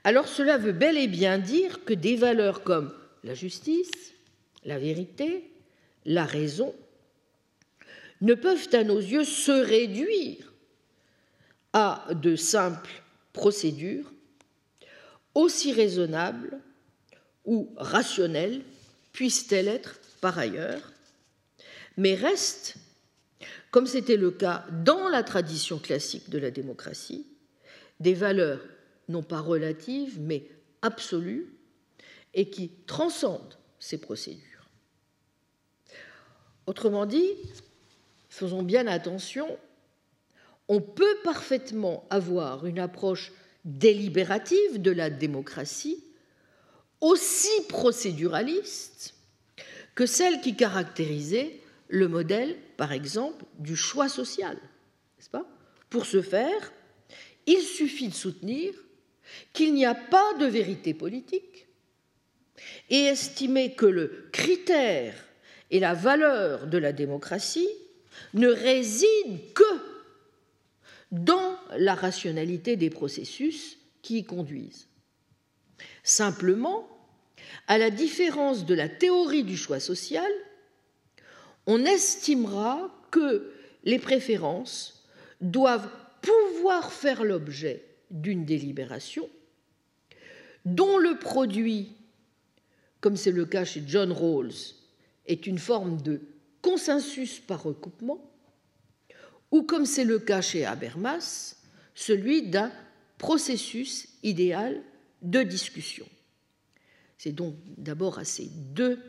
[0.04, 2.94] alors cela veut bel et bien dire que des valeurs comme
[3.24, 4.14] la justice,
[4.66, 5.50] la vérité,
[6.06, 6.76] la raison
[8.20, 10.54] ne peuvent à nos yeux se réduire
[11.72, 14.12] à de simples procédures
[15.34, 16.60] aussi raisonnables
[17.48, 18.62] ou rationnelles
[19.14, 20.92] puissent-elles être par ailleurs,
[21.98, 22.76] mais restent
[23.72, 27.26] comme c'était le cas dans la tradition classique de la démocratie,
[28.00, 28.62] des valeurs
[29.10, 30.48] non pas relatives, mais
[30.82, 31.48] absolues,
[32.34, 34.44] et qui transcendent ces procédures.
[36.66, 37.32] Autrement dit,
[38.30, 39.58] faisons bien attention,
[40.68, 43.32] on peut parfaitement avoir une approche
[43.64, 46.04] délibérative de la démocratie,
[47.02, 49.14] aussi procéduraliste
[49.96, 54.58] que celle qui caractérisait le modèle, par exemple, du choix social.
[55.32, 55.46] Pas?
[55.90, 56.72] Pour ce faire,
[57.46, 58.74] il suffit de soutenir
[59.54, 61.68] qu'il n'y a pas de vérité politique
[62.90, 65.14] et estimer que le critère
[65.72, 67.68] et la valeur de la démocratie
[68.34, 69.64] ne résident que
[71.12, 74.88] dans la rationalité des processus qui y conduisent.
[76.08, 76.88] Simplement,
[77.68, 80.32] à la différence de la théorie du choix social,
[81.66, 83.52] on estimera que
[83.84, 85.06] les préférences
[85.42, 85.90] doivent
[86.22, 89.30] pouvoir faire l'objet d'une délibération
[90.64, 91.90] dont le produit,
[93.02, 94.76] comme c'est le cas chez John Rawls,
[95.26, 96.22] est une forme de
[96.62, 98.32] consensus par recoupement,
[99.52, 101.58] ou comme c'est le cas chez Habermas,
[101.96, 102.72] celui d'un
[103.18, 104.82] processus idéal
[105.22, 106.08] de discussion.
[107.18, 109.00] C'est donc d'abord à ces deux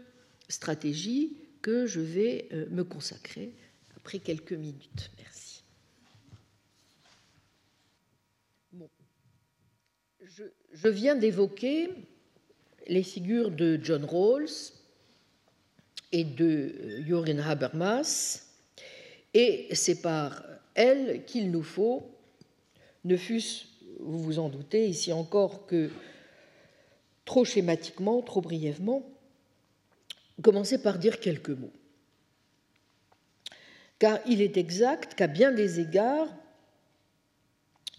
[0.48, 3.52] stratégies que je vais euh, me consacrer
[3.96, 5.11] après quelques minutes.
[5.18, 5.62] Merci.
[10.72, 11.90] Je, viens d'évoquer
[12.86, 14.72] les figures de John Rawls
[16.12, 18.44] et de euh, Jürgen Habermas,
[19.34, 20.42] et c'est par
[20.74, 22.11] elles qu'il nous faut,
[23.04, 23.66] ne fût-ce,
[23.99, 25.90] vous vous en doutez, ici encore que
[27.24, 29.05] trop schématiquement, trop brièvement,
[30.42, 31.72] commencer par dire quelques mots.
[33.99, 36.28] Car il est exact qu'à bien des égards,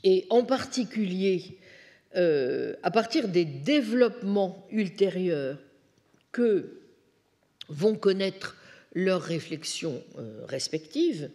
[0.03, 1.57] et en particulier
[2.15, 5.59] euh, à partir des développements ultérieurs
[6.31, 6.81] que
[7.67, 8.55] vont connaître
[8.93, 11.29] leurs réflexions euh, respectives,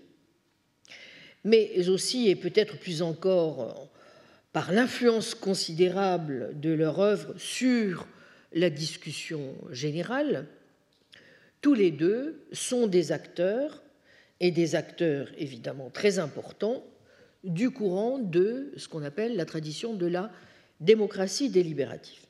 [1.44, 3.88] mais aussi et peut-être plus encore
[4.54, 8.06] par l'influence considérable de leur œuvre sur
[8.52, 10.46] la discussion générale,
[11.60, 13.82] tous les deux sont des acteurs,
[14.38, 16.84] et des acteurs évidemment très importants,
[17.42, 20.30] du courant de ce qu'on appelle la tradition de la
[20.80, 22.22] démocratie délibérative.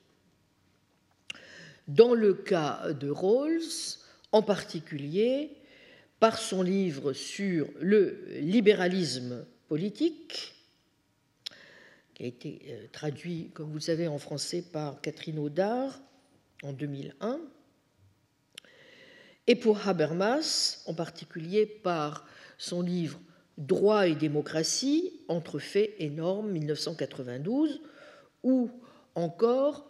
[1.89, 3.99] Dans le cas de Rawls,
[4.33, 5.51] en particulier,
[6.20, 10.53] par son livre sur le libéralisme politique,
[12.14, 16.00] qui a été euh, traduit, comme vous le savez, en français par Catherine Audard
[16.62, 17.40] en 2001,
[19.46, 23.20] et pour Habermas, en particulier par son livre
[23.56, 27.82] Droit et démocratie, entre faits et normes 1992,
[28.42, 28.70] ou
[29.14, 29.86] encore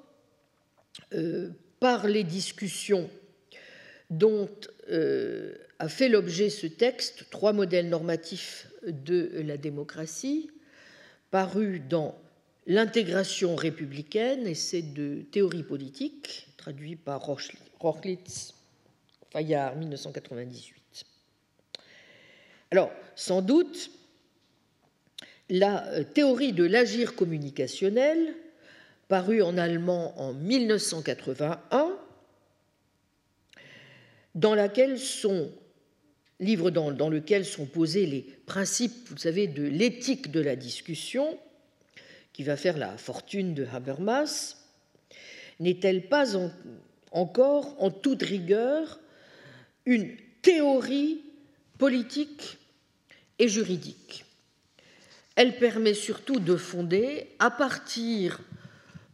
[1.15, 1.51] euh,
[1.81, 3.09] par les discussions
[4.11, 4.51] dont
[4.91, 10.51] euh, a fait l'objet ce texte, Trois modèles normatifs de la démocratie,
[11.35, 12.15] paru dans
[12.69, 17.23] L'intégration républicaine, essai de théorie politique, traduit par
[17.81, 18.55] Rochlitz
[19.33, 21.05] Fayard, 1998.
[22.71, 23.91] Alors, sans doute,
[25.51, 28.37] la euh, théorie de l'agir communicationnel,
[29.09, 31.99] parue en allemand en 1981,
[34.37, 35.51] dans laquelle sont
[36.41, 41.39] livre dans, lequel sont posés les principes, vous savez, de l'éthique de la discussion,
[42.33, 44.57] qui va faire la fortune de Habermas,
[45.61, 46.37] n'est-elle pas
[47.13, 48.99] encore en toute rigueur
[49.87, 51.23] une théorie
[51.79, 52.59] politique
[53.39, 54.25] et juridique?
[55.37, 58.41] Elle permet surtout de fonder, à partir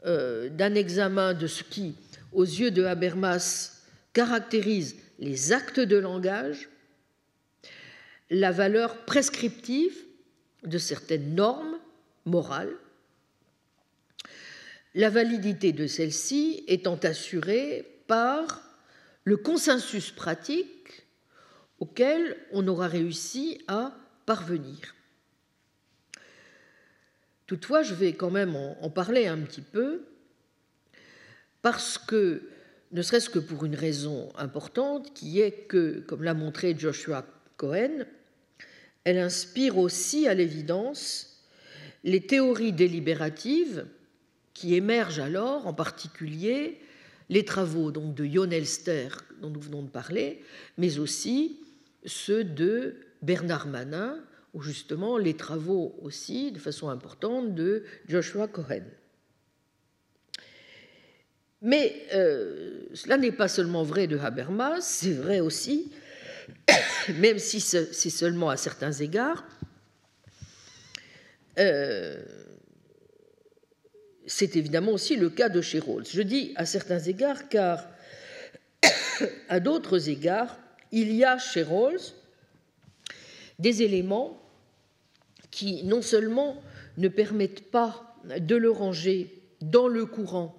[0.06, 1.94] euh, d'un examen de ce qui,
[2.32, 3.82] aux yeux de Habermas,
[4.14, 6.69] caractérise les actes de langage,
[8.30, 9.96] la valeur prescriptive
[10.62, 11.78] de certaines normes
[12.24, 12.76] morales,
[14.94, 18.62] la validité de celles-ci étant assurée par
[19.24, 21.06] le consensus pratique
[21.78, 23.92] auquel on aura réussi à
[24.26, 24.94] parvenir.
[27.46, 30.04] Toutefois, je vais quand même en parler un petit peu,
[31.62, 32.48] parce que,
[32.92, 37.26] ne serait-ce que pour une raison importante, qui est que, comme l'a montré Joshua
[37.56, 38.06] Cohen,
[39.04, 41.44] elle inspire aussi à l'évidence
[42.04, 43.86] les théories délibératives
[44.54, 46.80] qui émergent alors, en particulier
[47.28, 49.08] les travaux donc, de Jon Elster,
[49.40, 50.42] dont nous venons de parler,
[50.76, 51.60] mais aussi
[52.04, 54.18] ceux de Bernard Manin,
[54.52, 58.82] ou justement les travaux aussi, de façon importante, de Joshua Cohen.
[61.62, 65.92] Mais euh, cela n'est pas seulement vrai de Habermas, c'est vrai aussi,
[67.16, 69.44] même si c'est seulement à certains égards,
[71.58, 72.22] euh,
[74.26, 76.06] c'est évidemment aussi le cas de chez Rawls.
[76.08, 77.88] Je dis à certains égards car
[79.48, 80.58] à d'autres égards,
[80.92, 82.00] il y a chez Rawls
[83.58, 84.40] des éléments
[85.50, 86.62] qui non seulement
[86.96, 90.56] ne permettent pas de le ranger dans le courant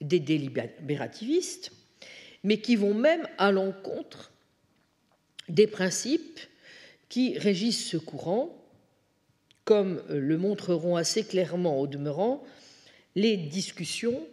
[0.00, 1.72] des délibérativistes,
[2.44, 4.29] mais qui vont même à l'encontre
[5.50, 6.40] des principes
[7.08, 8.56] qui régissent ce courant,
[9.64, 12.42] comme le montreront assez clairement au demeurant
[13.14, 14.26] les discussions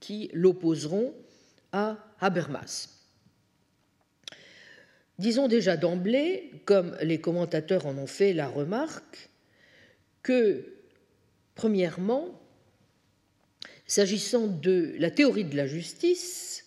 [0.00, 1.14] qui l'opposeront
[1.72, 2.88] à Habermas.
[5.18, 9.30] Disons déjà d'emblée, comme les commentateurs en ont fait la remarque,
[10.22, 10.64] que,
[11.56, 12.40] premièrement,
[13.86, 16.66] s'agissant de la théorie de la justice,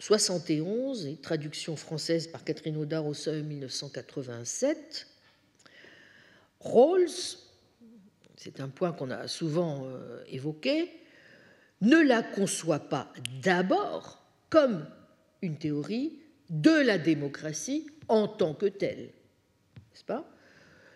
[0.00, 5.06] 1971 et traduction française par Catherine Audard au seuil 1987,
[6.60, 7.36] Rawls,
[8.38, 10.90] c'est un point qu'on a souvent euh, évoqué,
[11.82, 13.12] ne la conçoit pas
[13.42, 14.86] d'abord comme
[15.42, 16.18] une théorie
[16.48, 19.10] de la démocratie en tant que telle.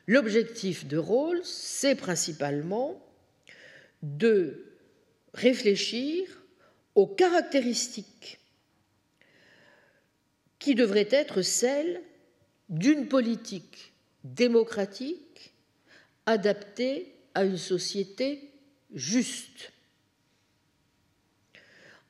[0.06, 3.04] L'objectif de Rawls, c'est principalement
[4.02, 4.64] de
[5.34, 6.26] réfléchir
[6.94, 8.38] aux caractéristiques
[10.64, 12.00] qui devraient être celles
[12.70, 13.92] d'une politique
[14.24, 15.52] démocratique
[16.24, 18.50] adaptée à une société
[18.94, 19.72] juste.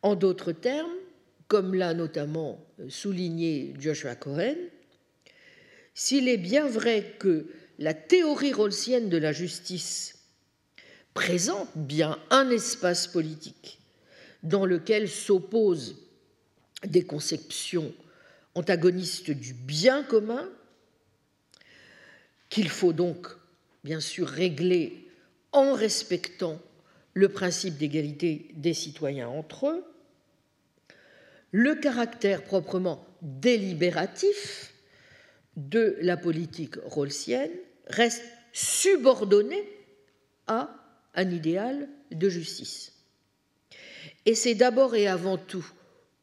[0.03, 0.95] En d'autres termes,
[1.49, 4.55] comme l'a notamment souligné Joshua Cohen,
[5.93, 7.47] s'il est bien vrai que
[7.81, 10.21] la théorie rawlsienne de la justice
[11.13, 13.81] présente bien un espace politique
[14.45, 15.97] dans lequel s'opposent
[16.87, 17.93] des conceptions
[18.55, 20.49] antagonistes du bien commun,
[22.49, 23.27] qu'il faut donc
[23.83, 25.09] bien sûr régler
[25.53, 26.61] en respectant
[27.15, 29.85] le principe d'égalité des citoyens entre eux,
[31.53, 34.75] le caractère proprement délibératif
[35.57, 37.53] de la politique rawlsienne
[37.87, 39.63] reste subordonné
[40.47, 40.75] à
[41.15, 42.93] un idéal de justice.
[44.27, 45.67] Et c'est d'abord et avant tout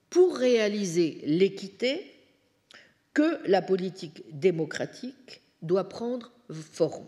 [0.09, 2.05] pour réaliser l'équité
[3.13, 7.07] que la politique démocratique doit prendre forme.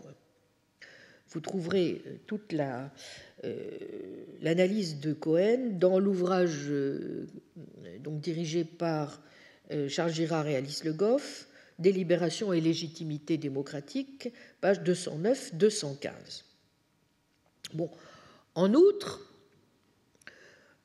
[1.30, 2.92] Vous trouverez toute la,
[3.44, 3.66] euh,
[4.40, 7.26] l'analyse de Cohen dans l'ouvrage euh,
[8.00, 9.20] donc dirigé par
[9.72, 11.48] euh, Charles Girard et Alice Le Goff,
[11.78, 16.44] Délibération et légitimité démocratique, page 209-215.
[17.72, 17.90] Bon.
[18.54, 19.34] En outre,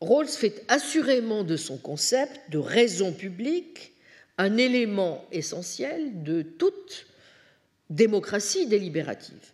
[0.01, 3.93] Rawls fait assurément de son concept de raison publique
[4.39, 7.05] un élément essentiel de toute
[7.89, 9.51] démocratie délibérative.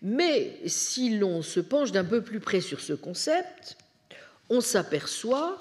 [0.00, 3.76] Mais si l'on se penche d'un peu plus près sur ce concept,
[4.48, 5.58] on s'aperçoit,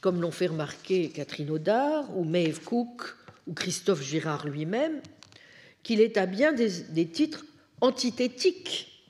[0.00, 3.14] comme l'ont fait remarquer Catherine Audard ou Maeve Cook
[3.46, 5.00] ou Christophe Girard lui-même,
[5.84, 7.44] qu'il est à bien des, titres
[7.80, 9.06] antithétiques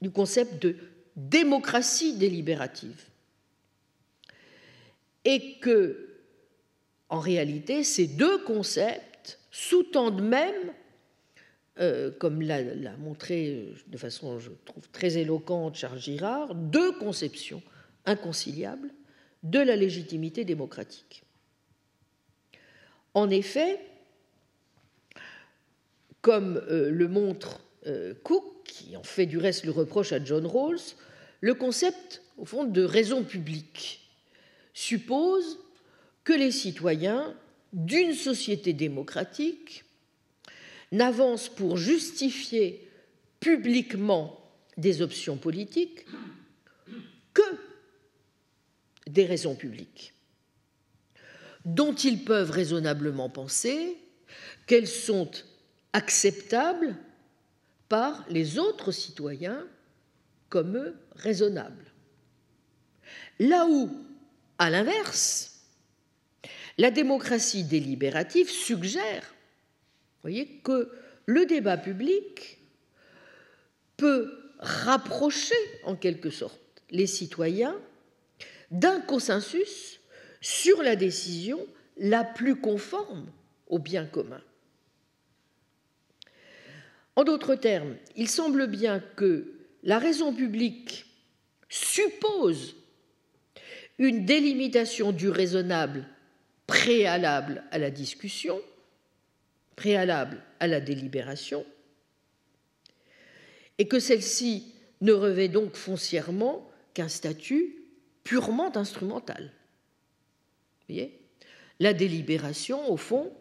[0.00, 0.76] du concept de
[1.16, 3.02] démocratie délibérative.
[5.24, 6.05] Et que,
[7.08, 10.72] en réalité, ces deux concepts sous-tendent même,
[11.78, 17.62] euh, comme l'a montré de façon, je trouve, très éloquente Charles Girard, deux conceptions
[18.06, 18.90] inconciliables
[19.42, 21.22] de la légitimité démocratique.
[23.14, 23.80] En effet,
[26.20, 30.44] comme euh, le montre euh, Cook, qui en fait du reste le reproche à John
[30.44, 30.80] Rawls,
[31.40, 34.02] le concept, au fond, de raison publique
[34.74, 35.58] suppose
[36.26, 37.34] que les citoyens
[37.72, 39.84] d'une société démocratique
[40.90, 42.90] n'avancent pour justifier
[43.38, 44.36] publiquement
[44.76, 46.04] des options politiques
[47.32, 47.42] que
[49.06, 50.14] des raisons publiques,
[51.64, 53.96] dont ils peuvent raisonnablement penser
[54.66, 55.30] qu'elles sont
[55.92, 56.96] acceptables
[57.88, 59.64] par les autres citoyens
[60.48, 61.92] comme raisonnables.
[63.38, 63.88] Là où,
[64.58, 65.55] à l'inverse,
[66.78, 69.34] la démocratie délibérative suggère
[70.26, 70.90] voyez, que
[71.26, 72.58] le débat public
[73.96, 75.54] peut rapprocher
[75.84, 77.76] en quelque sorte les citoyens
[78.70, 80.00] d'un consensus
[80.40, 81.64] sur la décision
[81.96, 83.30] la plus conforme
[83.68, 84.42] au bien commun.
[87.14, 91.06] En d'autres termes, il semble bien que la raison publique
[91.68, 92.76] suppose
[93.98, 96.06] une délimitation du raisonnable
[96.76, 98.60] préalable à la discussion,
[99.76, 101.64] préalable à la délibération,
[103.78, 107.76] et que celle-ci ne revêt donc foncièrement qu'un statut
[108.24, 109.52] purement instrumental.
[110.88, 110.96] Vous
[111.78, 113.32] la délibération, au fond,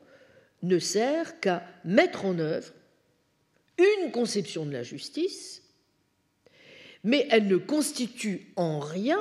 [0.62, 2.74] ne sert qu'à mettre en œuvre
[3.78, 5.62] une conception de la justice,
[7.04, 9.20] mais elle ne constitue en rien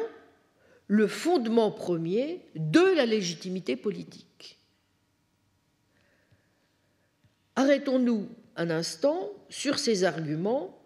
[0.86, 4.58] le fondement premier de la légitimité politique.
[7.56, 10.78] Arrêtons-nous un instant sur ces arguments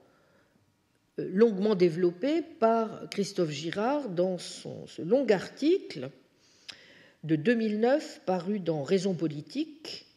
[1.18, 6.10] euh, longuement développés par Christophe Girard dans son, long article
[7.24, 10.08] de 2009 paru dans Raison politique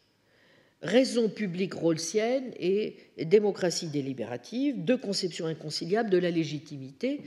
[0.82, 7.22] raison publique rawlsienne et démocratie délibérative, deux conceptions inconciliables de la légitimité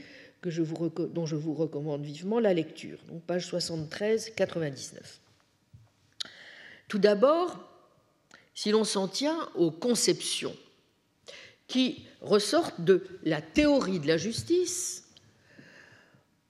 [0.50, 2.98] dont je vous recommande vivement la lecture.
[3.08, 4.98] Donc page 73-99.
[6.88, 7.58] Tout d'abord,
[8.54, 10.56] si l'on s'en tient aux conceptions
[11.66, 15.04] qui ressortent de la théorie de la justice,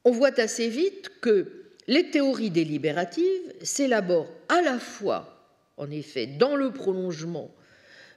[0.05, 5.36] on voit assez vite que les théories délibératives s'élaborent à la fois
[5.77, 7.55] en effet, dans le prolongement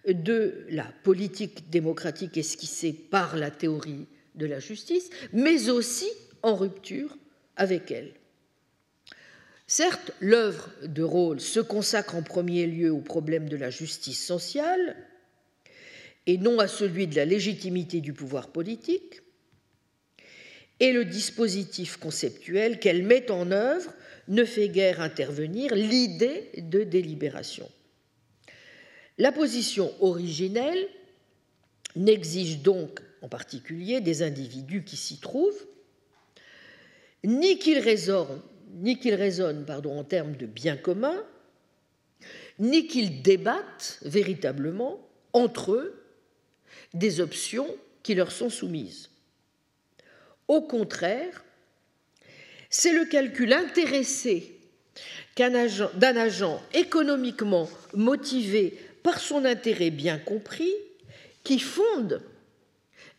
[0.07, 4.07] de la politique démocratique esquissée par la théorie
[4.39, 6.09] de la justice, mais aussi
[6.41, 7.15] en rupture
[7.55, 8.13] avec elle.
[9.67, 14.95] Certes, l'œuvre de Rawls se consacre en premier lieu au problème de la justice sociale
[16.25, 19.21] et non à celui de la légitimité du pouvoir politique,
[20.79, 23.93] et le dispositif conceptuel qu'elle met en œuvre
[24.27, 27.69] ne fait guère intervenir l'idée de délibération.
[29.17, 30.87] La position originelle
[31.95, 35.65] n'exige donc en particulier des individus qui s'y trouvent,
[37.23, 38.41] ni qu'ils raisonnent,
[38.73, 38.95] ni
[39.65, 41.23] pardon, en termes de bien commun,
[42.59, 44.99] ni qu'ils débattent véritablement
[45.33, 46.03] entre eux
[46.93, 47.67] des options
[48.03, 49.09] qui leur sont soumises.
[50.47, 51.43] Au contraire,
[52.69, 54.55] c'est le calcul intéressé
[55.37, 60.73] d'un agent économiquement motivé par son intérêt bien compris
[61.43, 62.21] qui fonde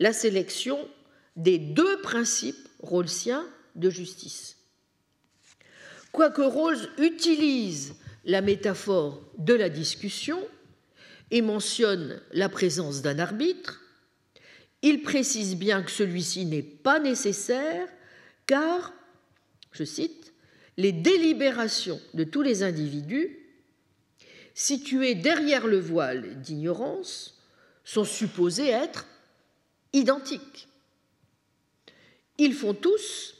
[0.01, 0.89] la sélection
[1.36, 3.47] des deux principes rawlsiens
[3.77, 4.56] de justice.
[6.10, 7.94] Quoique Rawls utilise
[8.24, 10.43] la métaphore de la discussion
[11.31, 13.81] et mentionne la présence d'un arbitre,
[14.82, 17.86] il précise bien que celui-ci n'est pas nécessaire
[18.47, 18.93] car,
[19.72, 20.32] je cite,
[20.77, 23.39] les délibérations de tous les individus
[24.55, 27.39] situés derrière le voile d'ignorance
[27.85, 29.06] sont supposées être
[29.93, 30.69] identiques.
[32.39, 33.35] Ils font tous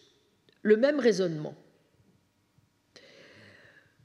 [0.63, 1.55] le même raisonnement.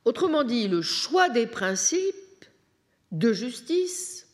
[0.06, 2.46] Autrement dit, le choix des principes
[3.12, 4.28] de justice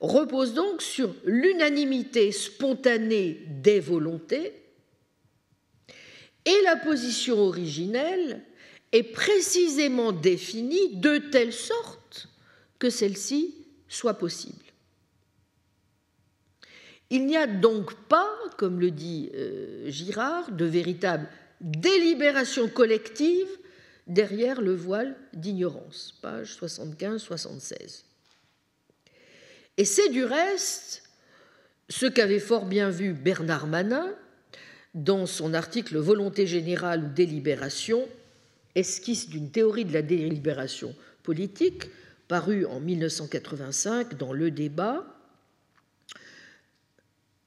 [0.00, 4.60] repose donc sur l'unanimité spontanée des volontés
[6.44, 8.42] et la position originelle
[8.92, 12.28] est précisément définie de telle sorte
[12.78, 13.54] que celle-ci
[13.88, 14.69] soit possible.
[17.10, 21.28] Il n'y a donc pas, comme le dit euh, Girard, de véritable
[21.60, 23.48] délibération collective
[24.06, 28.04] derrière le voile d'ignorance, page 75-76.
[29.76, 31.02] Et c'est du reste
[31.88, 34.08] ce qu'avait fort bien vu Bernard Manin
[34.94, 38.08] dans son article Volonté générale ou délibération,
[38.74, 41.84] esquisse d'une théorie de la délibération politique,
[42.28, 45.04] paru en 1985 dans Le Débat,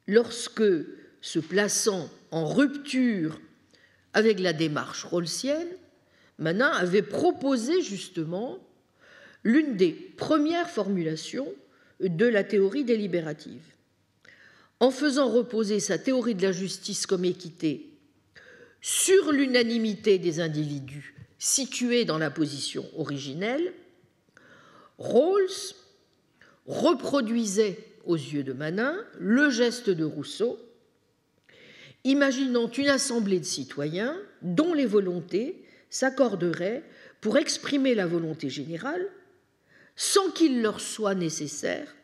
[0.08, 0.64] lorsque,
[1.22, 3.40] se plaçant en rupture
[4.14, 5.70] avec la démarche rawlsienne,
[6.38, 8.60] Manin avait proposé justement
[9.44, 11.48] l'une des premières formulations
[12.00, 13.62] de la théorie délibérative.
[14.80, 17.90] En faisant reposer sa théorie de la justice comme équité
[18.82, 23.74] sur l'unanimité des individus situés dans la position originelle,
[24.98, 25.76] Rawls
[26.66, 30.60] reproduisait aux yeux de Manin le geste de Rousseau,
[32.04, 36.84] imaginant une assemblée de citoyens dont les volontés s'accorderaient
[37.22, 39.08] pour exprimer la volonté générale
[39.96, 41.96] sans qu'il leur soit nécessaire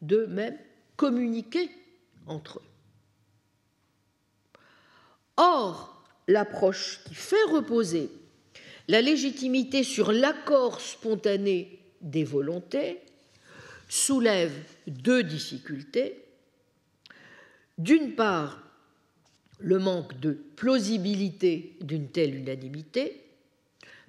[0.00, 0.56] de même
[0.96, 1.70] communiquer
[2.26, 2.72] entre eux.
[5.36, 8.10] Or, l'approche qui fait reposer
[8.88, 13.00] la légitimité sur l'accord spontané des volontés
[13.92, 14.54] soulève
[14.86, 16.24] deux difficultés.
[17.76, 18.58] D'une part,
[19.58, 23.22] le manque de plausibilité d'une telle unanimité,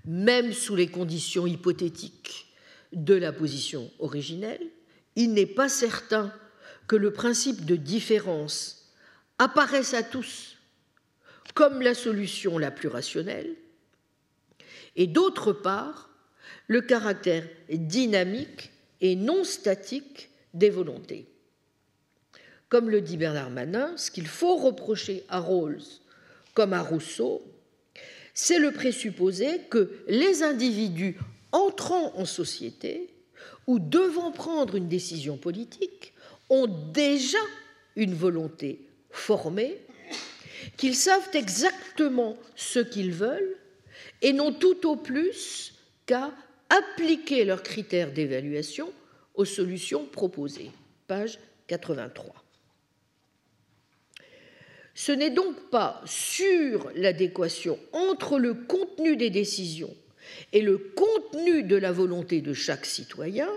[0.05, 2.47] même sous les conditions hypothétiques
[2.93, 4.65] de la position originelle,
[5.17, 6.33] il n'est pas certain
[6.87, 8.89] que le principe de différence
[9.37, 10.55] apparaisse à tous
[11.55, 13.53] comme la solution la plus rationnelle,
[14.95, 16.09] et d'autre part,
[16.67, 18.72] le caractère dynamique
[19.03, 21.27] et non statique des volontés.
[22.69, 25.83] Comme le dit Bernard Manin, ce qu'il faut reprocher à Rawls
[26.55, 27.43] comme à Rousseau,
[28.33, 31.17] c'est le présupposer que les individus
[31.51, 33.13] entrant en société
[33.67, 36.13] ou devant prendre une décision politique
[36.49, 37.37] ont déjà
[37.95, 38.79] une volonté
[39.11, 39.77] formée,
[40.77, 43.57] qu'ils savent exactement ce qu'ils veulent
[44.21, 45.73] et n'ont tout au plus
[46.05, 46.31] qu'à
[46.73, 48.91] appliquer leurs critères d'évaluation
[49.35, 50.71] aux solutions proposées.
[51.07, 52.33] Page 83.
[54.95, 59.93] Ce n'est donc pas sur l'adéquation entre le contenu des décisions
[60.51, 63.49] et le contenu de la volonté de chaque citoyen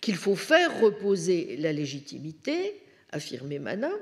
[0.00, 3.94] qu'il faut faire reposer la légitimité, affirmait Manin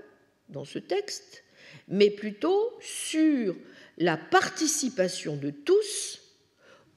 [0.48, 1.44] dans ce texte,
[1.88, 3.54] mais plutôt sur
[3.98, 6.21] la participation de tous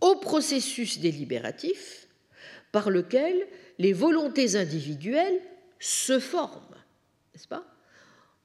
[0.02, 2.08] au processus délibératif
[2.72, 3.48] par lequel
[3.80, 5.40] les volontés individuelles
[5.80, 6.76] se forment,
[7.34, 7.66] n'est-ce pas?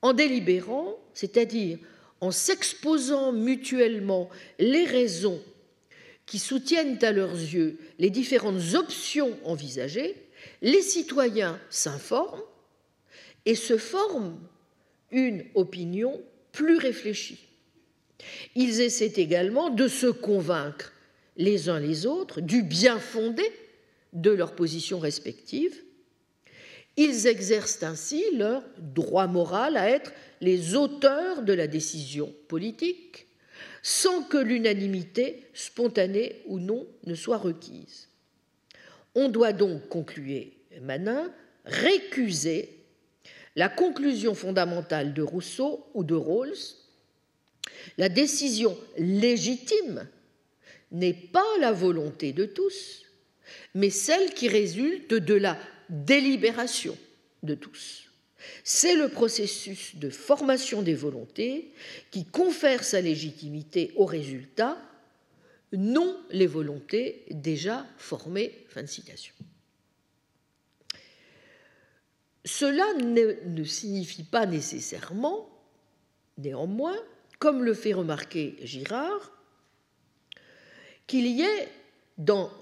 [0.02, 1.78] En délibérant, c'est-à-dire
[2.20, 4.28] en s'exposant mutuellement
[4.58, 5.40] les raisons
[6.26, 10.14] qui soutiennent à leurs yeux les différentes options envisagées,
[10.62, 12.42] les citoyens s'informent
[13.46, 14.38] et se forment
[15.10, 16.22] une opinion
[16.52, 17.48] plus réfléchie.
[18.54, 20.92] Ils essaient également de se convaincre
[21.40, 23.42] les uns les autres du bien fondé
[24.12, 25.82] de leurs positions respectives.
[26.96, 30.12] Ils exercent ainsi leur droit moral à être
[30.42, 33.26] les auteurs de la décision politique
[33.82, 38.08] sans que l'unanimité, spontanée ou non, ne soit requise.
[39.14, 40.52] On doit donc, concluer
[40.82, 41.32] Manin,
[41.64, 42.76] récuser
[43.56, 46.52] la conclusion fondamentale de Rousseau ou de Rawls,
[47.96, 50.06] la décision légitime
[50.90, 53.04] n'est pas la volonté de tous,
[53.74, 55.58] mais celle qui résulte de la
[55.88, 56.96] délibération
[57.42, 58.04] de tous.
[58.64, 61.72] C'est le processus de formation des volontés
[62.10, 64.78] qui confère sa légitimité au résultat,
[65.72, 68.64] non les volontés déjà formées.
[68.68, 69.34] Fin de citation.
[72.44, 75.48] Cela ne, signifie pas nécessairement,
[76.38, 76.96] néanmoins,
[77.38, 79.30] comme le fait remarquer Girard,
[81.10, 81.68] qu'il y ait
[82.18, 82.52] dans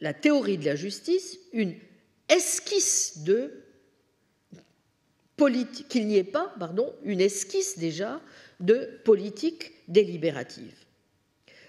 [0.00, 1.74] la théorie de la justice une
[2.30, 3.62] esquisse de
[5.36, 8.22] politique, qu'il n'y ait pas, pardon, une esquisse déjà
[8.58, 10.74] de politique délibérative.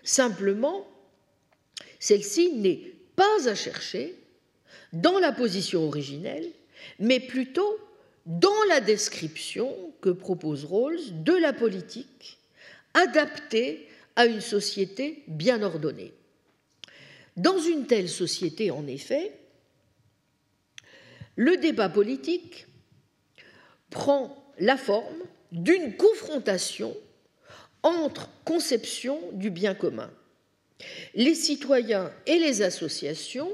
[0.03, 0.87] Simplement,
[1.99, 4.15] celle-ci n'est pas à chercher
[4.93, 6.49] dans la position originelle,
[6.97, 7.77] mais plutôt
[8.25, 12.39] dans la description que propose Rawls de la politique
[12.93, 16.13] adaptée à une société bien ordonnée.
[17.37, 19.31] Dans une telle société, en effet,
[21.35, 22.67] le débat politique
[23.89, 26.95] prend la forme d'une confrontation
[27.83, 30.11] entre conceptions du bien commun.
[31.15, 33.51] Les citoyens et les associations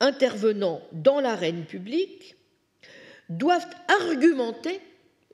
[0.00, 2.36] intervenant dans l'arène publique
[3.28, 4.80] doivent argumenter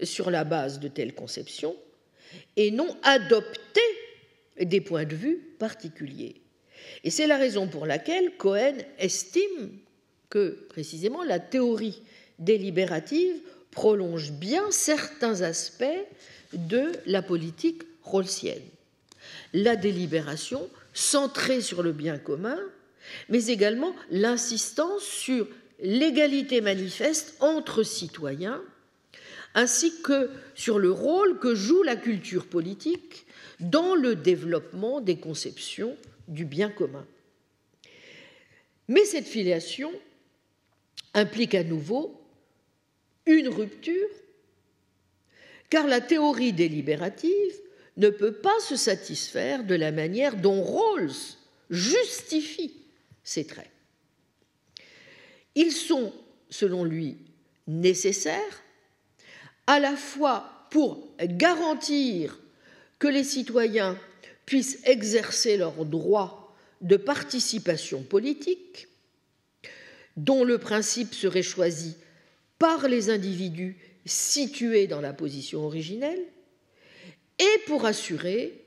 [0.03, 1.77] sur la base de telles conceptions
[2.57, 3.81] et non adopter
[4.61, 6.41] des points de vue particuliers.
[7.05, 9.71] Et c'est la raison pour laquelle Cohen estime
[10.29, 12.03] que, précisément, la théorie
[12.39, 13.37] délibérative
[13.71, 15.85] prolonge bien certains aspects
[16.53, 18.63] de la politique rawlsienne.
[19.53, 22.59] La délibération centrée sur le bien commun,
[23.29, 25.47] mais également l'insistance sur
[25.81, 28.61] l'égalité manifeste entre citoyens,
[29.55, 33.27] ainsi que sur le rôle que joue la culture politique
[33.59, 35.97] dans le développement des conceptions
[36.31, 37.07] du bien commun.
[38.89, 39.93] Mais cette filiation
[41.15, 42.21] implique à nouveau
[43.27, 44.09] une rupture,
[45.69, 47.61] car la théorie délibérative
[47.97, 51.37] ne peut pas se satisfaire de la manière dont Rawls
[51.69, 52.75] justifie
[53.23, 53.71] ces traits.
[55.55, 56.13] Ils sont,
[56.49, 57.19] selon lui,
[57.67, 58.63] nécessaires
[59.67, 62.41] à la fois pour garantir
[62.99, 63.99] que les citoyens
[64.51, 68.89] puissent exercer leur droit de participation politique,
[70.17, 71.95] dont le principe serait choisi
[72.59, 76.21] par les individus situés dans la position originelle,
[77.39, 78.65] et pour assurer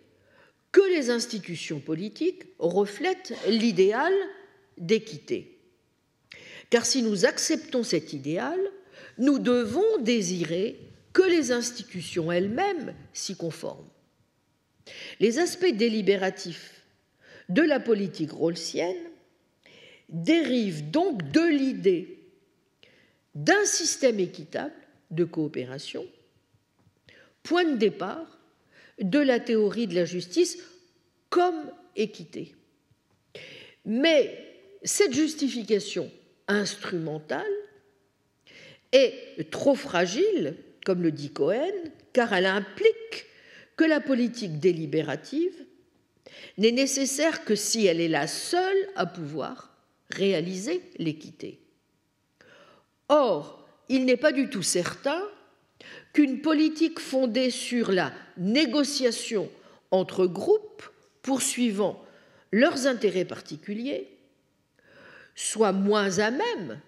[0.72, 4.14] que les institutions politiques reflètent l'idéal
[4.78, 5.60] d'équité.
[6.70, 8.58] Car si nous acceptons cet idéal,
[9.18, 10.80] nous devons désirer
[11.12, 13.93] que les institutions elles-mêmes s'y conforment.
[15.20, 16.82] Les aspects délibératifs
[17.50, 19.10] de la politique rawlsienne
[20.10, 22.20] dérivent donc de l'idée
[23.36, 24.74] d'un système équitable
[25.12, 26.06] de coopération,
[27.42, 28.40] point de départ
[29.00, 30.58] de la théorie de la justice
[31.30, 32.56] comme équité.
[33.86, 34.38] Mais
[34.84, 36.12] cette justification
[36.48, 37.52] instrumentale
[38.92, 40.56] est trop fragile,
[40.86, 41.74] comme le dit Cohen,
[42.12, 43.26] car elle implique
[43.76, 45.66] que la politique délibérative
[46.58, 49.76] n'est nécessaire que si elle est la seule à pouvoir
[50.10, 51.60] réaliser l'équité.
[53.10, 55.22] Or, il n'est pas du tout certain
[56.14, 59.50] qu'une politique fondée sur la négociation
[59.92, 60.84] entre groupes
[61.22, 62.04] poursuivant
[62.52, 64.08] leurs intérêts particuliers
[65.36, 66.80] soit moins à même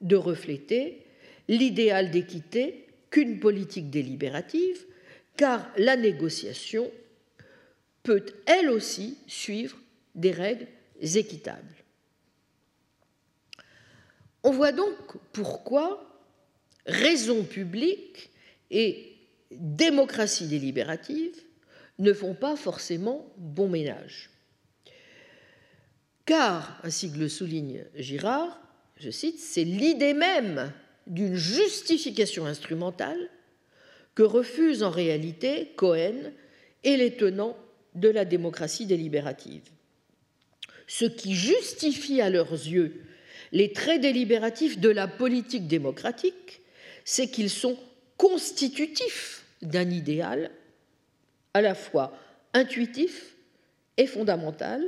[0.00, 1.06] de refléter
[1.48, 4.84] l'idéal d'équité qu'une politique délibérative
[5.36, 6.90] car la négociation
[8.02, 9.78] peut elle aussi suivre
[10.14, 10.66] des règles
[11.00, 11.74] équitables.
[14.42, 14.96] On voit donc
[15.32, 16.04] pourquoi
[16.86, 18.30] raison publique
[18.70, 19.16] et
[19.50, 21.36] démocratie délibérative
[21.98, 24.30] ne font pas forcément bon ménage.
[26.24, 28.60] Car, ainsi que le souligne Girard,
[28.96, 30.72] je cite, c'est l'idée même
[31.06, 33.28] d'une justification instrumentale
[34.14, 36.32] que refusent en réalité Cohen
[36.84, 37.56] et les tenants
[37.94, 39.62] de la démocratie délibérative.
[40.86, 43.02] Ce qui justifie à leurs yeux
[43.52, 46.62] les traits délibératifs de la politique démocratique,
[47.04, 47.78] c'est qu'ils sont
[48.16, 50.50] constitutifs d'un idéal
[51.54, 52.16] à la fois
[52.54, 53.34] intuitif
[53.96, 54.82] et fondamental,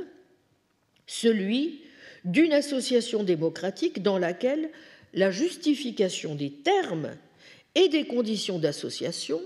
[1.05, 1.81] celui
[2.23, 4.69] d'une association démocratique dans laquelle
[5.13, 7.15] la justification des termes
[7.75, 9.41] et des conditions d'association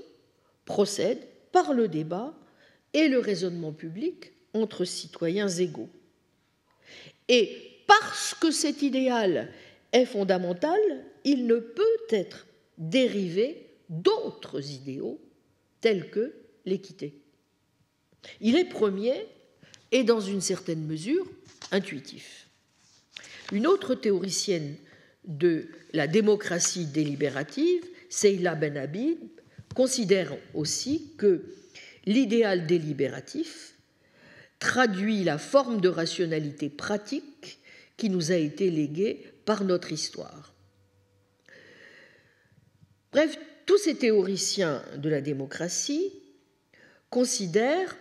[0.66, 2.34] procèdent par le débat
[2.94, 5.90] et le raisonnement public entre citoyens égaux.
[7.28, 7.58] Et
[7.88, 9.52] parce que cet idéal
[9.92, 10.80] est fondamental,
[11.24, 12.48] il ne peut être
[12.78, 15.20] dérivé d'autres idéaux
[15.82, 16.34] tels que
[16.66, 17.20] l'équité.
[18.42, 19.28] Il est premier
[19.92, 21.26] et dans une certaine mesure
[21.72, 22.48] intuitif.
[23.52, 24.76] Une autre théoricienne
[25.26, 29.20] de la démocratie délibérative, Seyla Benhabib,
[29.76, 31.46] considère aussi que
[32.06, 33.76] l'idéal délibératif
[34.58, 37.60] traduit la forme de rationalité pratique
[37.98, 40.54] qui nous a été léguée par notre histoire.
[43.12, 46.12] Bref, tous ces théoriciens de la démocratie
[47.10, 47.96] considèrent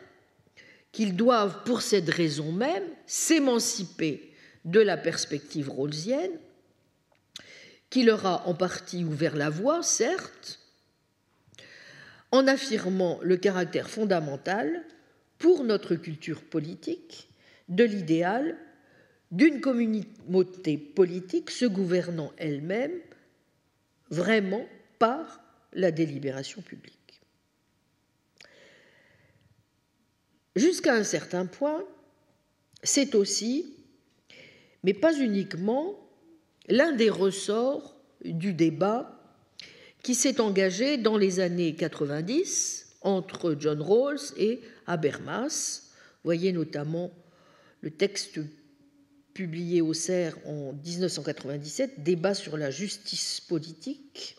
[0.93, 4.32] qu'ils doivent, pour cette raison même, s'émanciper
[4.64, 6.39] de la perspective rawlsienne,
[7.90, 10.60] qui leur a en partie ouvert la voie, certes,
[12.31, 14.85] en affirmant le caractère fondamental
[15.39, 17.28] pour notre culture politique
[17.69, 18.56] de l'idéal
[19.31, 22.98] d'une communauté politique se gouvernant elle-même
[24.10, 24.66] vraiment
[24.98, 25.40] par
[25.73, 27.20] la délibération publique.
[30.56, 31.85] Jusqu'à un certain point,
[32.82, 33.74] c'est aussi,
[34.82, 36.07] mais pas uniquement,
[36.69, 39.15] l'un des ressorts du débat
[40.03, 45.90] qui s'est engagé dans les années 90 entre John Rawls et Habermas.
[46.24, 47.11] Voyez notamment
[47.81, 48.40] le texte
[49.35, 54.36] publié au CERF en 1997, Débat sur la justice politique,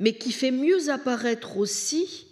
[0.00, 2.26] mais qui fait mieux apparaître aussi,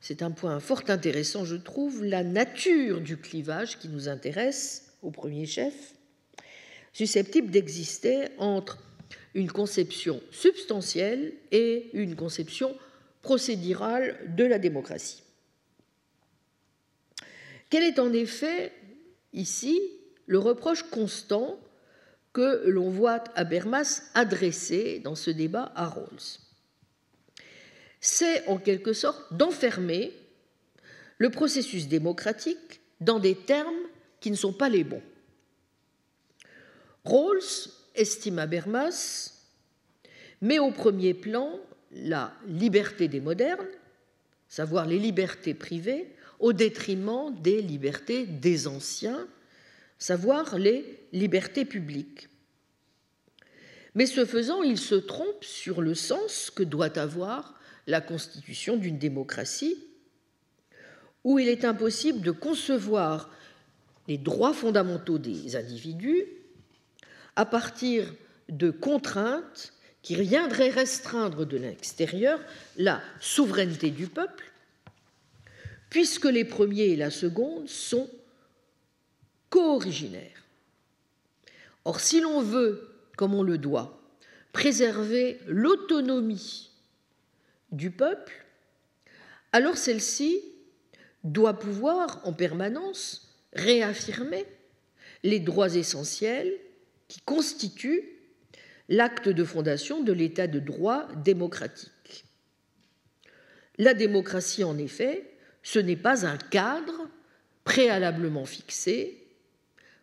[0.00, 5.10] c'est un point fort intéressant je trouve, la nature du clivage qui nous intéresse au
[5.10, 5.94] premier chef,
[6.92, 8.78] susceptible d'exister entre
[9.34, 12.76] une conception substantielle et une conception
[13.22, 15.22] procédurale de la démocratie.
[17.68, 18.72] Quel est en effet
[19.32, 19.80] ici
[20.26, 21.60] le reproche constant
[22.32, 26.38] que l'on voit Habermas adresser dans ce débat à Rawls?
[28.00, 30.12] C'est en quelque sorte d'enfermer
[31.18, 33.68] le processus démocratique dans des termes
[34.20, 35.02] qui ne sont pas les bons.
[37.04, 39.32] Rawls estime Habermas
[40.40, 41.58] met au premier plan
[41.92, 43.66] la liberté des modernes,
[44.48, 46.08] savoir les libertés privées,
[46.38, 49.26] au détriment des libertés des anciens,
[49.98, 52.28] savoir les libertés publiques.
[53.94, 58.98] Mais ce faisant, il se trompe sur le sens que doit avoir la constitution d'une
[58.98, 59.84] démocratie,
[61.24, 63.30] où il est impossible de concevoir
[64.08, 66.24] les droits fondamentaux des individus
[67.40, 68.04] à partir
[68.50, 69.72] de contraintes
[70.02, 72.38] qui viendraient restreindre de l'extérieur
[72.76, 74.52] la souveraineté du peuple,
[75.88, 78.10] puisque les premiers et la seconde sont
[79.48, 80.44] co-originaires.
[81.86, 83.98] Or, si l'on veut, comme on le doit,
[84.52, 86.72] préserver l'autonomie
[87.72, 88.44] du peuple,
[89.52, 90.42] alors celle-ci
[91.24, 94.44] doit pouvoir en permanence réaffirmer
[95.22, 96.52] les droits essentiels
[97.10, 98.08] qui constituent
[98.88, 102.24] l'acte de fondation de l'état de droit démocratique.
[103.78, 105.28] La démocratie, en effet,
[105.64, 107.08] ce n'est pas un cadre
[107.64, 109.26] préalablement fixé,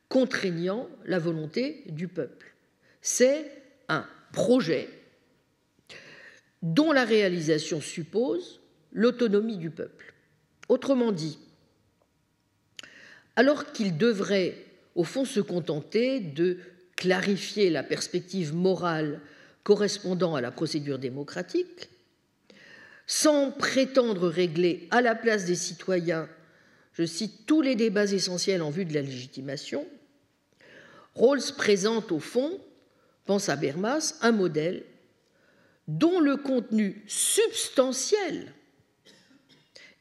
[0.09, 2.53] contraignant la volonté du peuple.
[3.01, 3.51] C'est
[3.87, 4.89] un projet
[6.61, 8.59] dont la réalisation suppose
[8.91, 10.13] l'autonomie du peuple.
[10.67, 11.39] Autrement dit,
[13.37, 14.57] alors qu'il devrait
[14.95, 16.57] au fond se contenter de
[16.97, 19.21] clarifier la perspective morale
[19.63, 21.89] correspondant à la procédure démocratique,
[23.05, 26.27] sans prétendre régler à la place des citoyens,
[26.93, 29.87] je cite, tous les débats essentiels en vue de la légitimation,
[31.15, 32.59] Rawls présente au fond,
[33.25, 34.83] pense à Bermas, un modèle
[35.87, 38.53] dont le contenu substantiel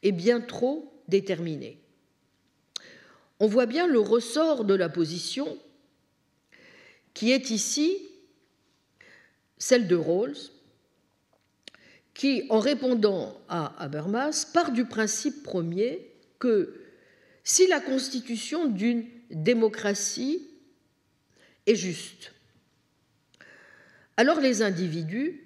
[0.03, 1.77] est bien trop déterminé.
[3.39, 5.57] On voit bien le ressort de la position
[7.17, 7.97] qui est ici
[9.57, 10.37] celle de Rawls,
[12.13, 16.79] qui, en répondant à Habermas, part du principe premier que
[17.43, 20.47] si la constitution d'une démocratie
[21.65, 22.33] est juste,
[24.15, 25.41] alors les individus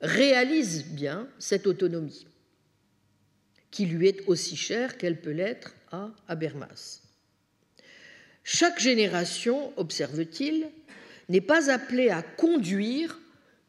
[0.00, 2.26] réalisent bien cette autonomie,
[3.70, 7.01] qui lui est aussi chère qu'elle peut l'être à Habermas.
[8.44, 10.66] Chaque génération, observe-t-il,
[11.28, 13.20] n'est pas appelée à conduire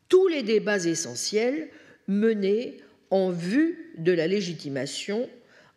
[0.10, 1.70] tous les débats essentiels
[2.08, 2.78] menés
[3.10, 5.30] en vue de la légitimation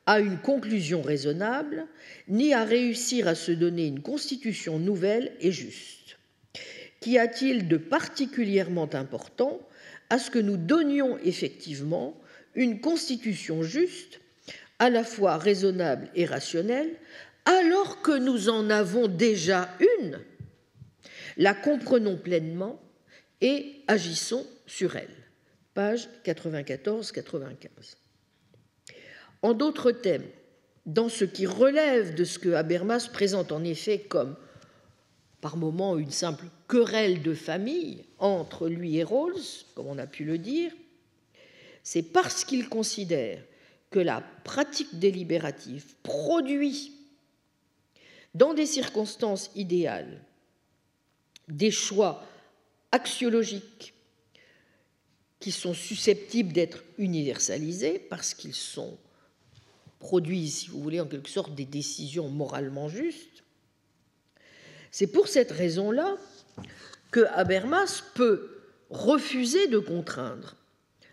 [0.07, 1.87] à une conclusion raisonnable,
[2.29, 6.19] ni à réussir à se donner une constitution nouvelle et juste.
[7.01, 9.61] Qu'y a-t-il de particulièrement important
[10.09, 12.19] à ce que nous donnions effectivement
[12.55, 14.21] une constitution juste,
[14.79, 16.95] à la fois raisonnable et rationnelle,
[17.47, 20.21] alors que nous en avons déjà une,
[21.37, 22.81] la comprenons pleinement
[23.41, 25.09] et agissons sur elle.
[25.75, 27.69] Page 94-95.
[29.43, 30.27] En d'autres thèmes,
[30.87, 34.37] dans ce qui relève de ce que Habermas présente en effet comme,
[35.41, 40.25] par moments, une simple querelle de famille entre lui et Rawls, comme on a pu
[40.25, 40.73] le dire,
[41.83, 43.41] c'est parce qu'il considère
[43.91, 46.96] que la pratique délibérative produit,
[48.37, 50.21] dans des circonstances idéales,
[51.49, 52.23] des choix
[52.93, 53.95] axiologiques
[55.41, 58.99] qui sont susceptibles d'être universalisés parce qu'ils sont
[59.99, 63.43] produit, si vous voulez, en quelque sorte des décisions moralement justes.
[64.91, 66.17] C'est pour cette raison-là
[67.11, 68.51] que Habermas peut
[68.91, 70.57] refuser de contraindre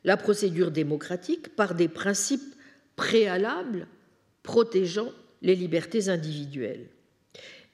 [0.04, 2.56] la procédure démocratique par des principes
[2.98, 3.88] préalables
[4.44, 6.90] protégeant les libertés individuelles.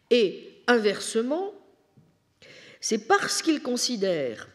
[0.09, 1.53] Et inversement,
[2.81, 4.49] c'est parce qu'il considère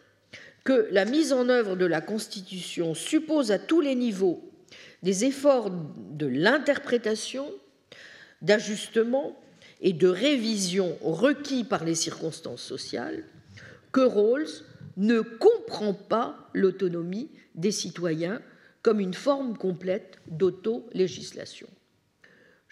[0.64, 4.50] que la mise en œuvre de la Constitution suppose à tous les niveaux
[5.02, 7.52] des efforts de l'interprétation,
[8.40, 9.38] d'ajustement
[9.82, 13.24] et de révision requis par les circonstances sociales
[13.92, 14.64] que Rawls
[14.96, 18.40] ne comprend pas l'autonomie des citoyens
[18.82, 21.68] comme une forme complète d'auto-législation.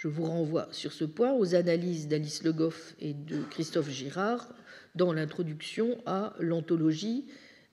[0.03, 4.53] Je vous renvoie sur ce point aux analyses d'Alice Le Goff et de Christophe Girard
[4.97, 7.27] dans l'introduction à l'anthologie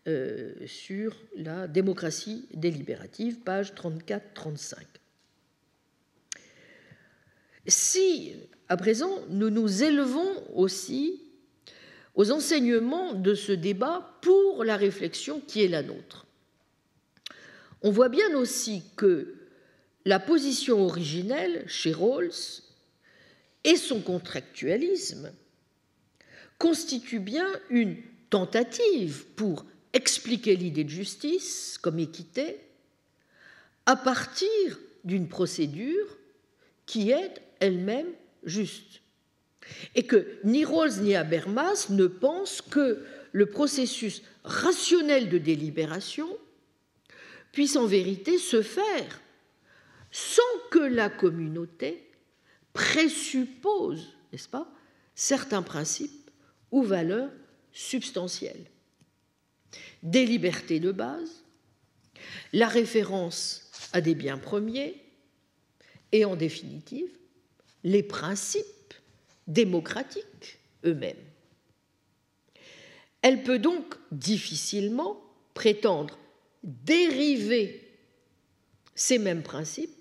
[0.08, 4.76] euh, sur la démocratie délibérative, page 34-35.
[7.66, 8.36] Si,
[8.68, 11.24] à présent, nous nous élevons aussi
[12.14, 16.28] aux enseignements de ce débat pour la réflexion qui est la nôtre,
[17.82, 19.39] on voit bien aussi que
[20.10, 22.64] la position originelle chez Rawls
[23.64, 25.32] et son contractualisme
[26.58, 27.96] constituent bien une
[28.32, 32.58] tentative pour expliquer l'idée de justice comme équité
[33.86, 36.18] à partir d'une procédure
[36.88, 38.10] qui est elle-même
[38.44, 39.02] juste.
[39.94, 46.36] Et que ni Rawls ni Habermas ne pensent que le processus rationnel de délibération
[47.52, 49.22] puisse en vérité se faire
[50.12, 50.42] sans
[50.72, 52.10] que la communauté
[52.74, 54.72] présuppose, n'est-ce pas,
[55.16, 56.32] certains principes
[56.72, 57.32] ou valeurs
[57.72, 58.66] substantielles
[60.02, 61.44] des libertés de base,
[62.54, 65.02] la référence à des biens premiers
[66.12, 67.10] et en définitive
[67.84, 68.94] les principes
[69.48, 71.16] démocratiques eux-mêmes.
[73.22, 75.22] Elle peut donc difficilement
[75.54, 76.18] prétendre
[76.64, 77.86] dériver
[78.96, 79.99] ces mêmes principes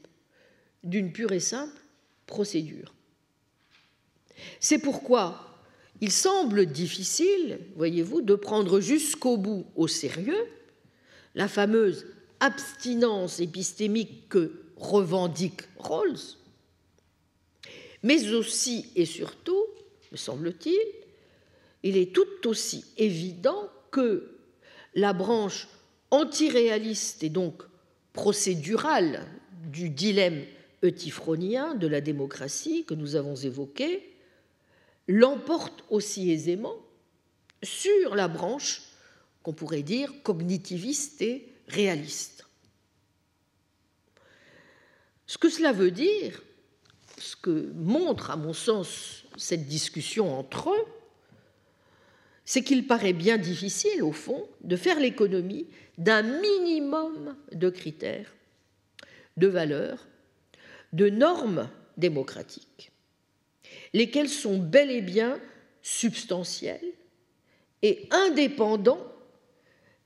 [0.88, 1.80] d'une pure et simple
[2.26, 2.94] procédure.
[4.60, 5.60] C'est pourquoi
[6.00, 10.46] il semble difficile, voyez-vous, de prendre jusqu'au bout au sérieux
[11.34, 12.06] la fameuse
[12.40, 16.36] abstinence épistémique que revendique Rawls,
[18.02, 19.64] mais aussi et surtout,
[20.12, 20.78] me semble-t-il,
[21.82, 24.38] il est tout aussi évident que
[24.94, 25.68] la branche
[26.10, 27.62] antiréaliste et donc
[28.12, 29.26] procédurale
[29.70, 30.44] du dilemme
[30.82, 34.14] eutyphronien de la démocratie que nous avons évoqué
[35.08, 36.76] l'emporte aussi aisément
[37.62, 38.82] sur la branche
[39.42, 42.46] qu'on pourrait dire cognitiviste et réaliste.
[45.26, 46.42] Ce que cela veut dire,
[47.18, 50.84] ce que montre à mon sens cette discussion entre eux,
[52.44, 55.66] c'est qu'il paraît bien difficile, au fond, de faire l'économie
[55.98, 58.32] d'un minimum de critères,
[59.36, 60.07] de valeurs,
[60.92, 62.92] de normes démocratiques
[63.92, 65.40] lesquels sont bel et bien
[65.82, 66.92] substantiels
[67.82, 69.12] et indépendants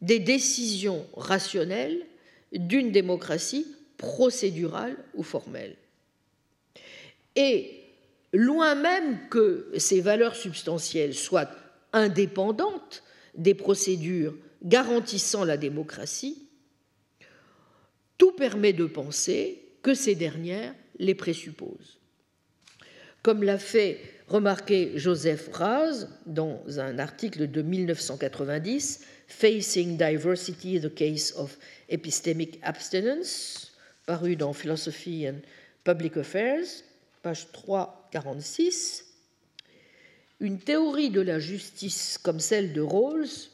[0.00, 2.04] des décisions rationnelles
[2.52, 5.76] d'une démocratie procédurale ou formelle.
[7.36, 7.80] Et
[8.32, 11.50] loin même que ces valeurs substantielles soient
[11.92, 13.02] indépendantes
[13.34, 16.46] des procédures garantissant la démocratie,
[18.18, 21.98] tout permet de penser que ces dernières les présupposent
[23.22, 31.32] comme l'a fait remarqué Joseph Raz dans un article de 1990, Facing Diversity, the Case
[31.36, 31.56] of
[31.88, 33.72] Epistemic Abstinence,
[34.06, 35.40] paru dans Philosophy and
[35.84, 36.64] Public Affairs,
[37.22, 39.06] page 346.
[40.40, 43.50] Une théorie de la justice comme celle de Rawls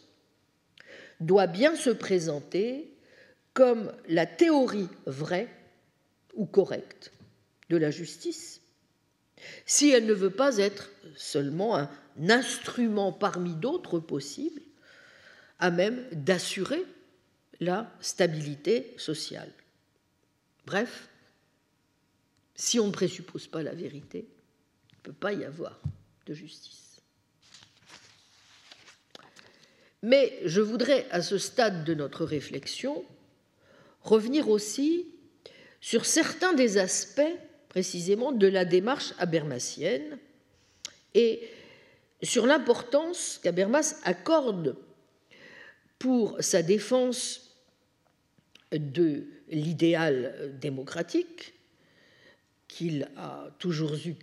[1.21, 2.95] doit bien se présenter
[3.53, 5.49] comme la théorie vraie
[6.39, 7.13] ou correcte
[7.69, 8.63] de la justice,
[9.67, 11.91] si elle ne veut pas être seulement un
[12.29, 14.63] instrument parmi d'autres possibles
[15.59, 16.83] à même d'assurer
[17.61, 19.53] la stabilité sociale.
[20.65, 21.09] Bref,
[22.55, 24.29] si on ne présuppose pas la vérité,
[24.91, 25.81] il ne peut pas y avoir
[26.27, 27.01] de justice.
[30.03, 33.05] Mais je voudrais, à ce stade de notre réflexion,
[34.03, 35.07] revenir aussi
[35.81, 37.37] sur certains des aspects
[37.69, 40.19] précisément de la démarche habermasienne
[41.15, 41.41] et
[42.23, 44.77] sur l'importance qu'Habermas accorde
[45.99, 47.57] pour sa défense
[48.73, 51.55] de l'idéal démocratique
[52.67, 54.15] qu'il a toujours eu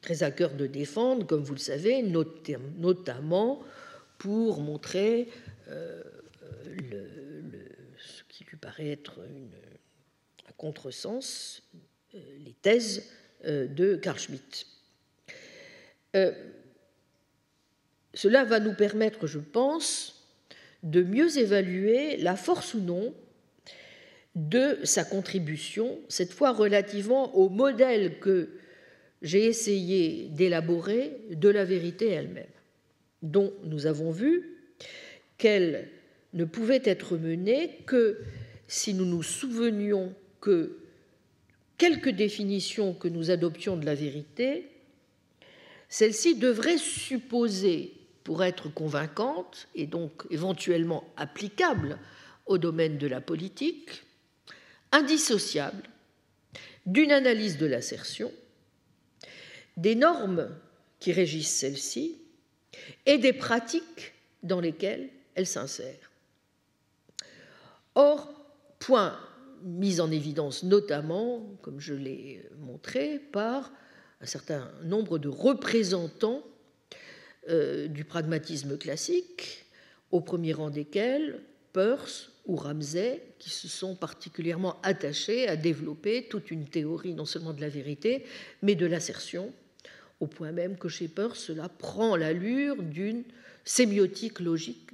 [0.00, 3.62] très à cœur de défendre, comme vous le savez, notamment
[4.18, 5.28] pour montrer
[5.68, 6.02] euh,
[7.98, 9.73] ce qui lui paraît être un
[10.56, 11.62] contresens,
[12.14, 13.10] euh, les thèses
[13.44, 14.66] euh, de Carl Schmitt.
[18.14, 20.28] cela va nous permettre, je pense,
[20.84, 23.12] de mieux évaluer la force ou non
[24.34, 28.50] de sa contribution, cette fois relativement au modèle que
[29.22, 32.46] j'ai essayé d'élaborer de la vérité elle-même,
[33.22, 34.58] dont nous avons vu
[35.38, 35.88] qu'elle
[36.34, 38.20] ne pouvait être menée que
[38.66, 40.14] si nous nous souvenions
[40.44, 40.76] que
[41.78, 44.68] quelques définitions que nous adoptions de la vérité,
[45.88, 47.94] celles-ci devraient supposer
[48.24, 51.98] pour être convaincante et donc éventuellement applicable
[52.44, 54.02] au domaine de la politique,
[54.92, 55.88] indissociable
[56.84, 58.30] d'une analyse de l'assertion,
[59.78, 60.50] des normes
[61.00, 62.18] qui régissent celle-ci
[63.06, 64.12] et des pratiques
[64.42, 66.10] dans lesquelles elle s'insère.
[67.94, 68.30] Or,
[68.78, 69.18] point
[69.64, 73.72] mis en évidence notamment, comme je l'ai montré, par
[74.20, 76.42] un certain nombre de représentants
[77.48, 79.66] euh, du pragmatisme classique,
[80.10, 81.40] au premier rang desquels
[81.72, 87.52] Peirce ou Ramsay, qui se sont particulièrement attachés à développer toute une théorie non seulement
[87.52, 88.24] de la vérité,
[88.62, 89.52] mais de l'assertion,
[90.20, 93.24] au point même que chez Peirce, cela prend l'allure d'une
[93.64, 94.90] sémiotique logique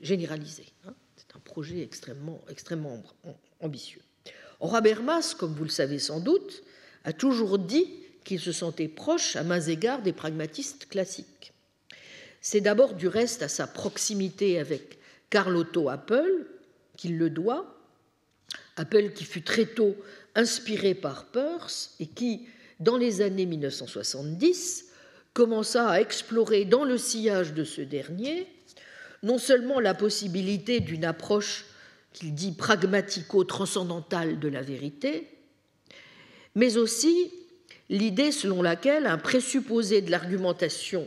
[0.00, 0.72] généralisée.
[0.86, 0.94] Hein.
[1.16, 3.02] C'est un projet extrêmement, extrêmement
[3.64, 4.00] ambitieux.
[4.60, 6.62] Habermas, comme vous le savez sans doute,
[7.04, 7.86] a toujours dit
[8.24, 11.52] qu'il se sentait proche à mains égards des pragmatistes classiques.
[12.40, 16.46] C'est d'abord du reste à sa proximité avec Carl Otto Appel
[16.96, 17.78] qu'il le doit,
[18.76, 19.96] Appel qui fut très tôt
[20.34, 22.46] inspiré par Peirce et qui,
[22.80, 24.86] dans les années 1970,
[25.32, 28.46] commença à explorer dans le sillage de ce dernier
[29.22, 31.64] non seulement la possibilité d'une approche
[32.14, 35.28] qu'il dit pragmatico-transcendantale de la vérité,
[36.54, 37.30] mais aussi
[37.90, 41.06] l'idée selon laquelle un présupposé de l'argumentation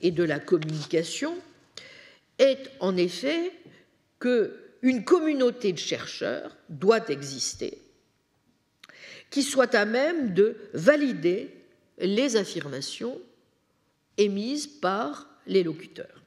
[0.00, 1.36] et de la communication
[2.38, 3.50] est en effet
[4.20, 7.82] qu'une communauté de chercheurs doit exister
[9.32, 11.50] qui soit à même de valider
[11.98, 13.18] les affirmations
[14.18, 16.22] émises par les locuteurs.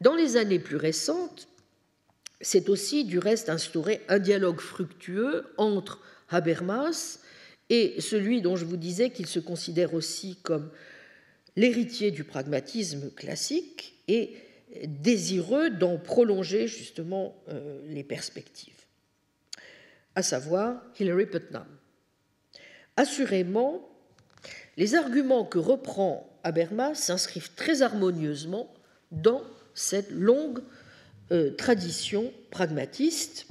[0.00, 1.46] Dans les années plus récentes,
[2.42, 7.20] c'est aussi du reste instauré un dialogue fructueux entre Habermas
[7.70, 10.70] et celui dont je vous disais qu'il se considère aussi comme
[11.56, 14.34] l'héritier du pragmatisme classique est
[14.84, 18.86] désireux d'en prolonger justement euh, les perspectives,
[20.14, 21.66] à savoir Hilary Putnam.
[22.96, 23.88] Assurément,
[24.76, 28.72] les arguments que reprend Habermas s'inscrivent très harmonieusement
[29.10, 29.42] dans
[29.74, 30.62] cette longue
[31.30, 33.46] euh, tradition pragmatiste,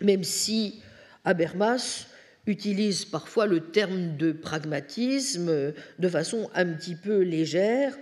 [0.00, 0.82] même si
[1.24, 2.06] Habermas
[2.46, 7.96] utilise parfois le terme de pragmatisme de façon un petit peu légère,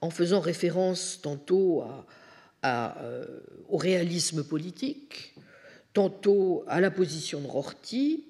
[0.00, 1.84] en faisant référence tantôt
[2.64, 3.24] euh,
[3.68, 5.34] au réalisme politique,
[5.92, 8.24] tantôt à la position de Rorty,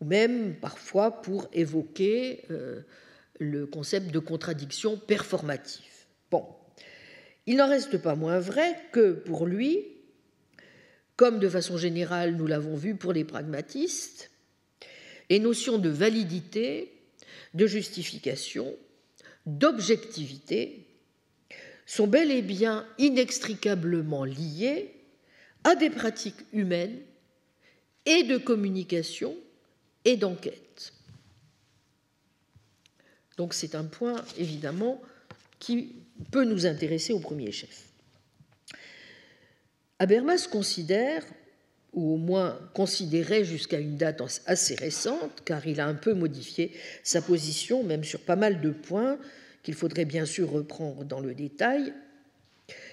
[0.00, 2.82] ou même parfois pour évoquer euh,
[3.38, 6.06] le concept de contradiction performative.
[6.30, 6.46] Bon,
[7.46, 9.84] il n'en reste pas moins vrai que pour lui,
[11.16, 14.30] comme de façon générale nous l'avons vu pour les pragmatistes,
[15.30, 16.92] les notions de validité
[17.54, 18.74] de justification,
[19.46, 20.86] d'objectivité
[21.86, 24.94] sont bel et bien inextricablement liées
[25.64, 27.00] à des pratiques humaines
[28.06, 29.36] et de communication
[30.04, 30.92] et d'enquête.
[33.36, 35.00] Donc c'est un point évidemment
[35.58, 35.94] qui
[36.30, 37.84] peut nous intéresser au premier chef.
[39.98, 41.24] Habermas considère,
[41.92, 46.72] ou au moins considérait jusqu'à une date assez récente, car il a un peu modifié
[47.02, 49.18] sa position, même sur pas mal de points
[49.62, 51.92] qu'il faudrait bien sûr reprendre dans le détail,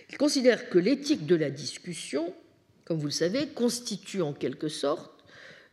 [0.10, 2.34] il considère que l'éthique de la discussion
[2.92, 5.24] comme vous le savez, constitue en quelque sorte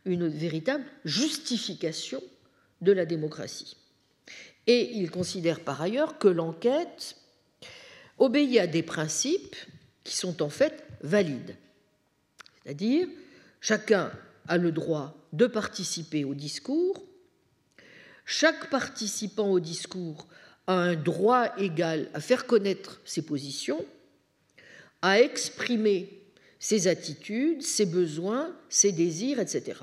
[0.05, 2.23] une véritable justification
[2.79, 3.75] de la démocratie.
[4.67, 7.17] Et il considère par ailleurs que l'enquête
[8.19, 9.55] obéit à des principes
[10.03, 11.55] qui sont en fait valides.
[12.63, 13.07] C'est-à-dire,
[13.61, 14.11] chacun
[14.47, 17.03] a le droit de participer au discours,
[18.25, 20.27] chaque participant au discours
[20.67, 23.83] a un droit égal à faire connaître ses positions,
[25.01, 26.21] à exprimer
[26.59, 29.79] ses attitudes, ses besoins, ses désirs, etc.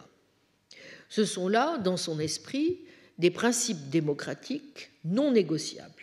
[1.08, 2.78] Ce sont là, dans son esprit,
[3.18, 5.95] des principes démocratiques non négociables.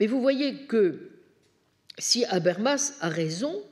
[0.00, 1.10] Mais vous voyez que
[1.98, 3.62] si Habermas a raison,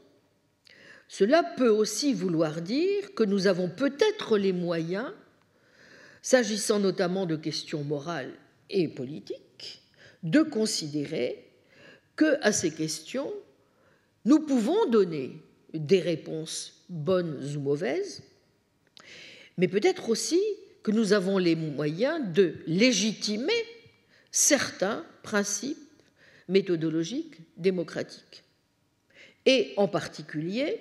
[1.09, 5.13] cela peut aussi vouloir dire que nous avons peut-être les moyens,
[6.23, 8.33] s'agissant notamment de questions morales
[8.71, 9.83] et politiques,
[10.25, 11.45] de considérer
[12.17, 13.33] que à ces questions,
[14.25, 15.41] nous pouvons donner
[15.73, 18.25] des réponses bonnes ou mauvaises,
[19.59, 20.41] mais peut-être aussi
[20.83, 23.53] que nous avons les moyens de légitimer
[24.33, 25.86] certains principes
[26.49, 28.45] méthodologiques démocratiques.
[29.47, 30.81] Et en particulier,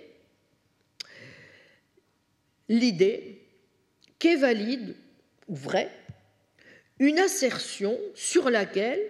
[2.69, 3.41] l'idée
[4.19, 4.95] qu'est valide
[5.47, 5.91] ou vraie
[6.99, 9.01] une assertion sur laquelle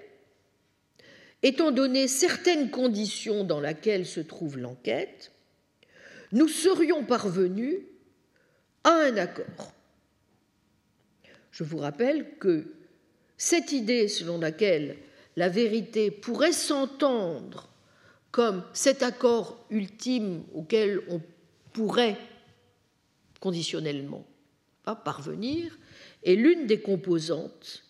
[1.44, 5.32] étant donné certaines conditions dans lesquelles se trouve l'enquête,
[6.32, 7.78] nous serions parvenus
[8.84, 9.74] à un accord.
[11.52, 12.66] Je vous rappelle que
[13.38, 14.98] cette idée selon laquelle
[15.36, 17.70] la vérité pourrait s'entendre
[18.32, 21.22] comme cet accord ultime auquel on
[21.74, 22.18] pourrait
[23.40, 24.26] conditionnellement
[24.94, 25.78] parvenir
[26.24, 27.84] est l'une des composantes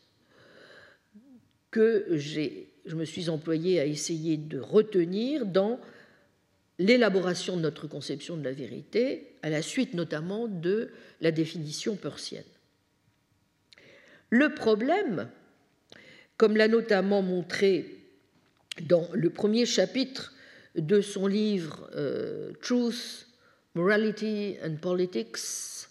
[1.71, 5.79] que je me suis employé à essayer de retenir dans
[6.79, 12.43] l'élaboration de notre conception de la vérité, à la suite notamment de la définition persienne.
[14.29, 15.29] Le problème,
[16.37, 17.97] comme l'a notamment montré
[18.81, 20.33] dans le premier chapitre
[20.75, 23.27] de son livre euh, Truth,
[23.75, 25.87] Morality and Politics,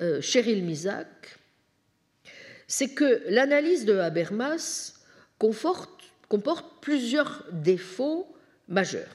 [0.00, 1.38] euh, Cheryl Misak,
[2.66, 4.94] c'est que l'analyse de Habermas
[5.38, 5.90] comporte
[6.80, 8.26] plusieurs défauts
[8.68, 9.14] majeurs,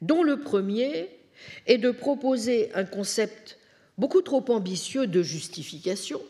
[0.00, 1.10] dont le premier
[1.66, 3.58] est de proposer un concept
[3.98, 6.20] beaucoup trop ambitieux de justification,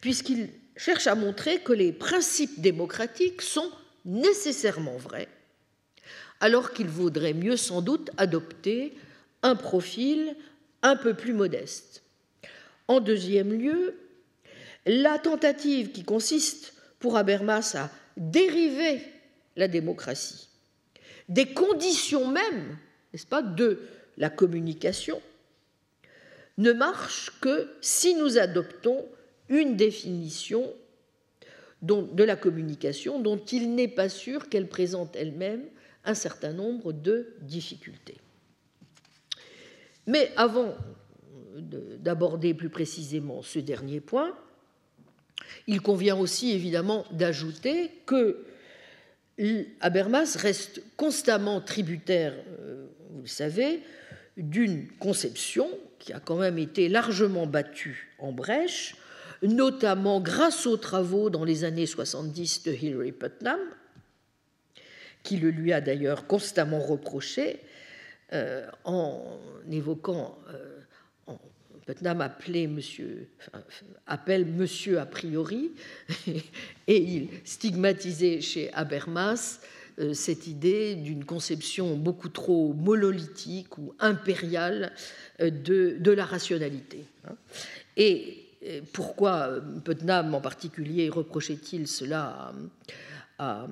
[0.00, 3.70] puisqu'il cherche à montrer que les principes démocratiques sont
[4.04, 5.28] nécessairement vrais,
[6.40, 8.94] alors qu'il vaudrait mieux sans doute adopter
[9.42, 10.36] un profil
[10.82, 12.02] un peu plus modeste.
[12.88, 13.94] En deuxième lieu,
[14.86, 19.00] la tentative qui consiste pour Habermas à dériver
[19.56, 20.48] la démocratie
[21.28, 22.76] des conditions mêmes,
[23.12, 23.80] n'est-ce pas, de
[24.16, 25.20] la communication,
[26.58, 29.06] ne marche que si nous adoptons
[29.48, 30.72] une définition
[31.82, 35.64] de la communication dont il n'est pas sûr qu'elle présente elle-même
[36.04, 38.16] un certain nombre de difficultés.
[40.06, 40.74] Mais avant
[41.56, 44.34] d'aborder plus précisément ce dernier point,
[45.66, 48.44] il convient aussi évidemment d'ajouter que
[49.80, 53.82] Habermas reste constamment tributaire, euh, vous le savez,
[54.36, 55.68] d'une conception
[55.98, 58.94] qui a quand même été largement battue en brèche,
[59.46, 63.60] notamment grâce aux travaux dans les années 70 de Hilary Putnam,
[65.22, 67.60] qui le lui a d'ailleurs constamment reproché
[68.32, 69.38] euh, en
[69.70, 70.80] évoquant euh,
[71.86, 73.28] Putnam appelait monsieur,
[74.06, 75.72] appelle monsieur a priori,
[76.86, 79.60] et il stigmatisait chez Habermas
[79.98, 84.92] euh, cette idée d'une conception beaucoup trop monolithique ou impériale
[85.38, 87.04] de, de la rationalité.
[87.98, 88.43] Et
[88.92, 92.52] pourquoi Putnam en particulier reprochait-il cela
[93.38, 93.66] à,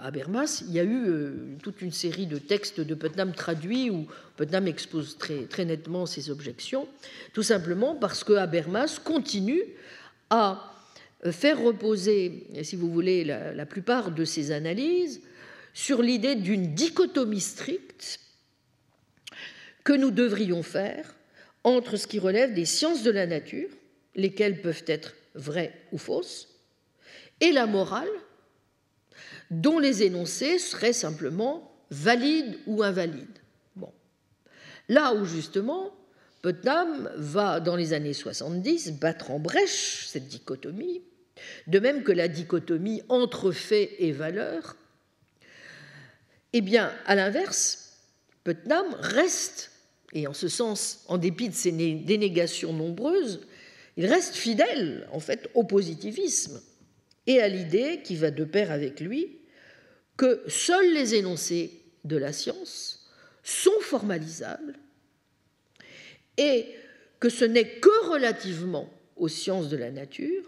[0.00, 4.06] Habermas, il y a eu euh, toute une série de textes de Putnam traduits où
[4.36, 6.86] Putnam expose très, très nettement ses objections,
[7.32, 9.62] tout simplement parce que Habermas continue
[10.30, 10.72] à
[11.32, 15.20] faire reposer, si vous voulez, la plupart de ses analyses
[15.74, 18.20] sur l'idée d'une dichotomie stricte
[19.82, 21.14] que nous devrions faire
[21.64, 23.68] entre ce qui relève des sciences de la nature,
[24.14, 26.48] lesquelles peuvent être vraies ou fausses,
[27.40, 28.08] et la morale,
[29.50, 33.38] dont les énoncés seraient simplement valides ou invalides.
[34.88, 35.94] Là où justement
[36.42, 41.02] Putnam va, dans les années 70, battre en brèche cette dichotomie,
[41.66, 44.76] de même que la dichotomie entre faits et valeurs,
[46.52, 47.98] eh bien, à l'inverse,
[48.44, 49.70] Putnam reste,
[50.12, 53.40] et en ce sens, en dépit de ses dénégations nombreuses,
[53.96, 56.62] il reste fidèle, en fait, au positivisme
[57.26, 59.38] et à l'idée qui va de pair avec lui
[60.16, 63.08] que seuls les énoncés de la science
[63.42, 64.78] sont formalisables
[66.36, 66.66] et
[67.20, 70.44] que ce n'est que relativement aux sciences de la nature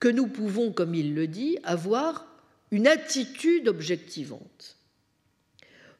[0.00, 2.26] que nous pouvons, comme il le dit, avoir
[2.72, 4.76] une attitude objectivante.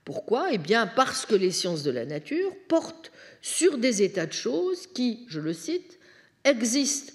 [0.05, 0.53] Pourquoi?
[0.53, 4.87] Eh bien parce que les sciences de la nature portent sur des états de choses
[4.89, 5.99] qui, je le cite,
[6.45, 7.13] existent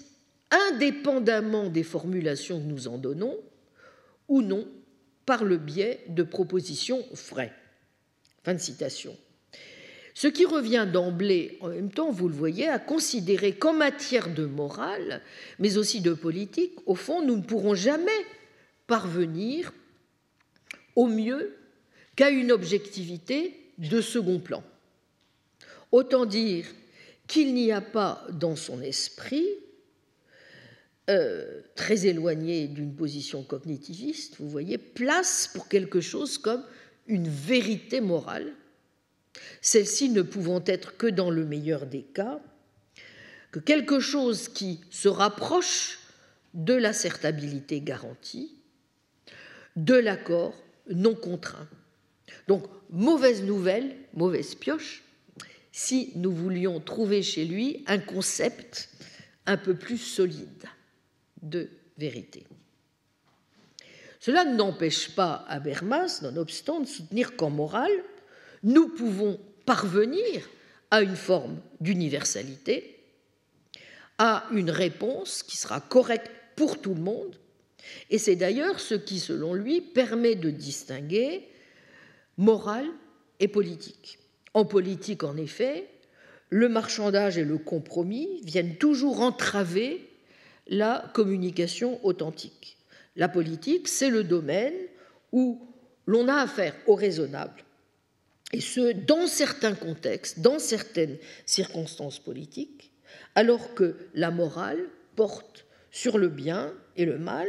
[0.50, 3.36] indépendamment des formulations que nous en donnons,
[4.28, 4.66] ou non
[5.26, 7.52] par le biais de propositions vraies.
[8.44, 9.14] Fin de citation.
[10.14, 14.46] Ce qui revient d'emblée, en même temps, vous le voyez, à considérer qu'en matière de
[14.46, 15.20] morale,
[15.58, 18.10] mais aussi de politique, au fond, nous ne pourrons jamais
[18.86, 19.72] parvenir
[20.96, 21.57] au mieux
[22.18, 24.64] qu'à une objectivité de second plan.
[25.92, 26.66] Autant dire
[27.28, 29.46] qu'il n'y a pas dans son esprit
[31.10, 36.64] euh, très éloigné d'une position cognitiviste, vous voyez, place pour quelque chose comme
[37.06, 38.52] une vérité morale,
[39.60, 42.40] celle-ci ne pouvant être que dans le meilleur des cas,
[43.52, 46.00] que quelque chose qui se rapproche
[46.52, 48.56] de l'acertabilité garantie,
[49.76, 51.68] de l'accord non contraint.
[52.48, 55.04] Donc, mauvaise nouvelle, mauvaise pioche,
[55.70, 58.88] si nous voulions trouver chez lui un concept
[59.44, 60.64] un peu plus solide
[61.42, 61.68] de
[61.98, 62.46] vérité.
[64.18, 67.92] Cela n'empêche pas Habermas, nonobstant, de soutenir qu'en morale,
[68.62, 70.48] nous pouvons parvenir
[70.90, 72.98] à une forme d'universalité,
[74.16, 77.36] à une réponse qui sera correcte pour tout le monde,
[78.10, 81.47] et c'est d'ailleurs ce qui, selon lui, permet de distinguer
[82.38, 82.88] morale
[83.40, 84.18] et politique.
[84.54, 85.86] En politique, en effet,
[86.48, 90.08] le marchandage et le compromis viennent toujours entraver
[90.66, 92.78] la communication authentique.
[93.16, 94.74] La politique, c'est le domaine
[95.32, 95.60] où
[96.06, 97.64] l'on a affaire au raisonnable,
[98.52, 102.92] et ce, dans certains contextes, dans certaines circonstances politiques,
[103.34, 104.82] alors que la morale
[105.16, 107.48] porte sur le bien et le mal,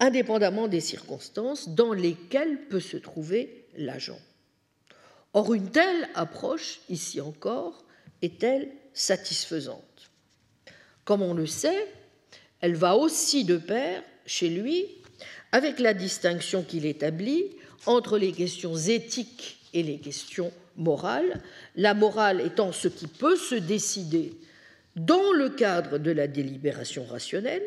[0.00, 4.20] indépendamment des circonstances dans lesquelles peut se trouver l'agent.
[5.32, 7.84] Or, une telle approche, ici encore,
[8.22, 10.10] est-elle satisfaisante?
[11.04, 11.86] Comme on le sait,
[12.60, 14.86] elle va aussi de pair, chez lui,
[15.52, 17.44] avec la distinction qu'il établit
[17.86, 21.42] entre les questions éthiques et les questions morales,
[21.76, 24.34] la morale étant ce qui peut se décider
[24.96, 27.62] dans le cadre de la délibération rationnelle,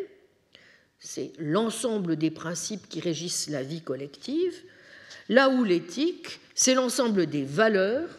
[1.00, 4.54] c'est l'ensemble des principes qui régissent la vie collective,
[5.32, 8.10] là où l'éthique, c'est l'ensemble des valeurs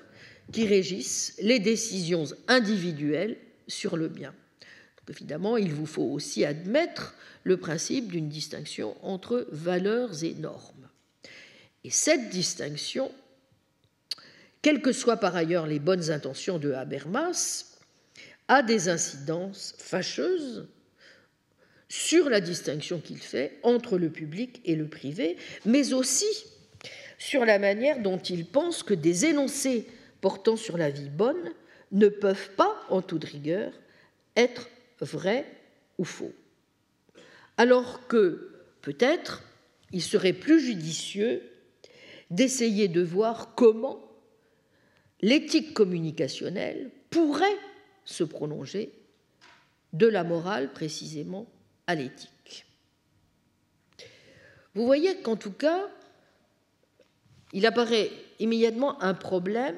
[0.50, 3.36] qui régissent les décisions individuelles
[3.68, 4.34] sur le bien
[5.08, 7.14] évidemment, il vous faut aussi admettre
[7.44, 10.88] le principe d'une distinction entre valeurs et normes.
[11.84, 13.10] Et cette distinction,
[14.62, 17.78] quelles que soient par ailleurs les bonnes intentions de Habermas,
[18.48, 20.66] a des incidences fâcheuses
[21.88, 25.36] sur la distinction qu'il fait entre le public et le privé,
[25.66, 26.26] mais aussi
[27.22, 29.86] sur la manière dont il pense que des énoncés
[30.20, 31.52] portant sur la vie bonne
[31.92, 33.72] ne peuvent pas, en toute rigueur,
[34.34, 34.68] être
[35.00, 35.46] vrai
[35.98, 36.32] ou faux.
[37.56, 38.50] Alors que
[38.80, 39.44] peut-être
[39.92, 41.42] il serait plus judicieux
[42.30, 44.00] d'essayer de voir comment
[45.20, 47.58] l'éthique communicationnelle pourrait
[48.04, 48.90] se prolonger
[49.92, 51.46] de la morale précisément
[51.86, 52.66] à l'éthique.
[54.74, 55.88] Vous voyez qu'en tout cas,
[57.52, 59.76] il apparaît immédiatement un problème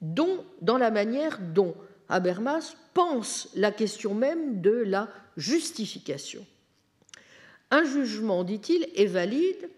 [0.00, 1.74] dans la manière dont
[2.08, 6.44] Habermas pense la question même de la justification.
[7.70, 9.70] Un jugement, dit-il, est valide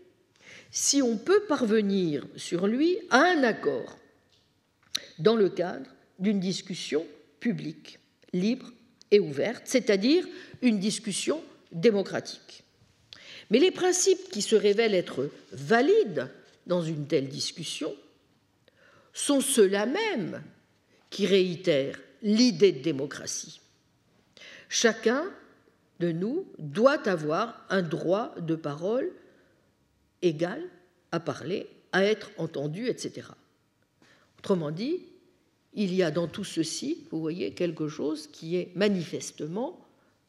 [0.71, 3.99] si on peut parvenir sur lui à un accord
[5.19, 7.07] dans le cadre d'une discussion
[7.41, 7.99] publique,
[8.33, 8.73] libre
[9.11, 10.27] et ouverte, c'est-à-dire
[10.63, 12.65] une discussion démocratique.
[13.51, 16.31] Mais les principes qui se révèlent être valides
[16.67, 17.95] dans une telle discussion
[19.13, 20.43] sont ceux-là même
[21.11, 23.61] qui réitèrent l'idée de démocratie.
[24.69, 25.31] Chacun
[26.01, 29.13] de nous doit avoir un droit de parole
[30.23, 30.63] égal
[31.11, 33.29] à parler, à être entendu, etc.
[34.39, 35.05] Autrement dit,
[35.75, 39.79] il y a dans tout ceci, vous voyez, quelque chose qui est manifestement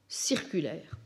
[0.07, 0.97] circulaire.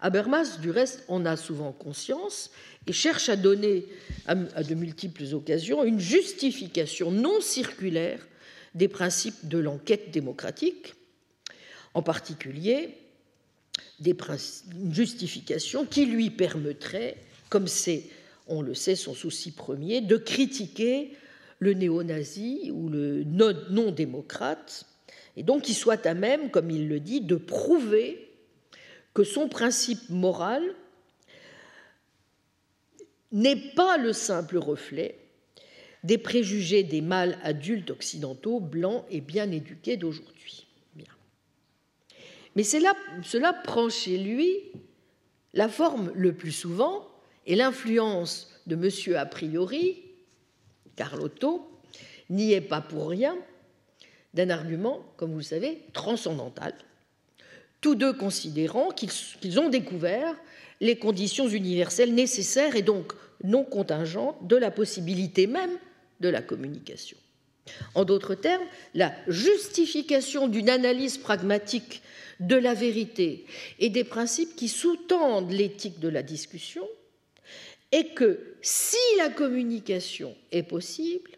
[0.00, 2.50] Habermas, du reste, en a souvent conscience
[2.86, 3.86] et cherche à donner,
[4.26, 8.26] à de multiples occasions, une justification non circulaire
[8.74, 10.94] des principes de l'enquête démocratique,
[11.94, 12.94] en particulier
[14.00, 14.16] des
[14.72, 17.16] une justification qui lui permettrait,
[17.48, 18.04] comme c'est,
[18.46, 21.12] on le sait, son souci premier, de critiquer
[21.58, 24.86] le néo-nazi ou le non-démocrate,
[25.36, 28.27] et donc qu'il soit à même, comme il le dit, de prouver
[29.18, 30.62] que son principe moral
[33.32, 35.18] n'est pas le simple reflet
[36.04, 40.68] des préjugés des mâles adultes occidentaux, blancs et bien éduqués d'aujourd'hui.
[42.54, 44.52] Mais cela prend chez lui
[45.52, 47.04] la forme le plus souvent
[47.44, 49.16] et l'influence de M.
[49.16, 50.00] a priori,
[50.94, 51.68] Carlotto,
[52.30, 53.36] n'y est pas pour rien
[54.34, 56.72] d'un argument, comme vous le savez, transcendantal,
[57.80, 60.34] tous deux considérant qu'ils ont découvert
[60.80, 63.12] les conditions universelles nécessaires et donc
[63.44, 65.76] non contingentes de la possibilité même
[66.20, 67.16] de la communication.
[67.94, 68.64] En d'autres termes,
[68.94, 72.02] la justification d'une analyse pragmatique
[72.40, 73.44] de la vérité
[73.78, 76.86] et des principes qui sous-tendent l'éthique de la discussion
[77.92, 81.30] est que si la communication est possible,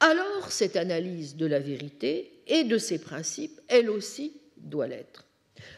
[0.00, 5.25] alors cette analyse de la vérité et de ses principes, elle aussi, doit l'être.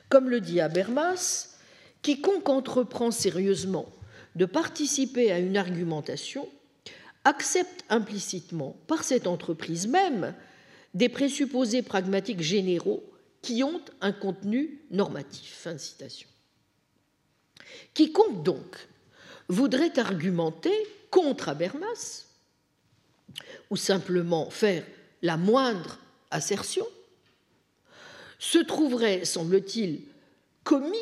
[0.09, 1.57] Comme le dit Habermas,
[2.03, 3.93] quiconque entreprend sérieusement
[4.37, 6.49] de participer à une argumentation
[7.25, 10.35] accepte implicitement, par cette entreprise même,
[10.95, 13.05] des présupposés pragmatiques généraux
[13.43, 15.53] qui ont un contenu normatif.
[15.63, 16.29] Fin citation.
[17.95, 18.89] Quiconque donc
[19.49, 20.73] voudrait argumenter
[21.11, 22.27] contre Habermas,
[23.71, 24.85] ou simplement faire
[25.23, 25.99] la moindre
[26.31, 26.87] assertion,
[28.39, 30.03] se trouverait, semble-t-il,
[30.65, 30.97] commis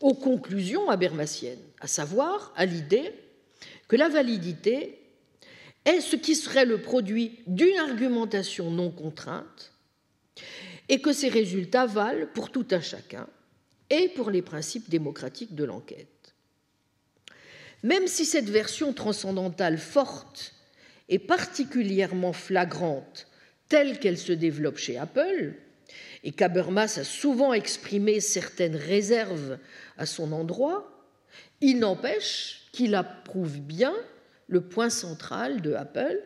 [0.00, 3.12] aux conclusions habermasiennes, à savoir à l'idée
[3.88, 4.98] que la validité
[5.84, 9.72] est ce qui serait le produit d'une argumentation non contrainte
[10.88, 13.26] et que ces résultats valent pour tout un chacun
[13.88, 16.34] et pour les principes démocratiques de l'enquête.
[17.82, 20.54] Même si cette version transcendantale forte
[21.08, 23.26] est particulièrement flagrante
[23.68, 25.54] telle qu'elle se développe chez Apple,
[26.24, 29.58] et qu'Habermas a souvent exprimé certaines réserves
[29.96, 31.06] à son endroit,
[31.60, 33.94] il n'empêche qu'il approuve bien
[34.48, 36.20] le point central de Apple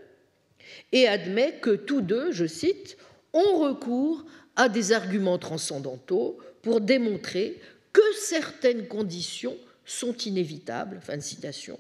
[0.92, 2.96] et admet que tous deux, je cite,
[3.32, 4.24] ont recours
[4.56, 7.60] à des arguments transcendantaux pour démontrer
[7.92, 11.78] que certaines conditions sont inévitables, fin de citation,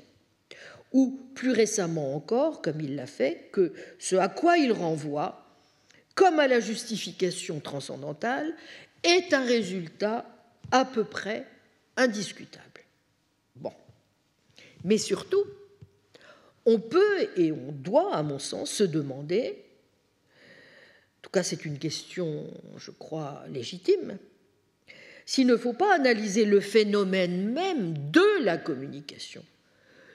[0.92, 5.43] ou plus récemment encore, comme il l'a fait, que ce à quoi il renvoie,
[6.14, 8.54] comme à la justification transcendantale,
[9.02, 10.24] est un résultat
[10.70, 11.46] à peu près
[11.96, 12.82] indiscutable.
[13.56, 13.72] Bon.
[14.84, 15.44] Mais surtout,
[16.66, 19.64] on peut et on doit, à mon sens, se demander,
[21.18, 22.46] en tout cas c'est une question,
[22.76, 24.18] je crois, légitime,
[25.26, 29.44] s'il ne faut pas analyser le phénomène même de la communication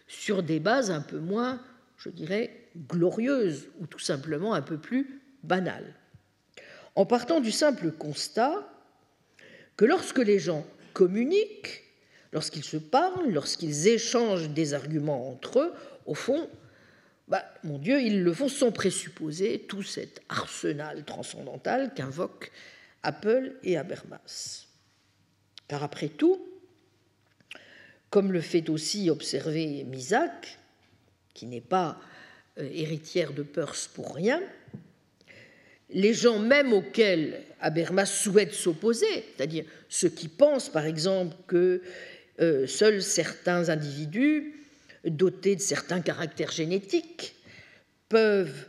[0.07, 1.61] sur des bases un peu moins,
[1.97, 5.94] je dirais, glorieuses ou tout simplement un peu plus banales.
[6.95, 8.68] En partant du simple constat
[9.78, 11.84] que lorsque les gens communiquent,
[12.34, 15.74] lorsqu'ils se parlent, lorsqu'ils échangent des arguments entre eux,
[16.06, 16.49] au fond,
[17.28, 22.52] bah, mon Dieu, ils le font sans présupposer tout cet arsenal transcendantal qu'invoquent
[23.03, 24.66] Apple et Habermas.
[25.68, 26.44] Car après tout,
[28.10, 30.57] comme le fait aussi observer Misak,
[31.34, 31.99] qui n'est pas
[32.57, 34.41] euh, héritière de Peirce pour rien,
[35.91, 41.82] les gens même auxquels Habermas souhaite s'opposer, c'est-à-dire ceux qui pensent par exemple que
[42.40, 44.56] euh, seuls certains individus
[45.06, 47.36] dotés de certains caractères génétiques
[48.07, 48.68] peuvent,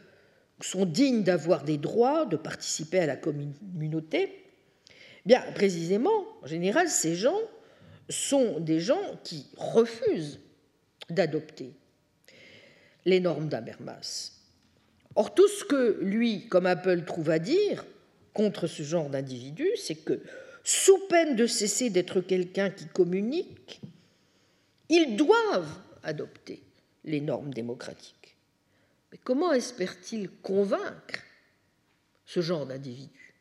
[0.60, 4.44] sont dignes d'avoir des droits, de participer à la communauté,
[5.26, 7.38] bien précisément, en général, ces gens
[8.08, 10.40] sont des gens qui refusent
[11.08, 11.72] d'adopter
[13.04, 14.39] les normes d'Habermas.
[15.16, 17.84] Or, tout ce que lui, comme Apple, trouve à dire
[18.32, 20.20] contre ce genre d'individu, c'est que,
[20.62, 23.80] sous peine de cesser d'être quelqu'un qui communique,
[24.88, 26.62] ils doivent adopter
[27.04, 28.36] les normes démocratiques.
[29.10, 31.24] Mais comment espère-t-il convaincre
[32.26, 33.34] ce genre d'individu?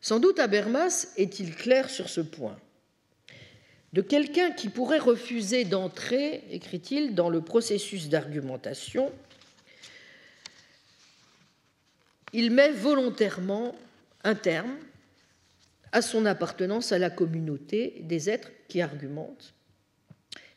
[0.00, 2.58] Sans doute Habermas est-il clair sur ce point.
[3.92, 9.12] De quelqu'un qui pourrait refuser d'entrer, écrit-il, dans le processus d'argumentation,
[12.32, 13.74] il met volontairement
[14.24, 14.76] un terme
[15.92, 19.54] à son appartenance à la communauté des êtres qui argumentent.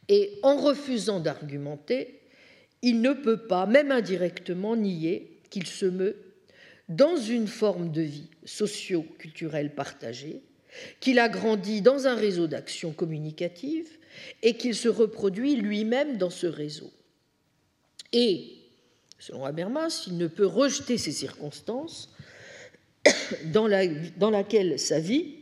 [0.07, 2.21] Et en refusant d'argumenter,
[2.81, 6.15] il ne peut pas, même indirectement, nier qu'il se meut
[6.87, 10.41] dans une forme de vie socio-culturelle partagée,
[10.99, 13.89] qu'il a grandi dans un réseau d'action communicative
[14.43, 16.91] et qu'il se reproduit lui-même dans ce réseau.
[18.13, 18.64] Et
[19.19, 22.13] Selon Habermas, il ne peut rejeter ces circonstances
[23.45, 25.35] dans, la, laquelle sa vie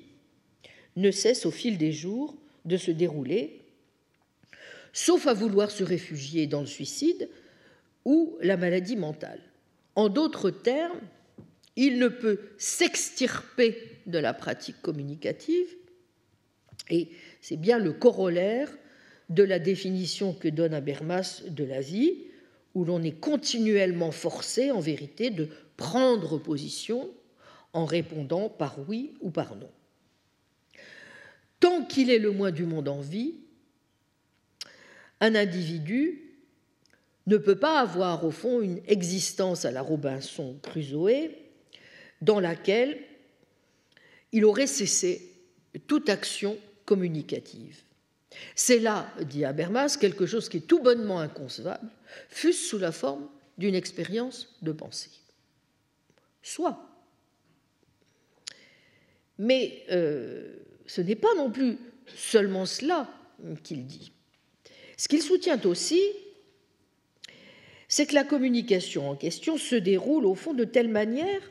[0.96, 2.36] ne cesse au fil des jours
[2.66, 3.62] de se dérouler,
[4.94, 7.30] sauf à vouloir se réfugier dans le suicide
[8.06, 9.40] ou la maladie mentale.
[9.96, 11.02] En d'autres termes,
[11.76, 15.68] il ne peut s'extirper de la pratique communicative,
[16.90, 17.10] et
[17.42, 18.70] c'est bien le corollaire
[19.30, 22.18] de la définition que donne Habermas de la vie,
[22.76, 27.10] où l'on est continuellement forcé, en vérité, de prendre position
[27.74, 29.70] en répondant par oui ou par non.
[31.60, 33.36] Tant qu'il est le moins du monde en vie,
[35.22, 36.24] un individu
[37.28, 41.30] ne peut pas avoir au fond une existence à la Robinson Crusoe
[42.22, 43.00] dans laquelle
[44.32, 45.32] il aurait cessé
[45.88, 47.82] toute action communicative.
[48.56, 51.90] C'est là, dit Habermas, quelque chose qui est tout bonnement inconcevable,
[52.30, 55.12] fût-ce sous la forme d'une expérience de pensée.
[56.42, 56.90] Soit.
[59.38, 61.78] Mais euh, ce n'est pas non plus
[62.16, 63.10] seulement cela
[63.64, 64.12] qu'il dit.
[64.98, 66.02] Ce qu'il soutient aussi,
[67.88, 71.42] c'est que la communication en question se déroule au fond de telle manière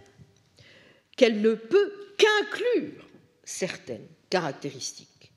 [1.17, 3.09] qu'elle ne peut qu'inclure
[3.45, 5.33] certaines caractéristiques,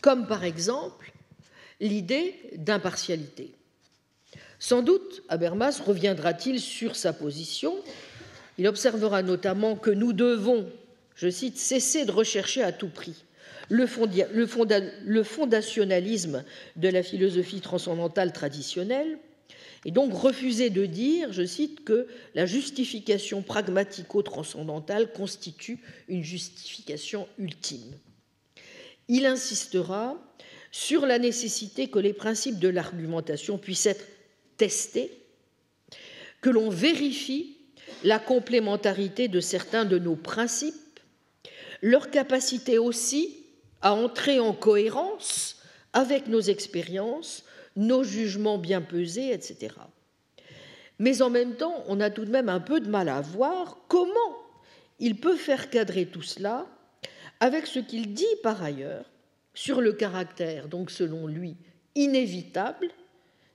[0.00, 1.12] comme par exemple
[1.80, 3.54] l'idée d'impartialité.
[4.60, 7.74] Sans doute, Habermas reviendra-t-il sur sa position.
[8.58, 10.70] Il observera notamment que nous devons,
[11.16, 13.24] je cite, cesser de rechercher à tout prix
[13.70, 13.86] le,
[15.24, 16.44] fondationalisme
[16.76, 19.18] de la philosophie transcendantale traditionnelle,
[19.86, 25.78] et donc refuser de dire, je cite, que la justification pragmatico-transcendantale constitue
[26.08, 27.94] une justification ultime.
[29.08, 30.20] Il insistera
[30.70, 34.04] sur la nécessité que les principes de l'argumentation puissent être
[34.60, 35.10] testés,
[36.42, 37.56] que l'on vérifie
[38.04, 41.00] la complémentarité de certains de nos principes,
[41.80, 43.38] leur capacité aussi
[43.80, 45.62] à entrer en cohérence
[45.94, 49.74] avec nos expériences, nos jugements bien pesés, etc.
[50.98, 53.78] Mais en même temps, on a tout de même un peu de mal à voir
[53.88, 54.36] comment
[54.98, 56.66] il peut faire cadrer tout cela
[57.40, 59.06] avec ce qu'il dit par ailleurs
[59.54, 61.56] sur le caractère, donc selon lui,
[61.94, 62.88] inévitable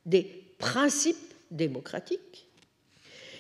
[0.08, 2.48] des principe démocratique,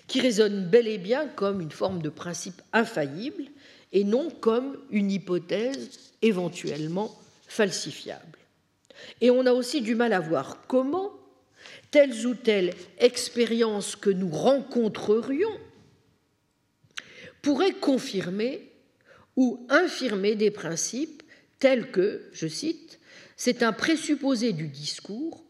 [0.05, 3.45] qui résonne bel et bien comme une forme de principe infaillible
[3.93, 8.37] et non comme une hypothèse éventuellement falsifiable.
[9.21, 11.13] Et on a aussi du mal à voir comment
[11.89, 15.59] telles ou telles expériences que nous rencontrerions
[17.41, 18.71] pourraient confirmer
[19.35, 21.23] ou infirmer des principes
[21.57, 22.99] tels que, je cite,
[23.35, 25.44] c'est un présupposé du discours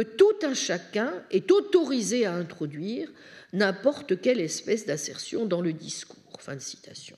[0.00, 3.08] tout un chacun est autorisé à introduire
[3.52, 6.16] n'importe quelle espèce d'assertion dans le discours.
[6.38, 7.16] Fin de citation.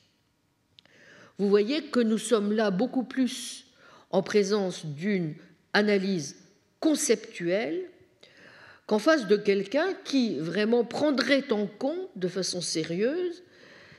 [1.38, 3.66] Vous voyez que nous sommes là beaucoup plus
[4.10, 5.34] en présence d'une
[5.72, 6.36] analyse
[6.80, 7.84] conceptuelle
[8.86, 13.42] qu'en face de quelqu'un qui vraiment prendrait en compte de façon sérieuse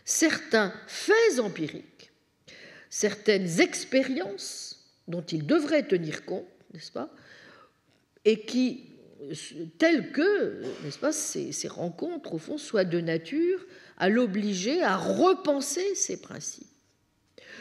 [0.03, 2.11] certains faits empiriques,
[2.89, 7.09] certaines expériences dont il devrait tenir compte, n'est-ce pas,
[8.25, 8.85] et qui,
[9.77, 13.65] telles que, n'est-ce pas, ces, ces, rencontres, au fond, soient de nature
[13.97, 16.67] à l'obliger à repenser ses principes.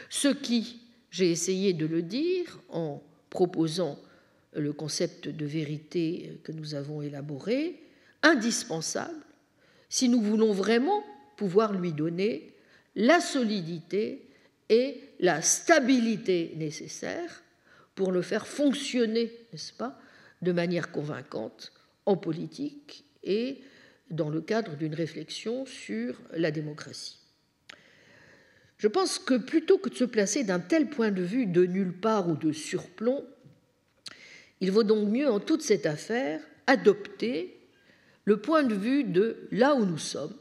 [0.09, 0.81] Ce qui,
[1.11, 3.99] j'ai essayé de le dire en proposant
[4.53, 7.81] le concept de vérité que nous avons élaboré,
[8.23, 9.23] indispensable
[9.89, 11.03] si nous voulons vraiment
[11.35, 12.53] pouvoir lui donner
[12.95, 14.27] la solidité
[14.69, 17.43] et la stabilité nécessaires
[17.95, 19.99] pour le faire fonctionner, n'est-ce pas,
[20.41, 21.71] de manière convaincante
[22.05, 23.61] en politique et
[24.09, 27.17] dans le cadre d'une réflexion sur la démocratie.
[28.77, 31.93] Je pense que plutôt que de se placer d'un tel point de vue de nulle
[31.93, 33.25] part ou de surplomb,
[34.61, 37.59] il vaut donc mieux en toute cette affaire adopter
[38.25, 40.35] le point de vue de là où nous sommes.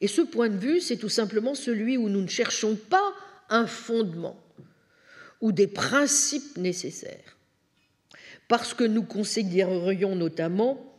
[0.00, 3.14] Et ce point de vue, c'est tout simplement celui où nous ne cherchons pas
[3.48, 4.40] un fondement
[5.40, 7.36] ou des principes nécessaires,
[8.50, 10.92] parce que nous considérerions notamment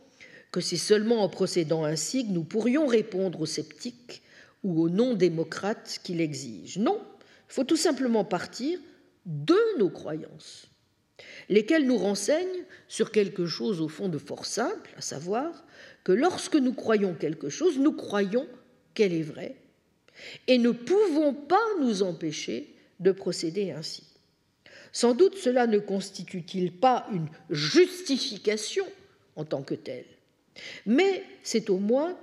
[0.52, 4.22] que c'est seulement en procédant ainsi que nous pourrions répondre aux sceptiques
[4.64, 6.80] ou aux non-démocrates qui l'exigent.
[6.80, 6.98] Non,
[7.50, 8.78] il faut tout simplement partir
[9.26, 10.66] de nos croyances,
[11.50, 15.66] lesquelles nous renseignent sur quelque chose au fond de fort simple, à savoir
[16.04, 18.48] que lorsque nous croyons quelque chose, nous croyons
[18.94, 19.56] qu'elle est vraie,
[20.48, 24.04] et ne pouvons pas nous empêcher de procéder ainsi.
[24.92, 28.84] Sans doute cela ne constitue-t-il pas une justification
[29.36, 30.04] en tant que telle,
[30.84, 32.16] mais c'est au moins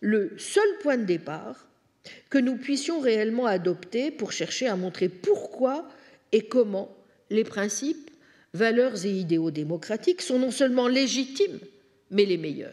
[0.00, 1.68] le seul point de départ
[2.30, 5.88] que nous puissions réellement adopter pour chercher à montrer pourquoi
[6.32, 6.94] et comment
[7.30, 8.10] les principes,
[8.52, 11.58] valeurs et idéaux démocratiques sont non seulement légitimes,
[12.10, 12.72] mais les meilleurs.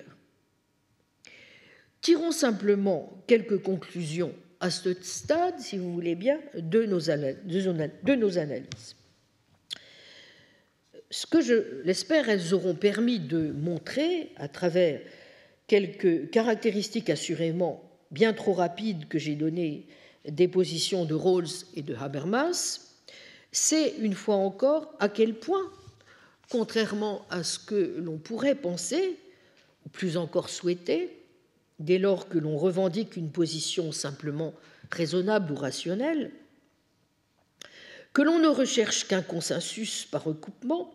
[2.01, 8.95] Tirons simplement quelques conclusions à ce stade, si vous voulez bien, de nos, analyses.
[11.11, 15.01] Ce que je l'espère, elles auront permis de montrer, à travers
[15.67, 19.87] quelques caractéristiques assurément bien trop rapides que j'ai données
[20.25, 22.79] des positions de Rawls et de Habermas,
[23.51, 25.69] c'est une fois encore à quel point,
[26.49, 29.17] contrairement à ce que l'on pourrait penser,
[29.85, 31.09] ou plus encore souhaiter,
[31.79, 34.53] dès lors que l'on revendique une position simplement
[34.89, 36.31] raisonnable ou rationnelle,
[38.13, 40.93] que l'on ne recherche qu'un consensus par recoupement,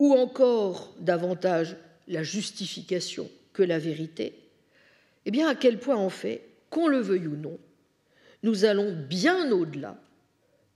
[0.00, 1.76] ou encore davantage
[2.08, 4.34] la justification que la vérité,
[5.26, 7.58] eh bien à quel point en fait, qu'on le veuille ou non,
[8.42, 10.00] nous allons bien au-delà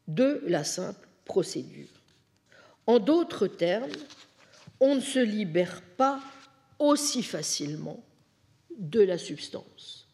[0.06, 1.88] de la simple procédure.
[2.86, 3.90] En d'autres termes,
[4.78, 6.20] on ne se libère pas
[6.78, 8.04] aussi facilement
[8.76, 10.06] de la substance.